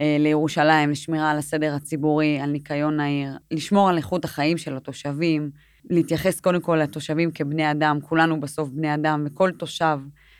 אה, 0.00 0.16
לירושלים, 0.18 0.90
לשמירה 0.90 1.30
על 1.30 1.38
הסדר 1.38 1.74
הציבורי, 1.74 2.40
על 2.40 2.50
ניקיון 2.50 3.00
העיר, 3.00 3.36
לשמור 3.50 3.88
על 3.88 3.96
איכות 3.96 4.24
החיים 4.24 4.58
של 4.58 4.76
התושבים, 4.76 5.50
להתייחס 5.90 6.40
קודם 6.40 6.60
כל 6.60 6.76
לתושבים 6.76 7.30
כבני 7.30 7.70
אדם, 7.70 7.98
כולנו 8.02 8.40
בסוף 8.40 8.68
בני 8.70 8.94
אדם, 8.94 9.26
וכל 9.26 9.50
תושב 9.50 9.98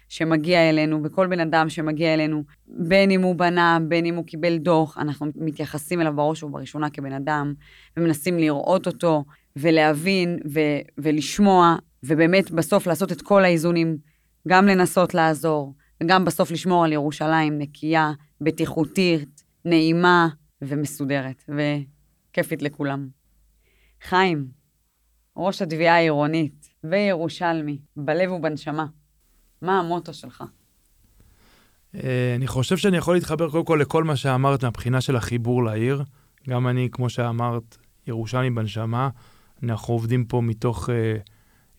שמגיע 0.09 0.71
אלינו, 0.71 1.01
וכל 1.05 1.27
בן 1.27 1.41
אדם 1.41 1.69
שמגיע 1.69 2.15
אלינו, 2.15 2.43
בין 2.67 3.11
אם 3.11 3.23
הוא 3.23 3.35
בנה, 3.35 3.79
בין 3.89 4.07
אם 4.07 4.15
הוא 4.15 4.25
קיבל 4.25 4.57
דוח, 4.57 4.99
אנחנו 4.99 5.27
מתייחסים 5.37 6.01
אליו 6.01 6.17
בראש 6.17 6.43
ובראשונה 6.43 6.91
כבן 6.91 7.13
אדם, 7.13 7.55
ומנסים 7.97 8.39
לראות 8.39 8.87
אותו, 8.87 9.25
ולהבין, 9.57 10.39
ו- 10.53 10.81
ולשמוע, 10.99 11.77
ובאמת 12.03 12.51
בסוף 12.51 12.87
לעשות 12.87 13.13
את 13.13 13.23
כל 13.23 13.45
האיזונים, 13.45 13.97
גם 14.49 14.67
לנסות 14.67 15.15
לעזור, 15.15 15.75
וגם 16.03 16.25
בסוף 16.25 16.51
לשמור 16.51 16.85
על 16.85 16.93
ירושלים 16.93 17.59
נקייה, 17.59 18.13
בטיחותית, 18.41 19.45
נעימה 19.65 20.29
ומסודרת, 20.63 21.45
וכיפית 21.49 22.63
לכולם. 22.63 23.09
חיים, 24.03 24.47
ראש 25.37 25.63
התביעה 25.63 25.95
העירונית 25.95 26.71
וירושלמי, 26.85 27.79
בלב 27.97 28.33
ובנשמה, 28.33 28.87
מה 29.63 29.79
המוטו 29.79 30.15
שלך? 30.15 30.45
אה, 31.95 32.35
אני 32.37 32.47
חושב 32.47 32.77
שאני 32.77 32.97
יכול 32.97 33.15
להתחבר 33.15 33.51
קודם 33.51 33.65
כל 33.65 33.79
לכל 33.83 34.05
מה 34.05 34.17
שאמרת 34.17 34.65
מהבחינה 34.65 35.01
של 35.01 35.17
החיבור 35.17 35.65
לעיר. 35.65 36.03
גם 36.49 36.69
אני, 36.69 36.89
כמו 36.93 37.11
שאמרת, 37.11 37.77
ירושלמי 38.07 38.51
בנשמה. 38.51 39.09
אנחנו 39.63 39.95
עובדים 39.95 40.25
פה 40.25 40.41
מתוך 40.41 40.91
אה, 40.91 41.17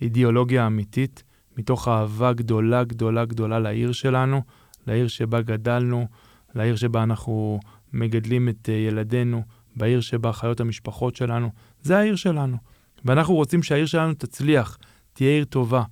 אידיאולוגיה 0.02 0.68
אמיתית, 0.68 1.24
מתוך 1.58 1.88
אהבה 1.88 2.34
גדולה, 2.34 2.84
גדולה, 2.84 3.26
גדולה 3.26 3.60
לעיר 3.60 3.92
שלנו, 3.92 4.42
לעיר 4.88 5.08
שבה 5.08 5.42
גדלנו, 5.42 6.08
לעיר 6.56 6.76
שבה 6.76 7.04
אנחנו 7.04 7.60
מגדלים 7.94 8.50
את 8.50 8.70
אה, 8.70 8.74
ילדינו, 8.74 9.44
בעיר 9.76 10.02
שבה 10.02 10.34
חיות 10.34 10.60
המשפחות 10.60 11.16
שלנו. 11.16 11.52
זה 11.82 11.98
העיר 11.98 12.16
שלנו. 12.16 12.58
ואנחנו 13.06 13.34
רוצים 13.34 13.64
שהעיר 13.64 13.86
שלנו 13.86 14.14
תצליח, 14.14 14.78
תהיה 15.14 15.30
עיר 15.30 15.46
טובה. 15.46 15.84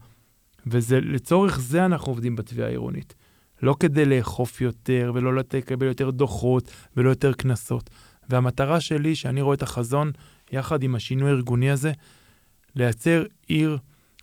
ולצורך 0.68 1.59
זה 1.59 1.86
אנחנו 1.86 2.11
עובדים 2.11 2.36
בתביעה 2.36 2.68
העירונית. 2.68 3.16
לא 3.61 3.76
כדי 3.80 4.05
לאכוף 4.05 4.61
יותר, 4.61 5.11
ולא 5.16 5.36
לקבל 5.36 5.88
יותר 5.88 6.09
דוחות, 6.09 6.72
ולא 6.97 7.09
יותר 7.09 7.34
קנסות. 7.34 7.89
והמטרה 8.30 8.80
שלי, 8.80 9.16
שאני 9.16 9.41
רואה 9.41 9.55
את 9.55 9.61
החזון, 9.61 10.11
יחד 10.51 10.84
עם 10.84 10.95
השינוי 10.95 11.30
הארגוני 11.30 11.72
הזה, 11.72 11.91
לייצר 12.76 13.24
עיר 13.47 13.78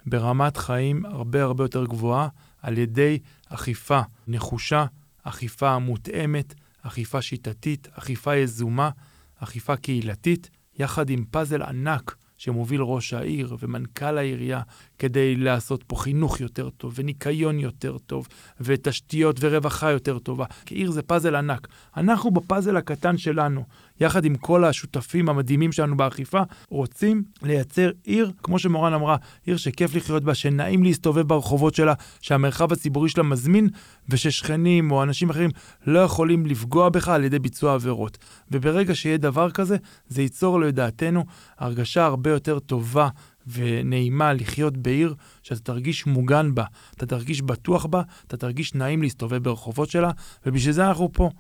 ברמת 0.07 0.57
חיים 0.57 1.05
הרבה 1.05 1.43
הרבה 1.43 1.65
יותר 1.65 1.85
גבוהה, 1.85 2.29
על 2.63 2.79
ידי 2.79 3.19
אכיפה 3.49 4.01
נחושה, 4.29 4.85
אכיפה 5.23 5.79
מותאמת, 5.79 6.55
אכיפה 6.83 7.23
שיטתית, 7.23 7.89
אכיפה 7.93 8.37
יזומה, 8.37 8.91
אכיפה 9.39 9.77
קהילתית, 9.77 10.51
יחד 10.79 11.11
עם 11.11 11.25
פאזל 11.31 11.63
ענק 11.63 12.17
שמוביל 12.43 12.81
ראש 12.81 13.13
העיר 13.13 13.57
ומנכ"ל 13.59 14.19
העירייה 14.19 14.63
כדי 14.99 15.37
לעשות 15.37 15.83
פה 15.83 15.97
חינוך 15.97 16.41
יותר 16.41 16.71
טוב 16.71 16.93
וניקיון 16.97 17.59
יותר 17.59 17.99
טוב 17.99 18.29
ותשתיות 18.61 19.37
ורווחה 19.41 19.91
יותר 19.91 20.19
טובה. 20.19 20.45
כי 20.67 20.75
עיר 20.75 20.91
זה 20.91 21.03
פאזל 21.03 21.35
ענק. 21.37 21.69
אנחנו 21.97 22.31
בפאזל 22.31 22.77
הקטן 22.77 23.19
שלנו, 23.19 23.65
יחד 24.03 24.25
עם 24.25 24.35
כל 24.35 24.65
השותפים 24.65 25.29
המדהימים 25.29 25.73
שלנו 25.73 25.97
באכיפה, 25.97 26.43
רוצים 26.69 27.23
לייצר 27.43 27.91
עיר, 28.05 28.33
כמו 28.43 28.59
שמורן 28.59 28.93
אמרה, 28.93 29.17
עיר 29.47 29.57
שכיף 29.57 29.95
לחיות 29.95 30.25
בה, 30.25 30.35
שנעים 30.35 30.83
להסתובב 30.83 31.23
ברחובות 31.23 31.75
שלה, 31.75 31.95
שהמרחב 32.21 32.73
הציבורי 32.73 33.09
שלה 33.09 33.23
מזמין, 33.23 33.69
וששכנים 34.09 34.91
או 34.91 35.03
אנשים 35.03 35.31
אחרים 35.31 35.51
לא 35.87 35.99
יכולים 35.99 36.47
לפגוע 36.47 36.89
בך 36.89 37.09
על 37.09 37.25
ידי 37.25 37.39
ביצוע 37.39 37.75
עבירות. 37.75 38.19
וברגע 38.51 38.95
שיהיה 38.95 39.17
דבר 39.17 39.51
כזה, 39.51 39.77
זה 40.09 40.23
ייצור 40.23 40.61
לדעתנו 40.61 41.25
הרגשה 41.59 42.05
הרבה 42.05 42.31
יותר 42.31 42.59
טובה 42.59 43.09
ונעימה 43.47 44.33
לחיות 44.33 44.77
בעיר 44.77 45.15
שאתה 45.43 45.61
תרגיש 45.61 46.07
מוגן 46.07 46.55
בה, 46.55 46.65
אתה 46.95 47.07
תרגיש 47.07 47.43
בטוח 47.43 47.87
בה, 47.87 48.03
אתה 48.27 48.37
תרגיש 48.37 48.75
נעים 48.75 49.03
להסתובב 49.03 49.43
ברחובות 49.43 49.91
שלה, 49.91 50.11
ובשביל 50.47 50.73
זה 50.73 50.89
אנחנו 50.89 51.13
פה, 51.13 51.31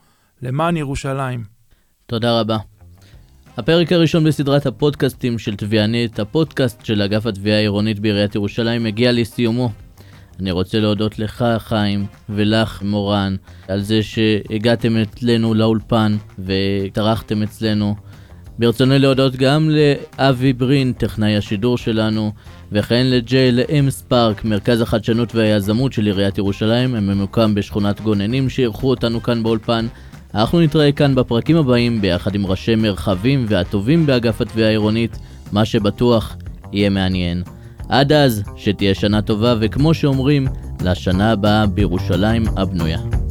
למען 0.42 0.76
ירושלים. 0.76 1.61
תודה 2.06 2.40
רבה. 2.40 2.56
הפרק 3.56 3.92
הראשון 3.92 4.24
בסדרת 4.24 4.66
הפודקאסטים 4.66 5.38
של 5.38 5.56
תביענית, 5.56 6.18
הפודקאסט 6.18 6.84
של 6.84 7.02
אגף 7.02 7.26
התביעה 7.26 7.56
העירונית 7.56 8.00
בעיריית 8.00 8.34
ירושלים, 8.34 8.84
מגיע 8.84 9.12
לסיומו. 9.12 9.70
אני 10.40 10.50
רוצה 10.50 10.80
להודות 10.80 11.18
לך, 11.18 11.44
חיים, 11.58 12.06
ולך, 12.28 12.82
מורן, 12.82 13.36
על 13.68 13.80
זה 13.80 14.02
שהגעתם 14.02 14.96
אצלנו 14.96 15.54
לאולפן 15.54 16.16
וטרחתם 16.38 17.42
אצלנו. 17.42 17.94
ברצוני 18.58 18.98
להודות 18.98 19.36
גם 19.36 19.70
לאבי 19.70 20.52
ברין, 20.52 20.92
טכנאי 20.92 21.36
השידור 21.36 21.78
שלנו, 21.78 22.32
וכן 22.72 23.06
לאם 23.52 23.90
ספארק, 23.90 24.44
מרכז 24.44 24.80
החדשנות 24.80 25.34
והיזמות 25.34 25.92
של 25.92 26.06
עיריית 26.06 26.38
ירושלים, 26.38 26.94
הממוקם 26.94 27.54
בשכונת 27.54 28.00
גוננים 28.00 28.48
שאירחו 28.48 28.90
אותנו 28.90 29.22
כאן 29.22 29.42
באולפן. 29.42 29.86
אנחנו 30.34 30.60
נתראה 30.60 30.92
כאן 30.92 31.14
בפרקים 31.14 31.56
הבאים 31.56 32.00
ביחד 32.00 32.34
עם 32.34 32.46
ראשי 32.46 32.74
מרחבים 32.74 33.46
והטובים 33.48 34.06
באגף 34.06 34.40
התביעה 34.40 34.68
העירונית, 34.68 35.18
מה 35.52 35.64
שבטוח 35.64 36.36
יהיה 36.72 36.90
מעניין. 36.90 37.42
עד 37.88 38.12
אז, 38.12 38.42
שתהיה 38.56 38.94
שנה 38.94 39.22
טובה, 39.22 39.54
וכמו 39.60 39.94
שאומרים, 39.94 40.46
לשנה 40.84 41.32
הבאה 41.32 41.66
בירושלים 41.66 42.44
הבנויה. 42.56 43.21